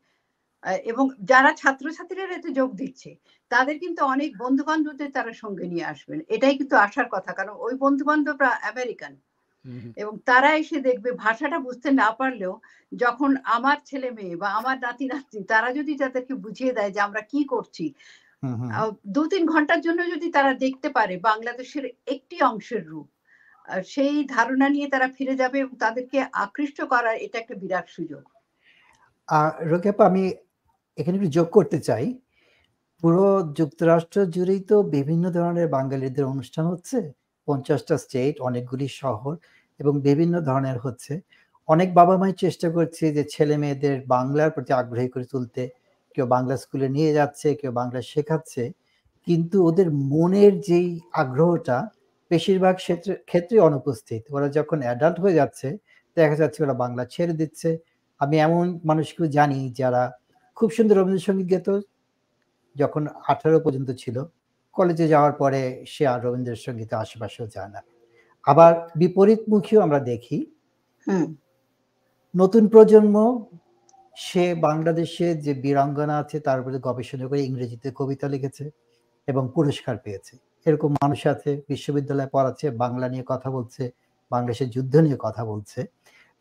[0.86, 3.10] এবং যারা ছাত্রছাত্রীরা এতে যোগ দিচ্ছে
[3.52, 7.74] তাদের কিন্তু অনেক বন্ধু বান্ধবদের তারা সঙ্গে নিয়ে আসবেন। এটাই কিন্তু আসার কথা কারণ ওই
[7.76, 9.14] বন্ধু বান্ধবরা আমেরিকান।
[10.02, 12.54] এবং তারা এসে দেখবে ভাষাটা বুঝতে না পারলেও
[12.92, 17.22] যখন আমার ছেলে মেয়ে বা আমার নাতি নাতি তারা যদি তাদেরকে বুঝিয়ে দেয় যে আমরা
[17.32, 17.86] কি করছি
[19.16, 23.08] দু তিন ঘণ্টার জন্য যদি তারা দেখতে পারে বাংলাদেশের একটি অংশের রূপ
[23.94, 28.24] সেই ধারণা নিয়ে তারা ফিরে যাবে এবং তাদেরকে আকৃষ্ট করার এটা একটা বিরাট সুযোগ।
[29.72, 30.24] রোকেপা আমি
[30.98, 32.06] এখানে একটু যোগ করতে চাই।
[33.04, 33.26] পুরো
[33.60, 36.98] যুক্তরাষ্ট্র জুড়েই তো বিভিন্ন ধরনের বাঙালিদের অনুষ্ঠান হচ্ছে।
[37.48, 39.34] পঞ্চাশটা স্টেট অনেকগুলি শহর
[39.80, 41.14] এবং বিভিন্ন ধরনের হচ্ছে।
[41.70, 45.62] অনেক বাবা মাই চেষ্টা করছে যে ছেলে মেয়েদের বাংলার প্রতি আগ্রহী করে তুলতে।
[46.16, 48.64] কেউ বাংলা স্কুলে নিয়ে যাচ্ছে, কেউ বাংলা শেখাচ্ছে।
[49.28, 51.78] কিন্তু ওদের মনের যেই আগ্রহটা
[52.32, 52.76] বেশিরভাগ
[53.26, 55.68] ক্ষেত্রে অনুপস্থিত। ওরা যখন অ্যাডাল্ট হয়ে যাচ্ছে,
[56.18, 57.70] দেখা যাচ্ছে ওরা বাংলা ছেড়ে দিচ্ছে।
[58.22, 60.04] আমি এমন মানুষকেও জানি যারা
[60.58, 61.68] খুব সুন্দর রবীন্দ্রসঙ্গীত গেত,
[62.76, 64.18] যখন আঠারো পর্যন্ত ছিল।
[64.76, 65.62] কলেজে যাওয়ার পরে
[65.94, 67.82] সে আর রবীন্দ্রসঙ্গীতে আশেপাশেও যায় না।
[68.46, 70.38] আবার বিপরীতমুখীও আমরা দেখি।
[72.34, 73.16] নতুন প্রজন্ম
[74.18, 78.66] সে বাংলাদেশে যে বীরাঙ্গনা আছে তার উপরে গবেষণা করে ইংরেজিতে কবিতা লিখেছে
[79.28, 80.34] এবং পুরস্কার পেয়েছে।
[80.66, 83.84] এরকম মানুষ আছে বিশ্ববিদ্যালয়ে পড়াচ্ছে বাংলা নিয়ে কথা বলছে
[84.32, 85.80] বাংলাদেশের যুদ্ধ নিয়ে কথা বলছে।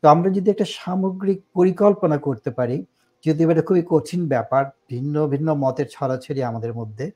[0.02, 2.76] তো আমরা যদি একটা সামগ্রিক পরিকল্পনা করতে পারি
[3.24, 7.06] যদি এটা খুবই কঠিন ব্যাপার ভিন্ন ভিন্ন মতের ছড়াছড়ি আমাদের মধ্যে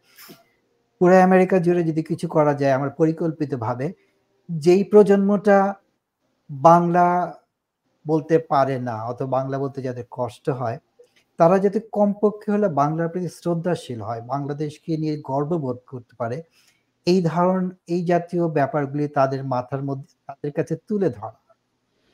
[1.00, 3.86] পুরো আমেরিকা জুড়ে যদি কিছু করা যায় আমার পরিকল্পিতভাবে,
[4.48, 5.58] যেই প্রজন্মটা
[6.50, 7.06] বাংলা
[8.06, 10.78] বলতে পারে না অত বাংলা বলতে যাদের কষ্ট হয়,
[11.38, 16.36] তারা যাতে কমপক্ষে হলে বাংলার প্রতি শ্রদ্ধাশীল হয়, বাংলাদেশকে নিয়ে গর্ববোধ করতে পারে,
[17.06, 21.38] এই ধারণ, এই জাতীয় ব্যাপারগুলি তাদের মাথার মধ্যে, তাদের কাছে তুলে ধরা।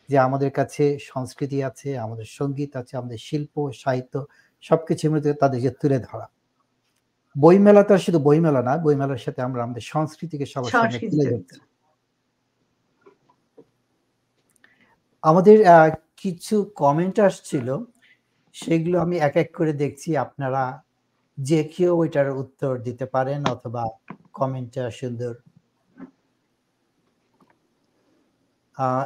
[0.08, 4.14] যে আমাদের কাছে সংস্কৃতি আছে, আমাদের সংগীত আছে, আমাদের শিল্প, সাহিত্য,
[4.64, 6.26] সবকিছুর মধ্যে তাদেরকে তুলে ধরা।
[7.36, 11.56] বইমেলা তো শুধু বইমেলা না বইমেলার সাথে আমরা আমাদের সংস্কৃতিকে সবার সামনে তুলে। ধরছি।
[15.22, 15.56] আমাদের
[16.16, 17.68] কিছু কমেন্ট আসছিল
[18.54, 20.82] সেগুলো আমি এক এক করে দেখছি আপনারা
[21.38, 23.82] যে কেউ ওইটার উত্তর দিতে পারেন অথবা
[24.32, 25.34] কমেন্টটা সুন্দর।
[28.76, 29.04] আহ,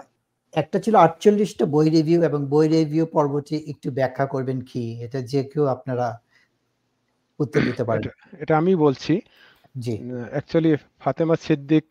[0.53, 5.03] একটা ছিল আটচল্লিশটা বই রিভিউ এবং বই রিভিউ পর্বটি একটু ব্যাখ্যা করবেন কি?
[5.03, 6.07] এটা যে কেউ আপনারা
[7.41, 8.11] উত্তর দিতে এটা
[8.43, 9.15] এটা আমি বলছি
[9.75, 9.95] জি।
[10.33, 11.87] অ্যাকচুয়ালি ফাতেমা সিদ্দিক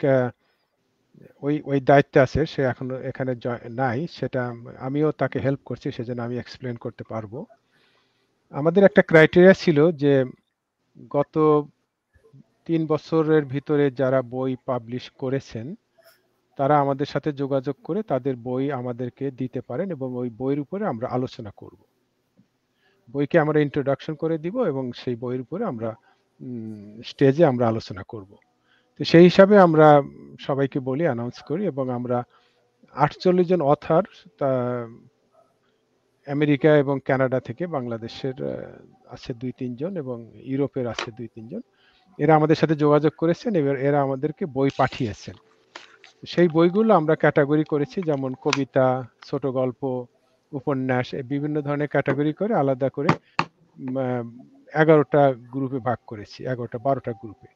[1.43, 3.31] ওই ওই দায়িত্বে আছে সে এখন এখানে
[3.81, 4.41] নাই সেটা
[4.79, 7.33] আমিও তাকে হেল্প করছি সেজন্য আমি এক্সপ্লেন করতে পারব।
[8.53, 10.13] আমাদের একটা ক্রাইটেরিয়া ছিল যে
[11.11, 11.35] গত
[12.67, 15.67] তিন বছরের ভিতরে যারা বই পাবলিশ করেছেন
[16.57, 21.07] তারা আমাদের সাথে যোগাযোগ করে তাদের বই আমাদেরকে দিতে পারেন এবং ওই বইয়ের উপরে আমরা
[21.07, 21.79] আলোচনা করব।
[23.13, 25.89] বইকে আমরা ইন্ট্রোডাকশন করে দিব এবং সেই বইয়ের উপরে আমরা
[27.03, 28.31] স্টেজে আমরা আলোচনা করব।
[28.95, 29.87] তো সেই হিসাবে আমরা
[30.47, 32.17] সবাইকে বলি অ্যানাউন্স করি এবং আমরা
[32.95, 34.03] আটচল্লিশ জন অথার
[36.27, 38.37] আমেরিকা এবং কানাডা থেকে বাংলাদেশের
[39.09, 41.61] আছে দুই তিনজন এবং ইউরোপের আছে দুই তিনজন
[42.19, 45.35] এরা আমাদের সাথে যোগাযোগ করেছেন, এবার এরা আমাদেরকে বই পাঠিয়েছেন।
[46.23, 48.85] সেই বইগুলো আমরা ক্যাটাগরি করেছি, যেমন কবিতা,
[49.25, 49.81] ছোট গল্প
[50.53, 53.11] উপন্যাস বিভিন্ন ধরনের ক্যাটাগরি করে আলাদা করে
[54.73, 55.21] এগারোটা
[55.53, 57.49] গ্রুপে ভাগ করেছি, এগারোটা, বারোটা গ্রুপে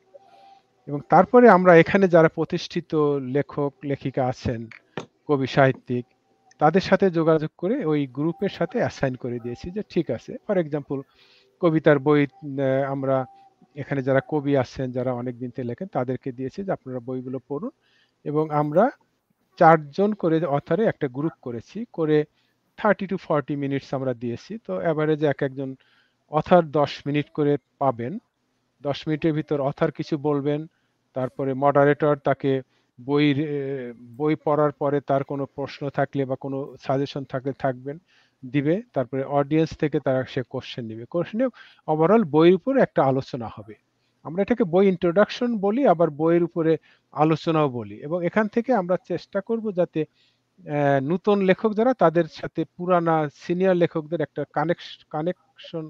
[0.88, 2.92] এবং তারপরে আমরা এখানে যারা প্রতিষ্ঠিত
[3.36, 4.62] লেখক, লেখিকা আছেন,
[5.30, 6.06] কবি, সাহিত্যিক,
[6.62, 10.98] তাদের সাথে যোগাযোগ করে ওই গ্রুপের সাথে অ্যাসাইন করে দিয়েছি যে ঠিক আছে ফর এক্সাম্পল
[11.62, 12.22] কবিতার বই
[12.94, 13.16] আমরা
[13.76, 17.74] এখানে যারা কবি আছেন, যারা অনেক দিন থেকে লেখেন, তাদেরকে দিয়েছি যে আপনারা বইগুলো পড়ুন।
[18.26, 18.84] এবং আমরা
[19.60, 22.18] চারজন করে অথারে একটা গ্রুপ করেছি, করে
[22.78, 25.70] থার্টি টু ফর্টি মিনিটস আমরা দিয়েছি। তো অ্যাভারেজে এক একজন
[26.32, 28.14] অথার দশ মিনিট করে পাবেন।
[28.84, 30.60] দশ মিনিটের ভিতর অথার কিছু বলবেন,
[31.16, 32.52] তারপরে মডারেটর তাকে
[33.00, 33.26] বই
[34.20, 37.98] বই পড়ার পরে তার কোনো প্রশ্ন থাকলে বা কোনো সাজেশন থাকলে থাকবেন,
[38.44, 41.46] দিবে। তারপরে অডিয়েন্স থেকে তারা সে কোশ্চেন নিবে। কোশ্চেনে
[41.88, 43.76] ওভারঅল বইয়ের উপর একটা আলোচনা হবে।
[44.26, 46.74] আমরা এটাকে বই ইন্ট্রোডাকশন বলি, আবার বইয়ের উপরে
[47.14, 50.02] আলোচনাও বলি। এবং এখান থেকে আমরা চেষ্টা করব যাতে
[51.12, 55.84] নতুন লেখক যারা তাদের সাথে পুরানা সিনিয়র লেখকদের একটা কানেকশন কানেকশন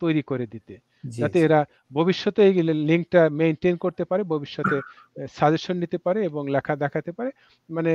[0.00, 0.74] তৈরি করে দিতে
[1.18, 1.60] যাতে এরা
[1.92, 2.54] ভবিষ্যতে এই
[2.90, 4.76] লিঙ্কটা মেইনটেইন করতে পারে, ভবিষ্যতে
[5.38, 7.30] সাজেশন নিতে পারে এবং লেখা দেখাতে পারে।
[7.68, 7.92] মানে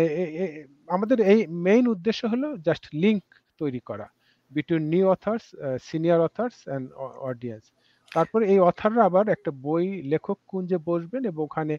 [0.95, 3.23] আমাদের এই মেইন উদ্দেশ্য হলো জাস্ট লিঙ্ক
[3.61, 4.07] তৈরি করা
[4.51, 5.45] between new authors,
[5.87, 6.85] senior authors and
[7.29, 7.65] audience.
[8.11, 11.75] তারপরে এই অথররা আবার একটা বই লেখক কুঞ্জে বসবেন এবং ওখানে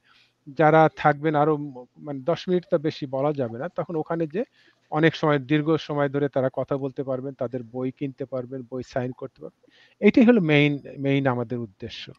[0.46, 1.56] যারা থাকবেন আরও
[1.98, 4.44] মানে ১০ মিনিট তো বেশি বলা যাবে না। তখন ওখানে যেয়ে
[4.90, 9.12] অনেক সময় দীর্ঘ সময় ধরে তারা কথা বলতে পারবেন, তাদের বই কিনতে পারবেন, বই সাইন
[9.12, 9.70] করতে পারবেন।
[10.08, 12.12] এটাই হলো মেইন মেইন আমাদের উদ্দেশ্য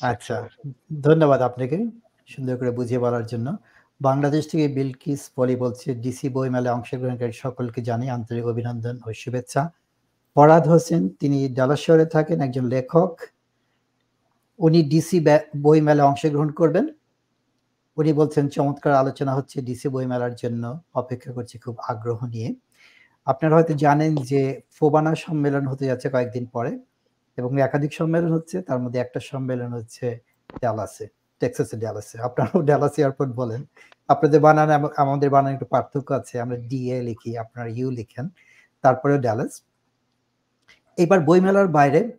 [0.00, 0.48] আচ্ছা।
[1.00, 1.86] ধন্যবাদ আপনাকে
[2.26, 3.56] সুন্দর করে বুঝিয়ে বলার জন্য।
[4.00, 9.70] বাংলাদেশ থেকে বিলকিস পলি বলছে, "ডিসি বইমেলায় অংশগ্রহণকারী সকলকে জানাই আন্তরিক অভিনন্দন ও শুভেচ্ছা।"
[10.34, 13.20] ফরহাদ হোসেন তিনি ডালাস শহরে থাকেন, একজন লেখক।
[14.58, 16.88] উনি ডিসি ব্যা বইমেলায় অংশগ্রহণ করবেন।
[17.96, 22.54] উনি বলছেন, "চমৎকার আলোচনা হচ্ছে ডিসি বইমেলার জন্য। অপেক্ষা করছি খুব আগ্রহ নিয়ে।"
[23.24, 26.78] আপনারা হয়তো জানেন যে ফোবানা সম্মেলন হতে যাচ্ছে কয়েকদিন পরে
[27.36, 30.18] এবং একাধিক সম্মেলন হচ্ছে। তার মধ্যে একটা সম্মেলন হচ্ছে
[30.60, 31.08] ডালাসে,
[31.40, 33.64] টেক্সাসের ডালাসে। আপনারাও ডালাস এয়ারপোর্ট বলেন।
[34.08, 38.28] আপনাদের বানান আম আমাদের বানানে একটু পার্থক্য আছে। আমরা ডিএ লিখি, আপনারা ইউ লিখেন।
[38.82, 39.62] তারপরেও ডালাস।
[40.96, 42.12] এবার বইমেলার বাইরে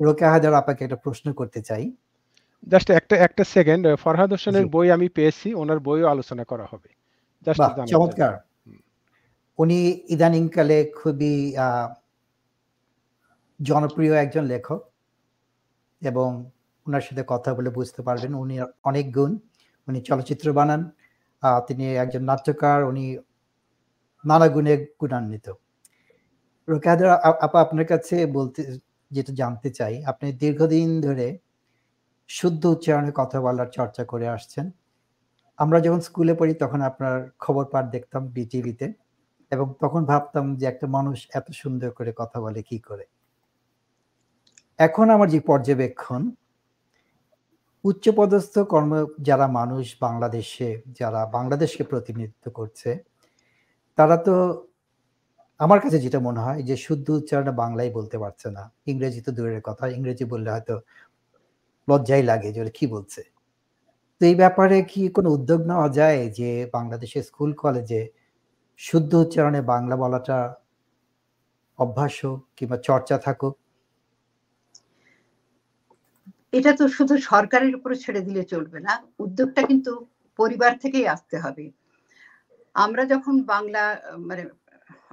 [0.00, 1.92] রোকেয়া হায়দার আপাকে একটা প্রশ্ন করতে চাই।
[2.62, 6.88] জাস্ট একটা একটা সেকেন্ড ফরহাদ হোসেনের বই আমি পেয়েছি। উনার বইও আলোচনা করা হবে।
[7.46, 8.32] জাস্ট। চমৎকার।
[9.58, 9.78] উনি
[10.08, 11.32] ইদানিংকালে খুবই
[13.60, 14.80] জনপ্রিয় একজন লেখক
[16.02, 16.28] এবং
[16.86, 18.54] উনার সাথে কথা বলে বুঝতে পারবেন উনি
[18.84, 19.32] অনেক গুণ।
[19.88, 20.80] উনি চলচ্চিত্র বানান।
[21.66, 23.04] তিনি একজন নাট্যকার। উনি
[24.24, 25.46] নানা গুণে গুণান্বিত।
[26.68, 27.14] রোকেয়া
[27.44, 28.60] আপা আপনার কাছে বলতে
[29.10, 31.26] যেটা জানতে চাই, আপনি দীর্ঘদিন ধরে
[32.30, 34.66] শুদ্ধ উচ্চারণে কথা বলার চর্চা করে আসছেন।
[35.58, 38.86] আমরা যখন স্কুলে পড়ি তখন আপনার খবর পাঠ দেখতাম বিটিভিতে
[39.52, 43.04] এবং তখন ভাবতাম যে একটা মানুষ এত সুন্দর করে কথা বলে কি করে?
[44.78, 46.22] এখন আমার যে পর্যবেক্ষণ
[47.84, 50.68] উচ্চপদস্থ কর্ম যারা মানুষ বাংলাদেশে
[51.00, 52.90] যারা বাংলাদেশকে প্রতিনিধিত্ব করছে,
[53.98, 54.34] তারা তো
[55.60, 59.62] আমার কাছে যেটা মনে হয় যে শুদ্ধ উচ্চারণে বাংলাই বলতে পারছে না। ইংরেজি তো দূরের
[59.62, 60.74] কথা। ইংরেজি বললে হয়তো
[61.88, 63.20] লজ্জাই লাগে যে কি বলছে।
[64.20, 68.02] তো এই ব্যাপারে কি কোনো উদ্যোগ নেওয়া যায় যে বাংলাদেশের স্কুল কলেজে
[68.80, 70.38] শুদ্ধ উচ্চারণে বাংলা বলাটা
[71.78, 73.54] অভ্যাস হোক কিংবা চর্চা থাকুক?
[76.52, 79.92] এটা তো শুধু সরকারের উপরে ছেড়ে দিলে চলবে না। উদ্যোগটা কিন্তু
[80.38, 81.64] পরিবার থেকেই আসতে হবে।
[82.74, 83.82] আমরা যখন বাংলা
[84.20, 84.42] মানে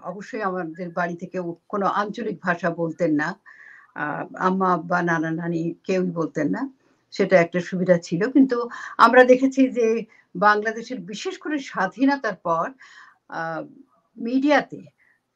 [0.03, 1.37] অবশ্যই আমাদের বাড়ি থেকে
[1.69, 3.29] কোনো আঞ্চলিক ভাষা বলতেন না।
[4.39, 6.61] আম্মা, আব্বা, নানা, নানি কেউই বলতেন না।
[7.13, 8.57] সেটা একটা সুবিধা ছিল। কিন্তু
[8.97, 9.87] আমরা দেখেছি যে
[10.35, 12.65] বাংলাদেশের বিশেষ করে স্বাধীনতার পর
[14.17, 14.79] মিডিয়াতে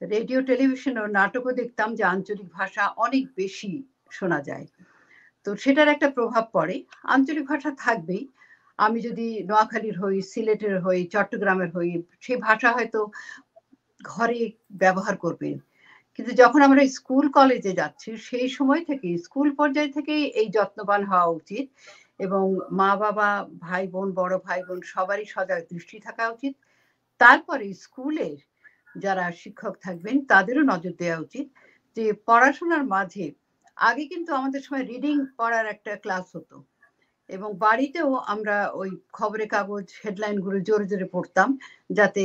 [0.01, 3.71] রেডিও, টেলিভিশন ও নাটকও দেখতাম যে আঞ্চলিক ভাষা অনেক বেশি
[4.11, 4.65] শোনা যায়।
[5.45, 6.75] তো সেটার একটা প্রভাব পড়ে।
[7.05, 8.23] আঞ্চলিক ভাষা থাকবেই।
[8.79, 11.89] আমি যদি নোয়াখালীর হই, সিলেটের হই, চট্টগ্রামের হই,
[12.21, 12.99] সেই ভাষা হয়তো
[14.05, 14.39] ঘরে
[14.73, 15.55] ব্যবহার করবেন।
[16.19, 21.27] কিন্তু যখন আমরা স্কুল কলেজে যাচ্ছি সেই সময় থেকেই স্কুল পর্যায় থেকেই এই যত্নবান হওয়া
[21.31, 21.65] উচিত
[22.19, 22.43] এবং
[22.79, 23.29] মা-বাবা,
[23.59, 26.53] ভাই-বোন, বড় ভাই-বোন সবারই সজাগ দৃষ্টি থাকা উচিত।
[27.21, 28.37] তারপরে স্কুলের
[28.95, 31.45] যারা শিক্ষক থাকবেন তাদেরও নজর দেওয়া উচিত
[31.97, 33.25] যে পড়াশোনার মাঝে
[33.77, 36.57] আগে কিন্তু আমাদের সময় রিডিং পড়ার একটা ক্লাস হতো
[37.29, 41.49] এবং বাড়িতেও আমরা ওই খবরের কাগজ হেডলাইনগুলো জোরে জোরে পড়তাম
[41.89, 42.23] যাতে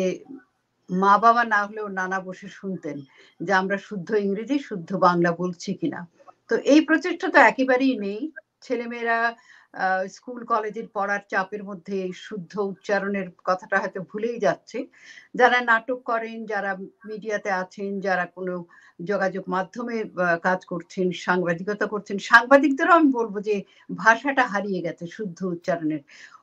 [0.93, 2.97] মা বাবা না হলেও নানা বসে শুনতেন
[3.40, 6.01] যে আমরা শুদ্ধ ইংরেজি, শুদ্ধ বাংলা বলছি কিনা।
[6.51, 8.20] তো এই প্রচেষ্টা তো একেবারেই নেই।
[8.62, 9.19] ছেলেমেয়েরা
[10.09, 14.78] স্কুল, কলেজের পড়ার চাপের মধ্যে শুদ্ধ উচ্চারণের কথাটা হয়তো ভুলেই যাচ্ছে।
[15.35, 16.70] যারা নাটক করেন, যারা
[17.10, 18.55] মিডিয়াতে আছেন, যারা কোনো
[19.05, 19.97] যোগাযোগ মাধ্যমে
[20.43, 23.56] কাজ করছেন, সাংবাদিকতা করছেন, সাংবাদিকদেরও আমি বলব যে
[23.97, 26.02] ভাষাটা হারিয়ে গেছে শুদ্ধ উচ্চারণের।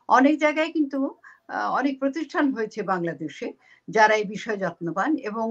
[0.10, 1.00] অনেক জায়গায় কিন্তু
[1.80, 3.48] অনেক প্রতিষ্ঠান হয়েছে বাংলাদেশে।
[3.90, 5.48] যারা এই বিষয়ে যত্নবান এবং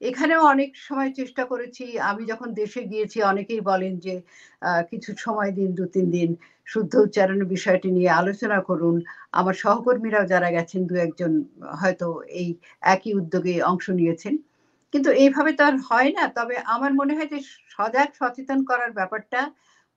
[0.00, 4.14] এখানেও অনেক সময় চেষ্টা করেছি, আমি যখন দেশে গিয়েছি অনেকেই বলেন যে
[4.90, 6.30] কিছু সময় দিন, দু, তিন দিন
[6.66, 8.96] শুদ্ধ উচ্চারণের বিষয়টি নিয়ে আলোচনা করুন।
[9.32, 11.32] আমার সহকর্মীরাও যারা গেছেন, দু, একজন
[11.80, 12.06] হয়তো
[12.40, 12.48] এই
[12.94, 14.34] একই উদ্যোগে অংশ নিয়েছেন।
[14.94, 17.38] কিন্তু এইভাবে তো আর হয় না। তবে আমার মনে হয় যে,
[17.74, 19.40] সজাগ সচেতন করার ব্যাপারটা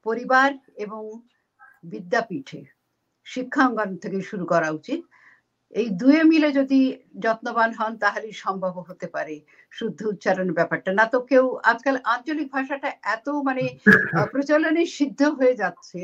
[0.06, 0.50] পরিবার
[0.86, 1.02] এবং
[1.84, 2.60] বিদ্যাপীঠে
[3.28, 5.02] শিক্ষাঙ্গন থেকে শুরু করা উচিত।
[5.74, 6.80] এই দুয়ে মিলে যদি
[7.24, 9.36] যত্নবান হন তাহলেই সম্ভব হতে পারে।
[9.74, 13.64] শুদ্ধ উচ্চারণের ব্যাপারটা। না তো কেউ আজকাল আঞ্চলিক ভাষাটা এত মানে
[14.34, 16.00] প্রচলনে সিদ্ধ হয়ে যাচ্ছে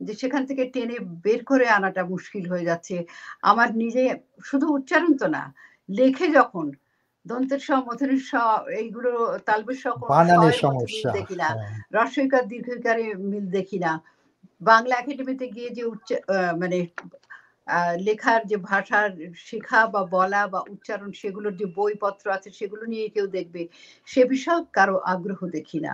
[0.00, 2.96] যে সেখান থেকে টেনে বের করে আনাটা মুশকিল হয়ে যাচ্ছে।
[3.42, 4.02] আমার নিজে
[4.44, 5.42] শুধু উচ্চারণ তো না
[5.88, 6.66] লেখে যখন
[7.26, 8.32] দন্তের স মথনের স
[8.80, 9.10] এইগুলো
[9.46, 9.84] তালবের স
[11.16, 13.92] দেখি না হ্যাঁ। রস্বইকার দীর্ঘকারে মিল দেখি না।
[14.60, 16.78] বাংলা একাডেমিতে গিয়ে যে উচ্চ আহ, মানে
[18.06, 19.10] লেখার যে ভাষার
[19.48, 23.62] শেখা বা বলা বা উচ্চারণ সেগুলোর যে বইপত্র আছে সেগুলো নিয়ে কেউ দেখবে।
[24.08, 25.92] সে বিষয়ে কারও আগ্রহ দেখি না।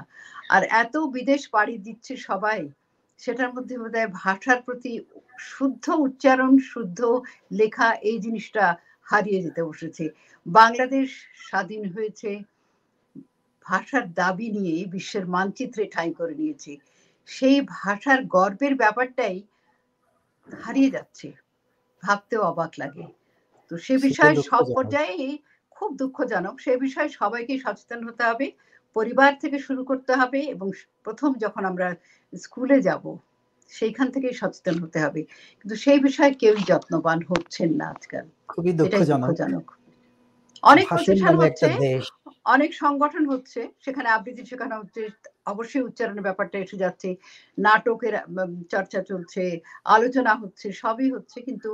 [0.50, 2.60] আর এত বিদেশ পাড়ি দিচ্ছে সবাই,
[3.20, 4.92] সেটার মধ্যে বোধহয় ভাষার প্রতি
[5.50, 7.00] শুদ্ধ উচ্চারণ, শুদ্ধ
[7.52, 8.64] লেখা এই জিনিসটা
[9.06, 10.04] হারিয়ে যেতে বসেছে।
[10.46, 11.08] বাংলাদেশ
[11.48, 12.30] স্বাধীন হয়েছে,
[13.66, 16.72] ভাষার দাবি নিয়ে বিশ্বের মানচিত্রে ঠাঁই করে নিয়েছে।
[17.28, 19.36] সেই ভাষার গর্বের ব্যাপারটাই
[20.48, 21.28] হারিয়ে যাচ্ছে।
[22.02, 23.04] ভাবতেও অবাক লাগে।
[23.70, 25.38] তো সে বিষয়ে সব পর্যায়েই পর্যায়ে
[25.70, 28.46] খুব দুঃখজনক। সে বিষয়ে সবাইকে সচেতন হতে হবে
[28.96, 30.68] পরিবার থেকে শুরু করতে হবে এবং
[31.04, 31.88] প্রথম যখন আমরা
[32.32, 33.04] স্কুলে যাব
[33.72, 35.20] সেইখান থেকেই সচেতন হতে হবে।
[35.60, 39.66] কিন্তু সেই বিষয়ে কেউ যত্নবান হচ্ছেন না আজকাল। খুবই দুঃখজনক।
[40.62, 41.66] অনেক প্রতিষ্ঠান হচ্ছে
[42.46, 45.02] অনেক সংগঠন হচ্ছে সেখানে আবৃত্তি শেখানো হচ্ছে
[45.46, 47.08] অবশ্যই উচ্চারণের ব্যাপারটা এসে যাচ্ছে
[47.58, 48.14] নাটকের
[48.70, 49.42] চর্চা চলছে
[49.86, 51.70] আলোচনা হচ্ছে সবই হচ্ছে কিন্তু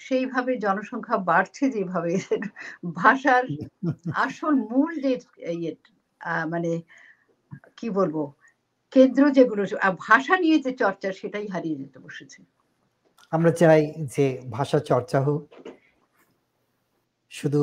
[0.00, 2.12] সেইভাবে জনসংখ্যা বাড়ছে যেভাবে
[3.00, 3.44] ভাষার
[4.14, 5.12] আসল মূল যে
[5.52, 5.72] ইয়ে
[6.48, 6.70] মানে
[7.76, 8.16] কি বলব
[8.92, 9.62] কেন্দ্র যেগুলো
[10.06, 12.38] ভাষা নিয়ে যে চর্চা সেটাই হারিয়ে যেতে বসেছে।
[13.32, 15.42] আমরা চাই যে ভাষা চর্চা হোক
[17.32, 17.60] শুধু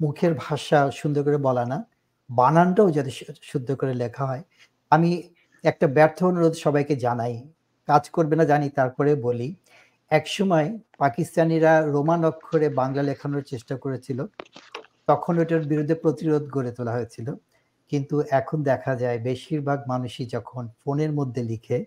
[0.00, 1.78] মুখের ভাষা সুন্দর করে বলা না
[2.30, 3.10] বানানটাও যাতে
[3.42, 4.42] শুদ্ধ করে লেখা হয়।
[4.92, 5.10] আমি
[5.64, 7.34] একটা ব্যর্থ অনুরোধ সবাইকে জানাই
[7.88, 9.48] কাজ করবে না জানি তারপরে বলি।
[10.10, 10.68] একসময়
[10.98, 14.18] পাকিস্তানিরা রোমান অক্ষরে বাংলা লেখানোর চেষ্টা করেছিল
[15.08, 17.28] তখন ওটার বিরুদ্ধে প্রতিরোধ গড়ে তোলা হয়েছিল।
[17.92, 21.78] কিন্তু এখন দেখা যায় বেশিরভাগ মানুষই যখন ফোনের মধ্যে লিখে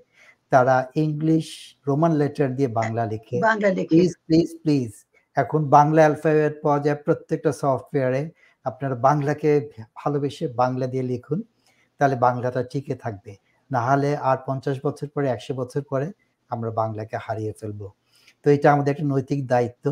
[0.52, 1.48] তারা ইংলিশ
[1.88, 3.38] রোমান লেটার দিয়ে বাংলা লিখে।
[3.70, 4.92] লেখে। প্লিজ প্লিজ প্লিজ
[5.38, 8.22] এখন বাংলা অ্যালফাবেট পাওয়া যায় প্রত্যেকটা সফটওয়্যারে।
[8.66, 9.52] আপনারা বাংলাকে
[10.00, 11.40] ভালোবেসে বাংলা দিয়ে লিখুন,
[12.00, 13.32] তাহলে বাংলাটা টিকে থাকবে।
[13.72, 16.08] না হলে আর পঞ্চাশ বছর পরে, একশো বছর পরে
[16.52, 17.82] আমরা বাংলাকে হারিয়ে ফেলব।
[18.46, 19.86] তো এটা আমাদের একটা নৈতিক দায়িত্ব।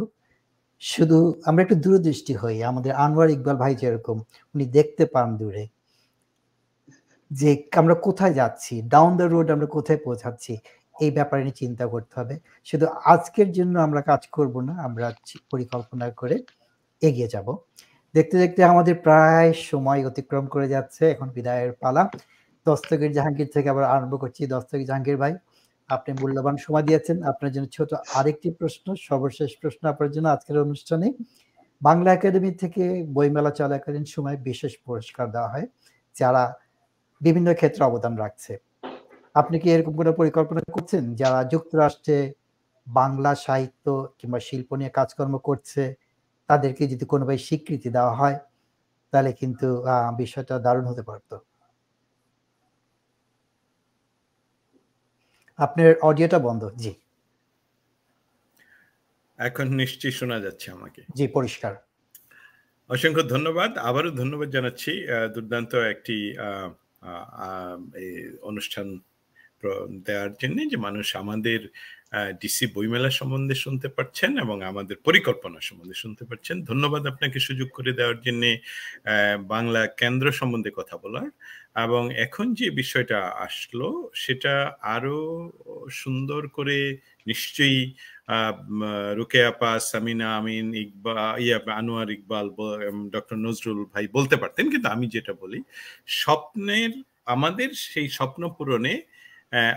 [0.82, 4.18] শুধু আমরা একটু দূরদৃষ্টি হই। আমাদের আনোয়ার ইকবাল ভাই যেরকম,
[4.56, 5.64] উনি দেখতে পান দূরে
[7.32, 7.50] যে
[7.82, 10.54] আমরা কোথায় যাচ্ছি ডাউন দ্য রোড আমরা কোথায় পৌঁছাচ্ছি।
[11.06, 12.36] এই ব্যাপারে নিয়ে চিন্তা করতে হবে।
[12.70, 15.08] শুধু আজকের জন্য আমরা কাজ করব না, আমরা
[15.52, 16.36] পরিকল্পনা করে
[17.02, 17.48] এগিয়ে যাব।
[18.16, 22.04] দেখতে দেখতে আমাদের প্রায় সময় অতিক্রম করে যাচ্ছে, এখন বিদায়ের পালা।
[22.66, 25.34] দস্তগীর জাহাঙ্গীর থেকে আবার আরম্ভ করছি। দস্তগীর জাহাঙ্গীর ভাই,
[25.90, 31.08] আপনি মূল্যবান সময় দিয়েছেন। আপনার জন্য ছোট আরেকটি প্রশ্ন, সর্বশেষ প্রশ্ন আপনার জন্য আজকের অনুষ্ঠানে।
[31.82, 32.84] বাংলা একাডেমি থেকে
[33.16, 35.68] বইমেলা চলাকালীন সময় বিশেষ পুরস্কার দেওয়া হয়,
[36.16, 36.44] যারা
[37.22, 38.54] বিভিন্ন ক্ষেত্রে অবদান রাখছে।
[39.36, 41.04] আপনি কি এরকম কোনো পরিকল্পনা করছেন?
[41.16, 42.18] যারা যুক্তরাষ্ট্রে
[42.88, 43.86] বাংলা সাহিত্য
[44.20, 45.84] কিংবা শিল্প নিয়ে কাজকর্ম করছে
[46.50, 48.38] তাদেরকে যদি কোনোভাবে স্বীকৃতি দেওয়া হয়
[49.14, 49.68] তাহলে কিন্তু
[50.18, 51.36] বিষয়টা দারুণ হতে পারতো।
[55.60, 56.92] আপনার অডিওটা বন্ধ জি।
[59.40, 61.74] এখন নিশ্চয়ই শোনা যাচ্ছে আমাকে। জি পরিষ্কার।
[62.90, 64.92] অসংখ্য ধন্যবাদ। আবারও ধন্যবাদ জানাচ্ছি
[65.36, 66.16] দুর্দান্ত একটি
[68.44, 68.88] অনুষ্ঠান
[70.08, 71.62] দেওয়ার জন্য যে মানুষ আমাদের
[72.42, 77.92] ডিসি বইমেলা সম্বন্ধে শুনতে পাচ্ছেন এবং আমাদের পরিকল্পনা সম্বন্ধে শুনতে পাচ্ছেন ধন্যবাদ আপনাকে সুযোগ করে
[78.00, 78.44] দেওয়ার জন্য
[79.54, 81.30] বাংলা কেন্দ্র সম্বন্ধে কথা বলার।
[81.86, 83.90] এবং এখন যে বিষয়টা আসলো,
[84.24, 84.54] সেটা
[84.96, 85.20] আরও
[86.02, 86.78] সুন্দর করে
[87.30, 87.82] নিশ্চয়ই
[89.52, 92.46] আপা, সামিনা আমিন ইকবাল ইয়া আনোয়ার ইকবাল
[93.16, 95.60] ডক্টর নজরুল ভাই বলতে পারতেন, কিন্তু আমি যেটা বলি,
[96.22, 96.92] স্বপ্নের,
[97.34, 98.94] আমাদের সেই স্বপ্ন পূরণে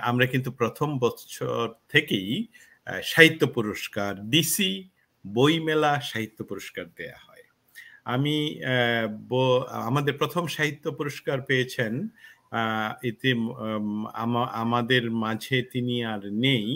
[0.03, 2.31] আমরা কিন্তু প্রথম বছর থেকেই
[3.05, 4.73] সাহিত্য পুরস্কার ডিসি
[5.25, 7.45] বইমেলা সাহিত্য পুরস্কার দেয়া হয়।
[8.07, 8.37] আমি
[9.89, 11.93] আমাদের প্রথম সাহিত্য পুরস্কার পেয়েছেন
[13.03, 13.31] ইতি
[14.65, 16.67] আমাদের মাঝে তিনি আর নেই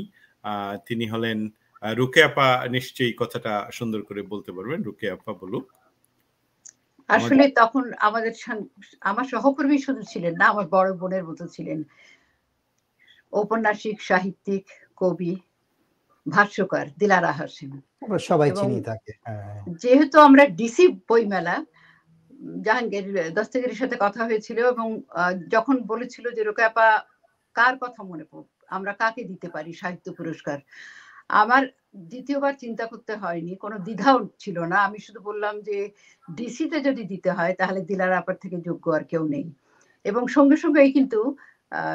[0.86, 1.38] তিনি হলেন
[1.82, 5.66] আহ, রুকে আপা নিশ্চয়ই কথাটা সুন্দর করে বলতে পারবেন রুকে আপা বলুক।
[7.08, 8.32] আসলে তখন আমাদের
[9.00, 11.78] আমার সহকর্মী শুধু ছিলেন না আমার বড় বোনের মতো ছিলেন।
[13.32, 14.64] ঔপন্যাসিক সাহিত্যিক
[14.96, 15.32] কবি
[16.26, 17.72] ভাষ্যকার দিলারা হাসিন
[18.02, 21.56] আমরা সবাই চিনি তাকে হ্যাঁ। যেহেতু আমরা ডিসি বইমেলা
[22.62, 24.86] জাহাঙ্গীর দস্তগিরির সাথে কথা হয়েছিল এবং
[25.48, 26.86] যখন বলেছিল যে রোকাপা
[27.56, 30.58] কার কথা মনে পড় আমরা কাকে দিতে পারি সাহিত্য পুরস্কার?
[31.32, 31.62] আমার
[32.10, 35.78] দ্বিতীয়বার চিন্তা করতে হয়নি কোনো দ্বিধাও ছিল না। আমি শুধু বললাম যে
[36.28, 39.46] ডিসিতে যদি দিতে হয় তাহলে দিলার আপার থেকে যোগ্য আর কেউ নেই।
[40.04, 41.20] এবং সঙ্গে সঙ্গেই কিন্তু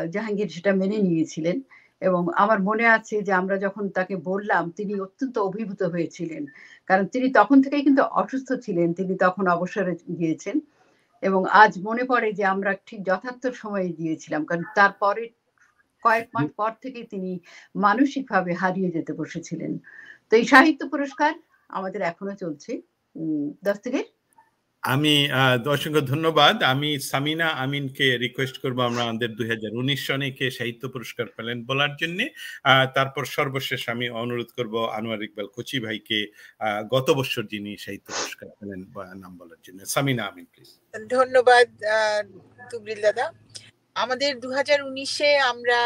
[0.09, 1.57] জাহাঙ্গীর সেটা মেনে নিয়েছিলেন
[2.01, 6.43] এবং আমার মনে আছে যে আমরা যখন তাকে বললাম, তিনি অত্যন্ত অভিভূত হয়েছিলেন।
[6.89, 10.55] কারণ তিনি তখন থেকেই কিন্তু অসুস্থ ছিলেন, তিনি তখন অবসরে গিয়েছেন
[11.23, 15.23] এবং আজ মনে পড়ে যে আমরা ঠিক যথার্থ সময়ে গিয়েছিলাম। কারণ তারপরে
[16.03, 17.31] কয়েক মাস পর থেকে তিনি
[17.75, 19.71] মানসিকভাবে হারিয়ে যেতে বসেছিলেন।
[20.29, 21.33] তো এই সাহিত্য পুরস্কার
[21.69, 22.71] আমাদের এখনও চলছে।
[23.63, 24.07] দস্তগীর
[24.83, 25.13] আমি
[25.75, 30.83] অসংখ্য ধন্যবাদ। আমি সামিনা আমিনকে রিকোয়েস্ট করব আমরা আমাদের দুই হাজার উনিশ সনে কে সাহিত্য
[30.93, 32.19] পুরস্কার পেলেন বলার জন্য।
[32.97, 36.19] তারপর সর্বশেষ আমি অনুরোধ করব আনোয়ার ইকবাল কচি ভাইকে
[36.93, 38.81] গত বছর যিনি সাহিত্য পুরস্কার পেলেন
[39.23, 40.69] নাম বলার জন্য। সামিনা আমিন প্লিজ
[41.15, 41.67] ধন্যবাদ
[42.71, 43.25] তুবরিল দাদা।
[44.03, 45.79] আমাদের দু হাজার উনিশে আমরা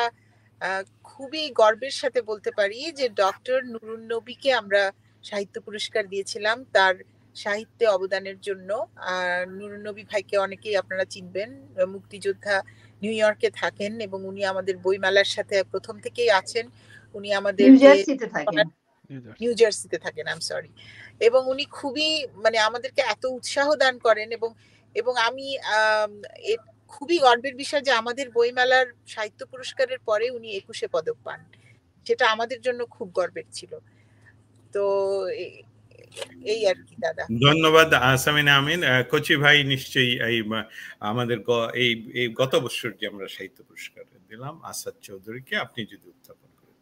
[1.10, 4.82] খুবই গর্বের সাথে বলতে পারি যে ডক্টর নুরুন নবীকে আমরা
[5.24, 6.96] সাহিত্য পুরস্কার দিয়েছিলাম। তার
[7.38, 8.70] সাহিত্যে অবদানের জন্য।
[9.14, 11.50] আর নুরুন্নবী ভাইকে অনেকেই আপনারা চিনবেন
[11.94, 12.56] মুক্তিযোদ্ধা
[13.02, 16.66] নিউ ইয়র্কে থাকেন এবং উনি আমাদের বইমেলার সাথে প্রথম থেকেই আছেন।
[17.16, 17.70] উনি আমাদের
[19.40, 20.72] নিউ জার্সিতে থাকেন। Um sorry.
[21.22, 22.08] এবং উনি খুবই
[22.44, 24.50] মানে আমাদেরকে এত উৎসাহ দান করেন এবং
[24.96, 25.46] এবং আমি
[26.94, 31.40] খুবই গর্বের বিষয় যে আমাদের বইমেলার সাহিত্য পুরস্কারের পরে উনি একুশে পদক পান।
[32.08, 33.72] সেটা আমাদের জন্য খুব গর্বের ছিল।
[34.74, 34.84] তো
[36.54, 38.82] এই আর কি দাদা। ধন্যবাদ আসামিন আমিন।
[39.12, 40.38] কচি ভাই নিশ্চয়ই এই
[41.10, 41.38] আমাদের
[41.84, 41.92] এই
[42.22, 46.78] এই গত বছর যে আমরা সাহিত্য পুরস্কার দিলাম। আসাদ চৌধুরীকে আপনি যদি উত্থাপন করেন।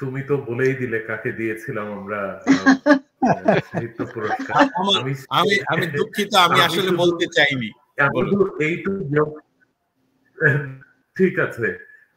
[0.00, 2.20] তুমি তো বলেই দিলে কাকে দিয়েছিলাম আমরা
[3.70, 4.54] সাহিত্য পুরস্কার।
[5.40, 7.68] আমি আমি দুঃখিত আমি আসলে বলতে চাইনি।
[11.16, 11.68] ঠিক আছে।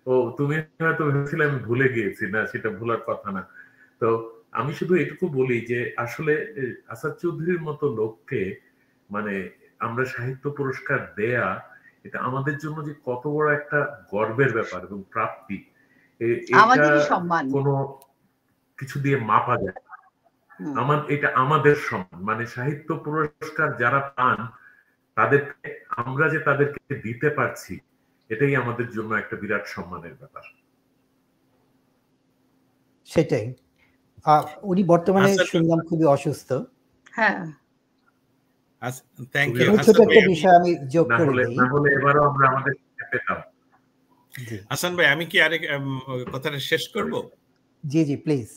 [0.06, 3.42] ও তুমি হয়তো ভেবেছিলে আমি ভুলে গিয়েছি। না সেটা ভুলার কথা না।
[4.02, 4.10] তো
[4.52, 6.34] আমি শুধু এটুকু বলি যে আসলে
[6.88, 8.42] আসাদ চৌধুরীর মতো লোককে
[9.10, 9.34] মানে
[9.80, 11.48] আমরা সাহিত্য পুরস্কার দেয়া
[12.04, 13.80] এটা আমাদের জন্য যে কত বড় একটা
[14.12, 15.58] গর্বের ব্যাপার এবং প্রাপ্তি
[17.54, 17.74] কোনো
[18.78, 19.80] কিছু দিয়ে মাপা যায়
[20.76, 24.38] আমার এটা আমাদের সম্মান। মানে সাহিত্য পুরস্কার যারা পান
[25.18, 25.68] তাদেরকে
[26.02, 27.74] আমরা যে তাদেরকে দিতে পারছি
[28.30, 30.44] এটাই আমাদের জন্য একটা বিরাট সম্মানের ব্যাপার।
[33.10, 33.48] সেটাই।
[34.72, 36.50] উনি বর্তমানে শুনলাম খুবই অসুস্থ।
[37.18, 37.40] হ্যাঁ।
[39.36, 42.74] থ্যাংক ইউ ছোট একটা বিষয় আমি যোগ করে দিই। না হলে এবারও আমরা আমাদের
[43.12, 43.40] পেতাম
[44.72, 45.64] হাসান ভাই আমি কি আরেক
[46.34, 47.14] কথাটা শেষ করব?
[47.84, 48.48] জি জি প্লিজ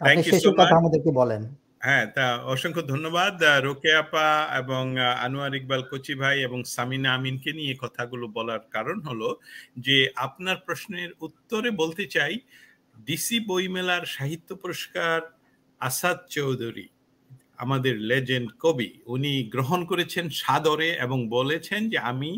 [0.00, 1.42] আপনি শেষের কথা আমাদেরকে বলেন।
[1.86, 2.24] হ্যাঁ তা
[2.54, 3.34] অসংখ্য ধন্যবাদ
[3.66, 4.28] রোকে আপা
[4.60, 4.84] এবং
[5.26, 9.28] আনোয়ার ইকবাল কচি ভাই এবং সামিনা আমিনকে নিয়ে কথাগুলো বলার কারণ হলো
[9.86, 12.34] যে আপনার প্রশ্নের উত্তরে বলতে চাই
[12.98, 15.18] ডিসি বইমেলার সাহিত্য পুরস্কার
[15.80, 16.86] আসাদ চৌধুরী,
[17.56, 22.30] আমাদের লেজেন্ড কবি, উনি গ্রহণ করেছেন সাদরে এবং বলেছেন যে আমি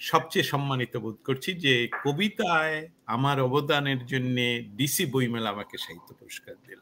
[0.00, 1.74] সবচেয়ে সম্মানিত বোধ করছি যে
[2.04, 4.36] কবিতায় আমার অবদানের জন্য
[4.76, 6.80] ডিসি বইমেলা আমাকে সাহিত্য পুরস্কার দিল।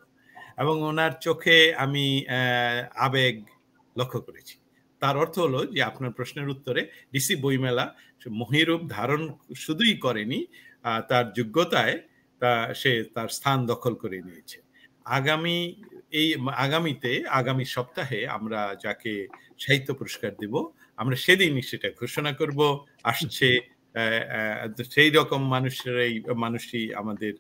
[0.58, 2.04] এবং ওনার চোখে আমি
[3.06, 3.34] আবেগ
[3.96, 4.54] লক্ষ্য করেছি।
[5.02, 6.82] তার অর্থ হলো যে আপনার প্রশ্নের উত্তরে
[7.12, 7.84] ডিসি বইমেলা
[8.40, 9.22] মহিরূপ ধারণ
[9.56, 10.38] শুধুই করেনি
[11.08, 11.96] তার যোগ্যতায়
[12.42, 14.58] তা সে তার স্থান দখল করে নিয়েছে।
[15.18, 15.58] আগামী
[16.20, 16.28] এই
[16.64, 19.12] আগামীতে, আগামী সপ্তাহে আমরা যাকে
[19.62, 20.54] সাহিত্য পুরস্কার দেব,
[21.00, 22.60] আমরা সেদিনই সেটা ঘোষণা করব।
[23.12, 23.48] আসছে
[24.94, 26.14] সেই রকম মানুষের এই
[26.44, 27.32] মানুষই আমাদের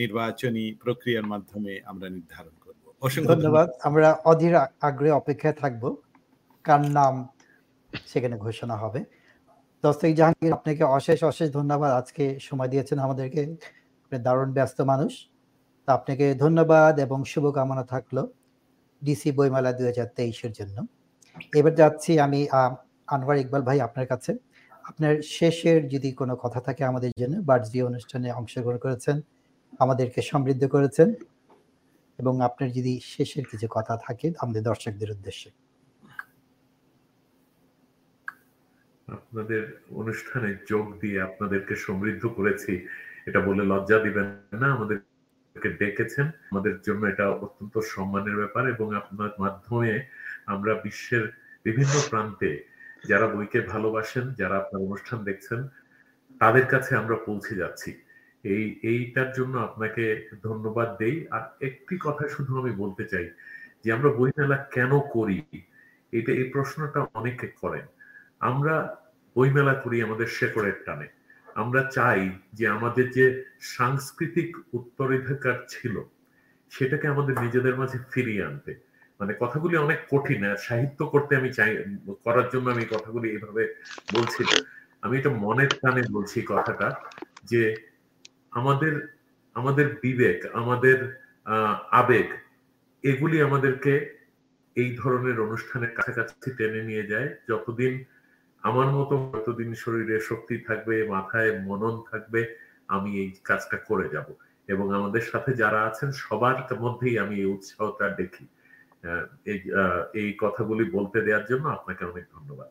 [0.00, 4.54] নির্বাচনী প্রক্রিয়ার মাধ্যমে আমরা নির্ধারণ করব। অসংখ্য ধন্যবাদ। আমরা অধীর
[4.88, 5.82] আগ্রহে অপেক্ষায় থাকব
[6.64, 7.14] কার নাম
[8.10, 9.00] সেখানে ঘোষণা হবে।
[9.84, 13.42] দস্তক জাহাঙ্গীর, আপনাকে অশেষ অশেষ ধন্যবাদ। আজকে সময় দিয়েছেন আমাদেরকে।
[14.14, 15.12] আপনি দারুণ ব্যস্ত মানুষ।
[15.84, 18.16] তা আপনাকে ধন্যবাদ এবং শুভকামনা থাকল
[19.02, 20.76] ডিসি বইমেলা দুই হাজার তেইশের জন্য।
[21.58, 22.40] এবার যাচ্ছি আমি
[23.14, 24.32] আনোয়ার ইকবাল ভাই আপনার কাছে।
[24.90, 29.16] আপনার শেষের যদি কোনো কথা থাকে আমাদের জন্য বার্জি অনুষ্ঠানে অংশগ্রহণ করেছেন,
[29.84, 31.08] আমাদেরকে সমৃদ্ধ করেছেন
[32.18, 35.50] এবং আপনার যদি শেষের কিছু কথা থাকে আমাদের দর্শকদের উদ্দেশ্যে।
[39.08, 39.62] আপনাদের
[40.00, 42.72] অনুষ্ঠানে যোগ দিয়ে আপনাদেরকে সমৃদ্ধ করেছি।
[43.26, 44.26] এটা বলে লজ্জা দিবেন
[44.62, 49.92] না, আমাদেরকে ডেকেছেন। আমাদের জন্য এটা অত্যন্ত সম্মানের ব্যাপার এবং আপনার মাধ্যমে
[50.46, 51.24] আমরা বিশ্বের
[51.64, 52.50] বিভিন্ন প্রান্তে
[53.08, 55.60] যারা বইকে ভালোবাসেন, যারা আপনার অনুষ্ঠান দেখছেন,
[56.40, 57.90] তাদের কাছে আমরা পৌঁছে যাচ্ছি।
[58.44, 60.04] এই, এইটার জন্য আপনাকে
[60.42, 63.26] ধন্যবাদ দেই। আর একটি কথা শুধু আমি বলতে চাই,
[63.84, 65.38] যে আমরা বই মেলা কেন করি?
[66.12, 67.86] এটা, এই প্রশ্নটা অনেকে করেন।
[68.40, 68.74] আমরা
[69.36, 71.08] বই মেলা করি আমাদের শেকড়ের টানে।
[71.62, 72.20] আমরা চাই
[72.58, 73.26] যে আমাদের যে
[73.76, 75.94] সাংস্কৃতিক উত্তরাধিকার ছিল,
[76.72, 78.72] সেটাকে আমাদের নিজেদের মাঝে ফিরিয়ে আনতে।
[79.20, 81.70] মানে কথাগুলি অনেক কঠিন, আর সাহিত্য করতে আমি চাই,
[82.24, 83.62] করার জন্য আমি কথাগুলি এইভাবে
[84.14, 84.42] বলছি
[85.04, 86.88] আমি এটা মনের টানে বলছি কথাটা
[87.50, 87.62] যে
[88.58, 88.94] আমাদের
[89.56, 90.98] আমাদের বিবেক, আমাদের
[92.00, 92.28] আবেগ,
[93.04, 93.92] এগুলি আমাদেরকে
[94.76, 97.92] এই ধরনের অনুষ্ঠানের কাছাকাছি টেনে নিয়ে যায়। যতদিন
[98.64, 102.40] আমার মতো যতদিন শরীরে শক্তি থাকবে, মাথায় মনন থাকবে,
[102.94, 104.28] আমি এই কাজটা করে যাব।
[104.68, 108.44] এবং আমাদের সাথে যারা আছেন, সবার মধ্যেই আমি এই উৎসাহটা দেখি।
[110.20, 112.70] এই কথাগুলি বলতে দেওয়ার জন্য আপনাকে অনেক ধন্যবাদ।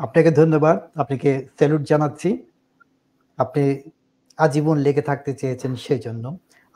[0.00, 2.30] আপনাকে ধন্যবাদ। আপনাকে স্যালুট জানাচ্ছি।
[3.38, 3.64] আপনি
[4.44, 6.24] আজীবন লেগে থাকতে চেয়েছেন সেই জন্য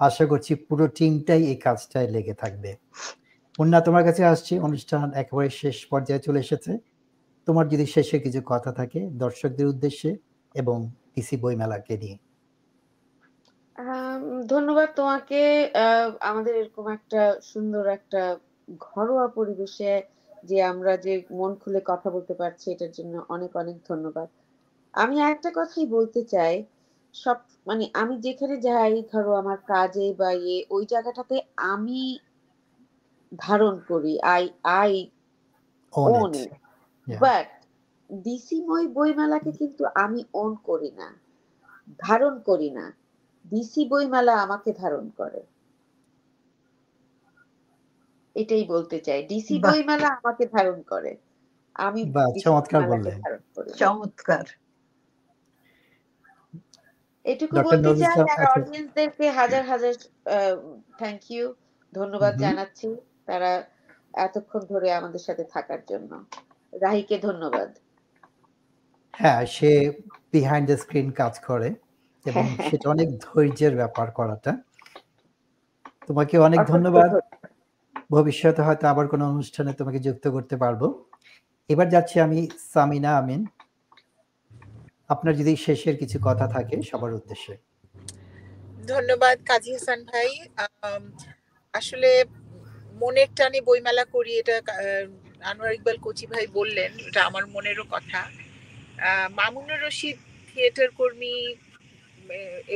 [0.01, 2.71] আশা করছি পুরো টিমটাই এই কাজটায় লেগে থাকবে।
[3.59, 6.73] মুন্না তোমার কাছে আসছি। অনুষ্ঠান একেবারে শেষ পর্যায়ে চলে এসেছে।
[7.49, 10.11] তোমার যদি শেষে কিছু কথা থাকে দর্শকদের উদ্দেশ্যে
[10.55, 10.79] এবং
[11.13, 12.17] পিসি বইমেলাকে নিয়ে।
[14.49, 15.41] ধন্যবাদ তোমাকে।
[16.21, 18.23] আমাদের এরকম একটা সুন্দর একটা
[18.87, 19.93] ঘরোয়া পরিবেশে
[20.45, 24.29] যে আমরা যে মন খুলে কথা বলতে পারছি এটার জন্য অনেক অনেক ধন্যবাদ।
[24.95, 26.55] আমি একটা কথাই বলতে চাই।
[27.15, 31.37] সব মানে আমি যেখানে যাই ধরো আমার কাজে বা ইয়ে ওই জায়গাটাতে
[31.73, 32.03] আমি
[33.33, 34.45] ধারণ করি। আই
[34.81, 34.93] আই
[36.13, 36.33] ওন
[37.17, 37.49] বাট
[38.13, 41.09] ডিসিময় বইমেলাকে কিন্তু আমি ওন করি না
[41.99, 42.93] ধারণ করি না।
[43.45, 45.41] ডিসি বইমেলা আমাকে ধারণ করে।
[48.37, 51.17] এটাই বলতে চাই। ডিসি বইমেলা আমাকে ধারণ করে।
[51.75, 52.13] আমি
[52.45, 53.21] চমৎকার বললেন।
[53.75, 54.47] চমৎকার।
[57.25, 59.95] এটুকু বলতে চাই আর অডিয়েন্সদেরকে হাজার হাজার
[60.99, 61.55] থ্যাংক ইউ
[61.93, 63.65] ধন্যবাদ জানাচ্ছি তারা
[64.15, 66.25] এতক্ষণ ধরে আমাদের সাথে থাকার জন্য।
[66.73, 67.69] রাহিকে ধন্যবাদ।
[69.15, 69.71] হ্যাঁ সে
[70.33, 71.69] বিহাইন্ড দ্য স্ক্রিন কাজ করে
[72.27, 74.53] এবং সেটা অনেক ধৈর্যের ব্যাপার করাটা।
[76.09, 77.11] তোমাকে অনেক ধন্যবাদ।
[78.11, 80.83] ভবিষ্যতে হয়তো আবার কোনো অনুষ্ঠানে তোমাকে যুক্ত করতে পারব।
[81.71, 82.39] এবার যাচ্ছি আমি
[82.73, 83.41] সামিনা আমিন।
[85.11, 87.55] আপনার যদি শেষের কিছু কথা থাকে সবার উদ্দেশ্যে।
[88.93, 90.31] ধন্যবাদ কাজী হাসান ভাই।
[91.75, 92.11] আসলে
[93.01, 94.57] মনের টানে বইমেলা করি এটা
[95.51, 98.21] আনোয়ার ইকবাল কোচি ভাই বললেন, এটা আমার মনেরও কথা
[99.39, 100.17] মামুনুর রশিদ
[100.49, 101.35] থিয়েটার কর্মী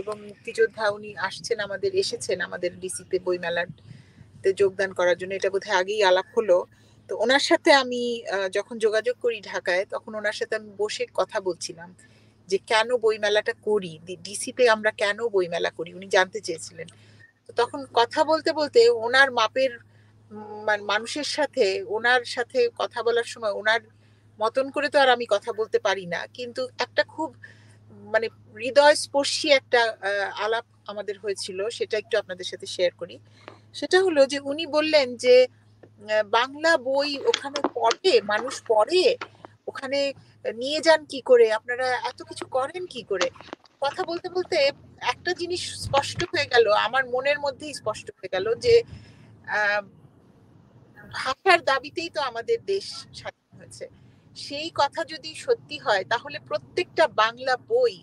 [0.00, 6.02] এবং মুক্তিযোদ্ধা উনি আসছেন আমাদের, এসেছেন আমাদের ডিসিতে বইমেলাতে যোগদান করার জন্য, এটা বোধহয় আগেই
[6.10, 6.58] আলাপ হলো।
[7.10, 8.02] তো ওনার সাথে আমি
[8.56, 11.90] যখন যোগাযোগ করি ঢাকায়, তখন ওনার সাথে আমি বসে কথা বলছিলাম
[12.50, 13.92] যে, কেন বইমেলাটা করি?
[14.26, 15.90] ডিসিতে আমরা কেন বইমেলা করি?
[15.98, 16.88] উনি জানতে চেয়েছিলেন।
[17.46, 19.72] তো তখন কথা বলতে বলতে ওনার মাপের
[20.92, 23.82] মানুষের সাথে, ওনার সাথে কথা বলার সময়, ওনার
[24.38, 27.30] মতন করে তো আর আমি কথা বলতে পারি না। কিন্তু একটা খুব
[28.12, 28.26] মানে
[28.62, 29.80] হৃদয় স্পর্শী একটা
[30.44, 33.16] আলাপ আমাদের হয়েছিল, সেটা একটু আপনাদের সাথে শেয়ার করি।
[33.78, 35.36] সেটা হলো যে, উনি বললেন যে
[36.38, 39.04] বাংলা বই ওখানে পড়ে, মানুষ পড়ে,
[39.70, 40.00] ওখানে
[40.62, 43.28] নিয়ে যান কি করে, আপনারা এত কিছু করেন কি করে?
[43.84, 44.56] কথা বলতে বলতে
[45.12, 48.74] একটা জিনিস স্পষ্ট হয়ে গেল, আমার মনের মধ্যেই স্পষ্ট হয়ে গেল যে
[51.20, 52.86] ভাষার দাবিতেই তো আমাদের দেশ
[53.18, 53.84] স্বাধীন হয়েছে।
[54.36, 57.94] সেই কথা যদি সত্যি হয়, তাহলে প্রত্যেকটা বাংলা বই,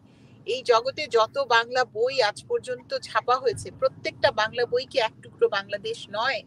[0.54, 5.48] এই জগতে যত বাংলা বই আজ পর্যন্ত ছাপা হয়েছে, প্রত্যেকটা বাংলা বই কি এক টুকরো
[5.58, 6.40] বাংলাদেশ নয়?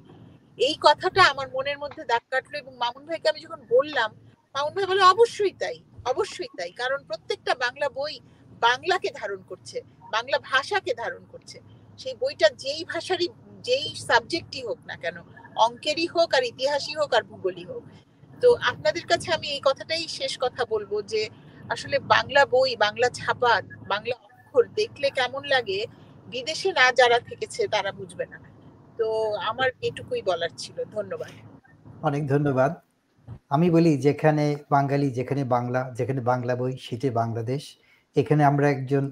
[0.58, 4.10] এই কথাটা আমার মনের মধ্যে দাগ কাটলো এবং মামুন ভাইকে আমি যখন বললাম,
[4.54, 5.76] মামুন ভাই বলে, অবশ্যই তাই
[6.12, 8.14] অবশ্যই তাই, কারণ প্রত্যেকটা বাংলা বই
[8.66, 9.78] বাংলাকে ধারণ করছে,
[10.14, 11.56] বাংলা ভাষাকে ধারণ করছে।
[11.98, 13.28] সেই বইটা যেই ভাষারই,
[13.68, 15.16] যেই সাবজেক্টই হোক না কেন
[15.56, 17.82] অঙ্কেরই হোক আর ইতিহাসই হোক আর ভূগোলই হোক।
[18.40, 21.28] তো আপনাদের কাছে আমি এই কথাটাই শেষ কথা বলব যে,
[21.68, 25.86] আসলে বাংলা বই, বাংলা ছাপা, বাংলা অক্ষর দেখলে কেমন লাগে?
[26.26, 28.40] বিদেশে না যারা থেকেছে তারা বুঝবে না।
[28.96, 31.30] তো আমার এটুকুই বলার ছিল। ধন্যবাদ।
[32.02, 32.74] অনেক ধন্যবাদ।
[33.50, 37.76] আমি বলি যেখানে বাঙালি, যেখানে বাংলা যেখানে বাংলা বই, সেটি বাংলাদেশ।
[38.16, 39.10] এখানে আমরা একজন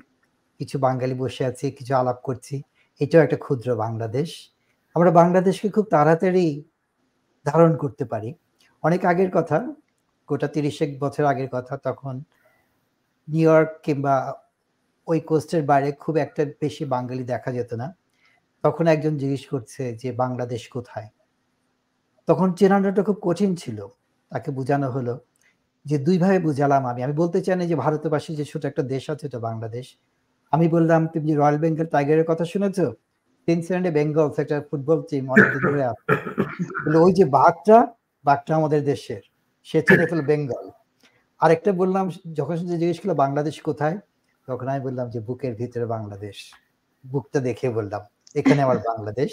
[0.58, 2.62] কিছু বাঙালি বসে আছি, কিছু আলাপ করছি।
[3.00, 4.50] এটাও একটা ক্ষুদ্র বাংলাদেশ।
[4.94, 6.64] আমরা বাংলাদেশকে খুব তাড়াতাড়ি
[7.46, 8.34] ধারণ করতে পারি।
[8.82, 9.74] অনেক আগের কথা,
[10.28, 12.24] গোটা তিরিশেক বছর আগের কথা, তখন
[13.28, 14.34] নিউ ইয়র্ক কিংবা
[15.06, 17.96] ওই কোস্টের বাইরে খুব একটা বেশি বাঙালি দেখা যেত না।
[18.64, 21.08] তখন একজন জিজ্ঞেস করছে যে, বাংলাদেশ কোথায়?
[22.26, 23.86] তখন চেনানোটা খুব কঠিন ছিল।
[24.30, 25.20] তাকে বোঝানো হলো
[25.84, 29.38] যে দুইভাবে বুঝালাম আমি। আমি বলতে চাই যে, ভারতবাসী যে ছোট একটা দেশ আছে এটা
[29.38, 29.98] বাংলাদেশ।
[30.50, 32.92] আমি বললাম, তুমি রয়্যাল বেঙ্গল টাইগারের কথা শুনেছো?
[33.50, 36.04] কুইন্সল্যান্ডে বেঙ্গলস একটা ফুটবল টিম অনেক দূরে আছে
[37.04, 37.78] ওই যে বাঘটা
[38.24, 39.22] বাঘটা আমাদের দেশের,
[39.68, 40.64] সে ছিল বেঙ্গল
[41.40, 42.04] আরেকটা বললাম,
[42.38, 43.96] যখন জিজ্ঞেস করল, বাংলাদেশ কোথায়?
[44.48, 46.36] তখন আমি বললাম যে, বুকের ভিতরে বাংলাদেশ।
[47.04, 48.02] বুকটা দেখে বললাম,
[48.40, 49.30] এখানে আমার বাংলাদেশ?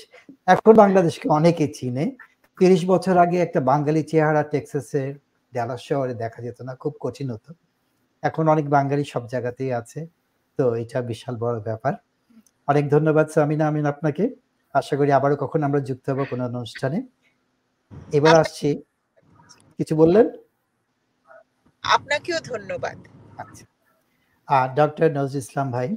[0.53, 2.06] এখন বাংলাদেশকে অনেকে চিনে।
[2.57, 5.11] তিরিশ বছর আগে একটা বাঙালি চেহারা টেক্সাসের
[5.53, 7.52] ডালাস শহরে দেখা যেত না, খুব কঠিন হতো।
[8.23, 9.99] এখন অনেক বাঙালি সব জায়গাতেই আছে।
[10.60, 11.94] তো এটা বিশাল বড় ব্যাপার।
[12.68, 14.23] অনেক ধন্যবাদ সামিনা আমিন আপনাকে।
[14.76, 16.98] আশা করি আবারও কখন আমরা যুক্ত হব কোনো অনুষ্ঠানে।
[18.14, 18.69] এবার আসছি।
[19.80, 20.26] কিছু বললেন?
[21.84, 22.98] আপনাকেও ধন্যবাদ।
[23.38, 23.64] আচ্ছা।
[24.48, 25.89] আর ডক্টর নজরুল ইসলাম ভাই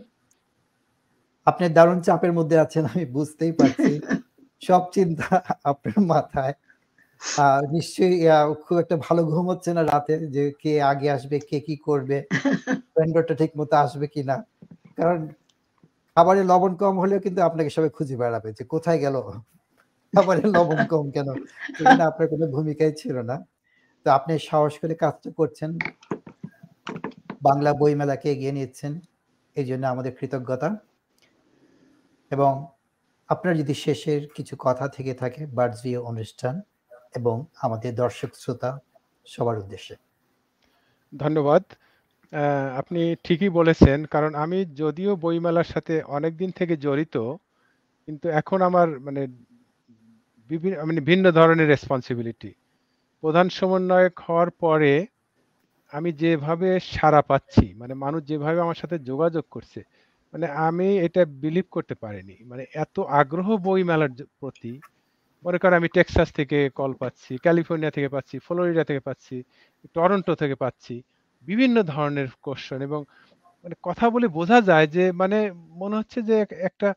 [1.47, 3.93] আপনি দারুণ চাপের মধ্যে আছেন আমি বুঝতেই পারছি।
[4.63, 5.29] সব চিন্তা
[5.65, 6.55] আপনার মাথায়।
[7.73, 8.17] নিশ্চয়ই
[8.65, 12.17] খুব একটা ভালো ঘুম হচ্ছে না রাতে যে কে আগে আসবে কে কি করবে
[12.97, 14.37] ভেন্ডরটা ঠিক মতো আসবে কিনা।
[14.97, 15.19] কারণ
[16.17, 19.17] খাবারে লবণ কম হলেও কিন্তু আপনাকে সবাই খুঁজে বেড়াবে যে কোথায় গেল?
[20.15, 21.29] খাবারে লবণ কম কেন?
[21.81, 23.37] এখানে আপনার কোনো ভূমিকাই ছিল না।
[24.07, 25.79] তো আপনি সাহস করে কাজটা করছেন।
[27.43, 29.01] বাংলা বইমেলাকে এগিয়ে নিচ্ছেন।
[29.57, 30.69] এই জন্য আমাদের কৃতজ্ঞতা।
[32.31, 32.67] এবং
[33.29, 36.61] আপনার যদি শেষের কিছু কথা থেকে থাকে বার্ডসভিউ অনুষ্ঠান
[37.17, 38.79] এবং আমাদের দর্শক শ্রোতা
[39.27, 39.95] সবার উদ্দেশ্যে।
[41.13, 41.63] ধন্যবাদ।
[42.81, 47.17] আপনি ঠিকই বলেছেন। কারণ আমি যদিও বইমেলার সাথে অনেক দিন থেকে জড়িত,
[48.09, 49.23] কিন্তু এখন আমার মানে
[50.51, 52.51] বিভিন্ন মানে ভিন্ন ধরনের রেসপন্সিবিলিটি
[53.23, 54.93] প্রধান সমন্বয়ক হওয়ার পরে
[55.93, 59.81] আমি যেভাবে সাড়া পাচ্ছি মানে মানুষ যেভাবে আমার সাথে যোগাযোগ করছে
[60.35, 64.73] মানে আমি এটা বিলিভ করতে পারিনি। মানে এত আগ্রহ বই মেলার প্রতি।
[65.45, 69.37] মনে করেন আমি টেক্সাস থেকে কল পাচ্ছি, ক্যালিফোর্নিয়া থেকে পাচ্ছি, ফ্লোরিডা থেকে পাচ্ছি,
[69.95, 70.95] টরন্টো থেকে পাচ্ছি।
[71.49, 73.01] বিভিন্ন ধরনের কোশ্চেন এবং
[73.65, 75.39] মানে কথা বলে বোঝা যায় যে মানে
[75.75, 76.89] মনে হচ্ছে যে একটা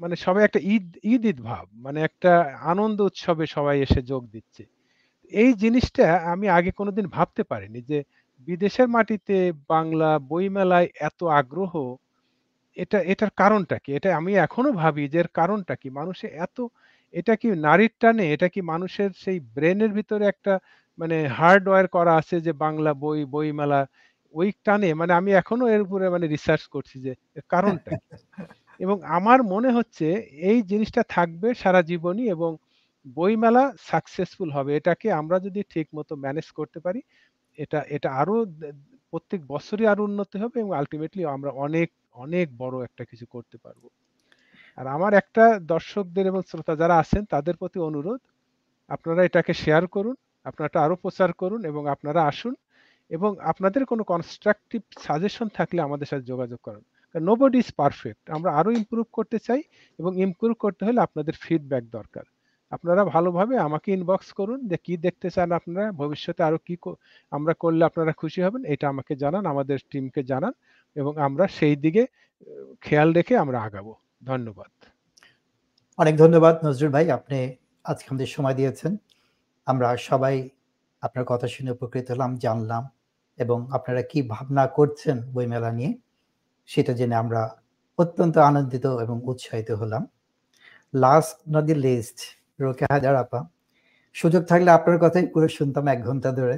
[0.00, 2.32] মানে সবাই একটা ঈদ ঈদ ঈদ ভাব মানে একটা
[2.72, 4.62] আনন্দ উৎসবে সবাই এসে যোগ দিচ্ছে।
[5.32, 7.98] এই জিনিসটা আমি আগে কোনোদিন ভাবতে পারিনি যে
[8.48, 9.36] বিদেশের মাটিতে
[9.68, 11.72] বাংলা বইমেলায় এত আগ্রহ,
[12.76, 13.90] এটা, এটার কারণটা কি?
[13.98, 15.88] এটা আমি এখনও ভাবি যে এর কারণটা কি?
[15.90, 16.56] মানুষে এত,
[17.14, 20.54] এটা কি নারীর টানে, এটা কি মানুষের সেই ব্রেনের ভিতরে একটা
[20.98, 23.80] মানে হার্ডওয়্যার করা আছে যে বাংলা বই বইমেলা
[24.34, 27.12] ওই টানে মানে আমি এখনও এর উপরে মানে রিসার্চ করছি যে
[27.52, 27.92] কারণটা
[28.80, 30.06] এবং আমার মনে হচ্ছে
[30.50, 32.50] এই জিনিসটা থাকবে সারা জীবনই এবং
[33.16, 37.00] বইমেলা সাকসেসফুল হবে। এটাকে আমরা যদি ঠিক মতো ম্যানেজ করতে পারি
[37.58, 38.36] এটা এটা আরও
[39.12, 43.82] প্রত্যেক বছরই আরও উন্নতি হবে এবং আলটিমেটলি আমরা অনেক অনেক বড় একটা কিছু করতে পারব।
[44.78, 48.20] আর আমার একটা দর্শকদের এবং শ্রোতা যারা আছেন তাদের প্রতি অনুরোধ
[48.90, 52.54] আপনারা এটাকে শেয়ার করুন। আপনারা এটা আরও প্রচার করুন এবং আপনারা আসুন
[53.08, 58.52] এবং আপনাদের কোনো কনস্ট্রাকটিভ সাজেশন থাকলে আমাদের সাথে যোগাযোগ করুন। কারণ নোবডি ইজ পারফেক্ট আমরা
[58.52, 59.62] আরও ইমপ্রুভ করতে চাই
[59.98, 62.22] এবং ইমপ্রুভ করতে হলে আপনাদের ফিডব্যাক দরকার।
[62.70, 66.94] আপনারা ভালোভাবে আমাকে ইনবক্স করুন, যে কি দেখতে চান আপনারা, ভবিষ্যতে আরও কি কো-
[67.30, 70.52] আমরা করলে আপনারা খুশি হবেন, এটা আমাকে জানান, আমাদের টিমকে জানান
[70.94, 72.06] এবং আমরা সেই দিকে
[72.80, 73.94] খেয়াল রেখে আমরা আগাবো।
[74.24, 74.84] ধন্যবাদ।
[75.96, 77.52] অনেক ধন্যবাদ নজরুল ভাই, আপনি
[77.84, 78.96] আজকে আমাদের সময় দিয়েছেন।
[79.66, 80.36] আমরা সবাই
[81.02, 82.82] আপনার কথা শুনে উপকৃত হলাম জানলাম
[83.38, 85.92] এবং আপনারা কি ভাবনা করছেন বইমেলা নিয়ে
[86.68, 87.40] সেটা জেনে আমরা
[87.98, 90.02] অত্যন্ত আনন্দিত এবং উৎসাহিত হলাম।
[90.94, 92.18] লাস্ট নট দি লিস্ট
[92.62, 93.40] রোকে হাজার আপা
[94.16, 96.56] সুযোগ থাকলে আপনার কথাই পুরো শুনতাম এক ঘণ্টা ধরে।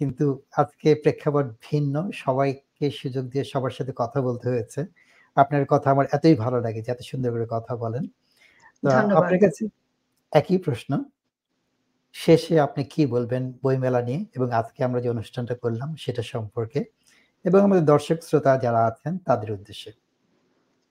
[0.00, 0.24] কিন্তু
[0.60, 1.94] আজকে প্রেক্ষাপট ভিন্ন
[2.24, 4.80] সবাইকে সুযোগ দিয়ে সবার সাথে কথা বলতে হয়েছে।
[5.36, 8.04] আপনার কথা আমার এতই ভালো লাগে যে এত সুন্দর করে কথা বলেন।
[9.20, 9.62] আপনার কাছে
[10.32, 10.90] একই প্রশ্ন
[12.14, 16.80] শেষে আপনি কি বলবেন বইমেলা নিয়ে এবং আজকে আমরা যে অনুষ্ঠানটা করলাম সেটা সম্পর্কে?
[17.44, 19.90] এবং আমাদের দর্শক শ্রোতা যারা আছেন, তাদের উদ্দেশ্যে।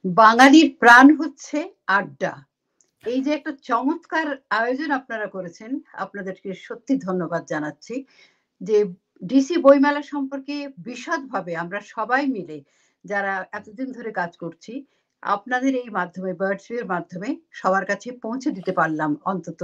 [0.06, 1.58] বাঙালির প্রাণ হচ্ছে
[1.88, 2.34] আড্ডা।
[3.04, 7.96] এই যে একটা চমৎকার আয়োজন আপনারা করেছেন, আপনাদেরকে সত্যি ধন্যবাদ জানাচ্ছি
[8.62, 8.78] যে
[9.24, 12.58] ডিসি বইমেলা সম্পর্কে বিশদভাবে আমরা সবাই মিলে
[13.06, 14.74] যারা এতদিন ধরে কাজ করছি
[15.24, 19.62] আপনাদের এই মাধ্যমে বার্ডসভিউর মাধ্যমে সবার কাছে পৌঁছে দিতে পারলাম অন্তত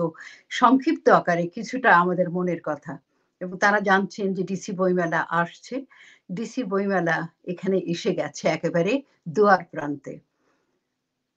[0.49, 2.97] সংক্ষিপ্ত আকারে কিছুটা আমাদের মনের কথা।
[3.41, 5.85] এবং তারা জানছেন যে ডিসি বইমেলা আসছে।
[6.31, 10.19] ডিসি বইমেলা এখানে এসে গেছে একেবারে দুয়ার প্রান্তে।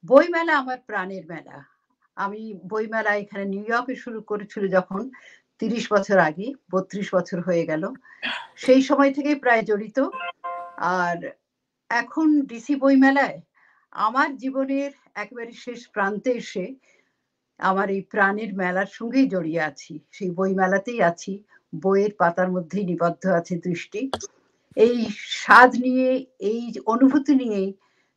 [0.05, 1.65] বইমেলা আমার প্রাণের মেলা।
[2.17, 5.11] আমি বইমেলা এখানে নিউ ইয়র্কে শুরু করেছিল যখন
[5.59, 7.83] তিরিশ বছর আগে, বত্রিশ বছর হয়ে গেল।
[8.57, 9.99] সেই সময় থেকে প্রায় জড়িত।
[10.77, 11.19] আর
[11.91, 13.41] এখন ডিসি বইমেলায়
[13.97, 16.75] আমার জীবনের একেবারে শেষ প্রান্তে এসে
[17.59, 21.45] আমার এই প্রাণের মেলার সঙ্গেই জড়িয়ে আছি। সেই বই মেলাতেই আছি।
[21.83, 24.11] বইয়ের পাতার মধ্যেই নিবদ্ধ আছে দৃষ্টি।
[24.77, 27.75] এই স্বাদ নিয়ে, এই অনুভূতি নিয়েই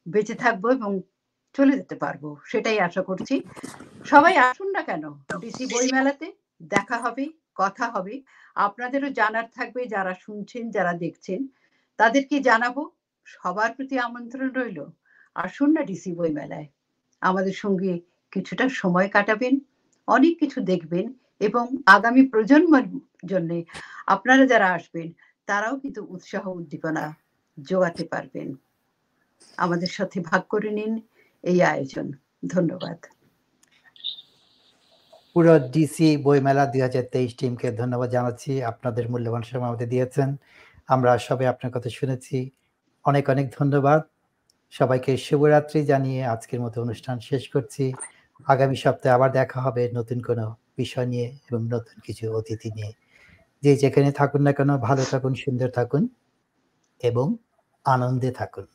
[0.07, 1.01] বেঁচে থাকব এবং
[1.53, 3.43] চলে যেতে পারব, সেটাই আশা করছি।
[4.05, 5.03] সবাই আসুন না কেন?
[5.39, 6.33] ডিসি বই মেলাতে
[6.63, 7.25] দেখা হবে,
[7.55, 8.21] কথা হবে।
[8.55, 11.47] আপনাদেরও জানার থাকবে, যারা শুনছেন, যারা দেখছেন,
[11.97, 12.89] তাদেরকে জানাব।
[13.25, 14.85] সবার প্রতি আমন্ত্রণ রইল।
[15.35, 16.67] আসুন না ডিসি বই মেলায়
[17.21, 17.99] আমাদের সঙ্গে
[18.31, 19.59] কিছুটা সময় কাটাবেন,
[20.07, 22.83] অনেক কিছু দেখবেন এবং আগামী প্রজন্মের
[23.25, 23.61] জন্য
[24.07, 25.13] আপনারা যারা আসবেন,
[25.45, 27.15] তারাও কিন্তু উৎসাহ উদ্দীপনা
[27.59, 28.55] জোগাতে পারবেন।
[29.57, 31.01] আমাদের সাথে ভাগ করে নিন
[31.43, 32.11] এই আয়োজন।
[32.47, 33.05] ধন্যবাদ।
[35.33, 40.37] পুরো ডিসি বইমেলা দুই হাজার তেইশ টিমকে ধন্যবাদ জানাচ্ছি। আপনাদের মূল্যবান সময় আমাদের দিয়েছেন।
[40.87, 42.49] আমরা সবাই আপনার কথা শুনেছি।
[43.05, 44.01] অনেক অনেক ধন্যবাদ।
[44.71, 47.93] সবাইকে শুভরাত্রি জানিয়ে আজকের মতো অনুষ্ঠান শেষ করছি।
[48.47, 52.91] আগামী সপ্তাহে আবার দেখা হবে নতুন কোনো বিষয় নিয়ে এবং নতুন কিছু অতিথি নিয়ে।
[53.63, 56.07] যে যেখানে থাকুন না কেন, ভালো থাকুন, সুন্দর থাকুন
[57.03, 57.37] এবং
[57.85, 58.65] আনন্দে থাকুন।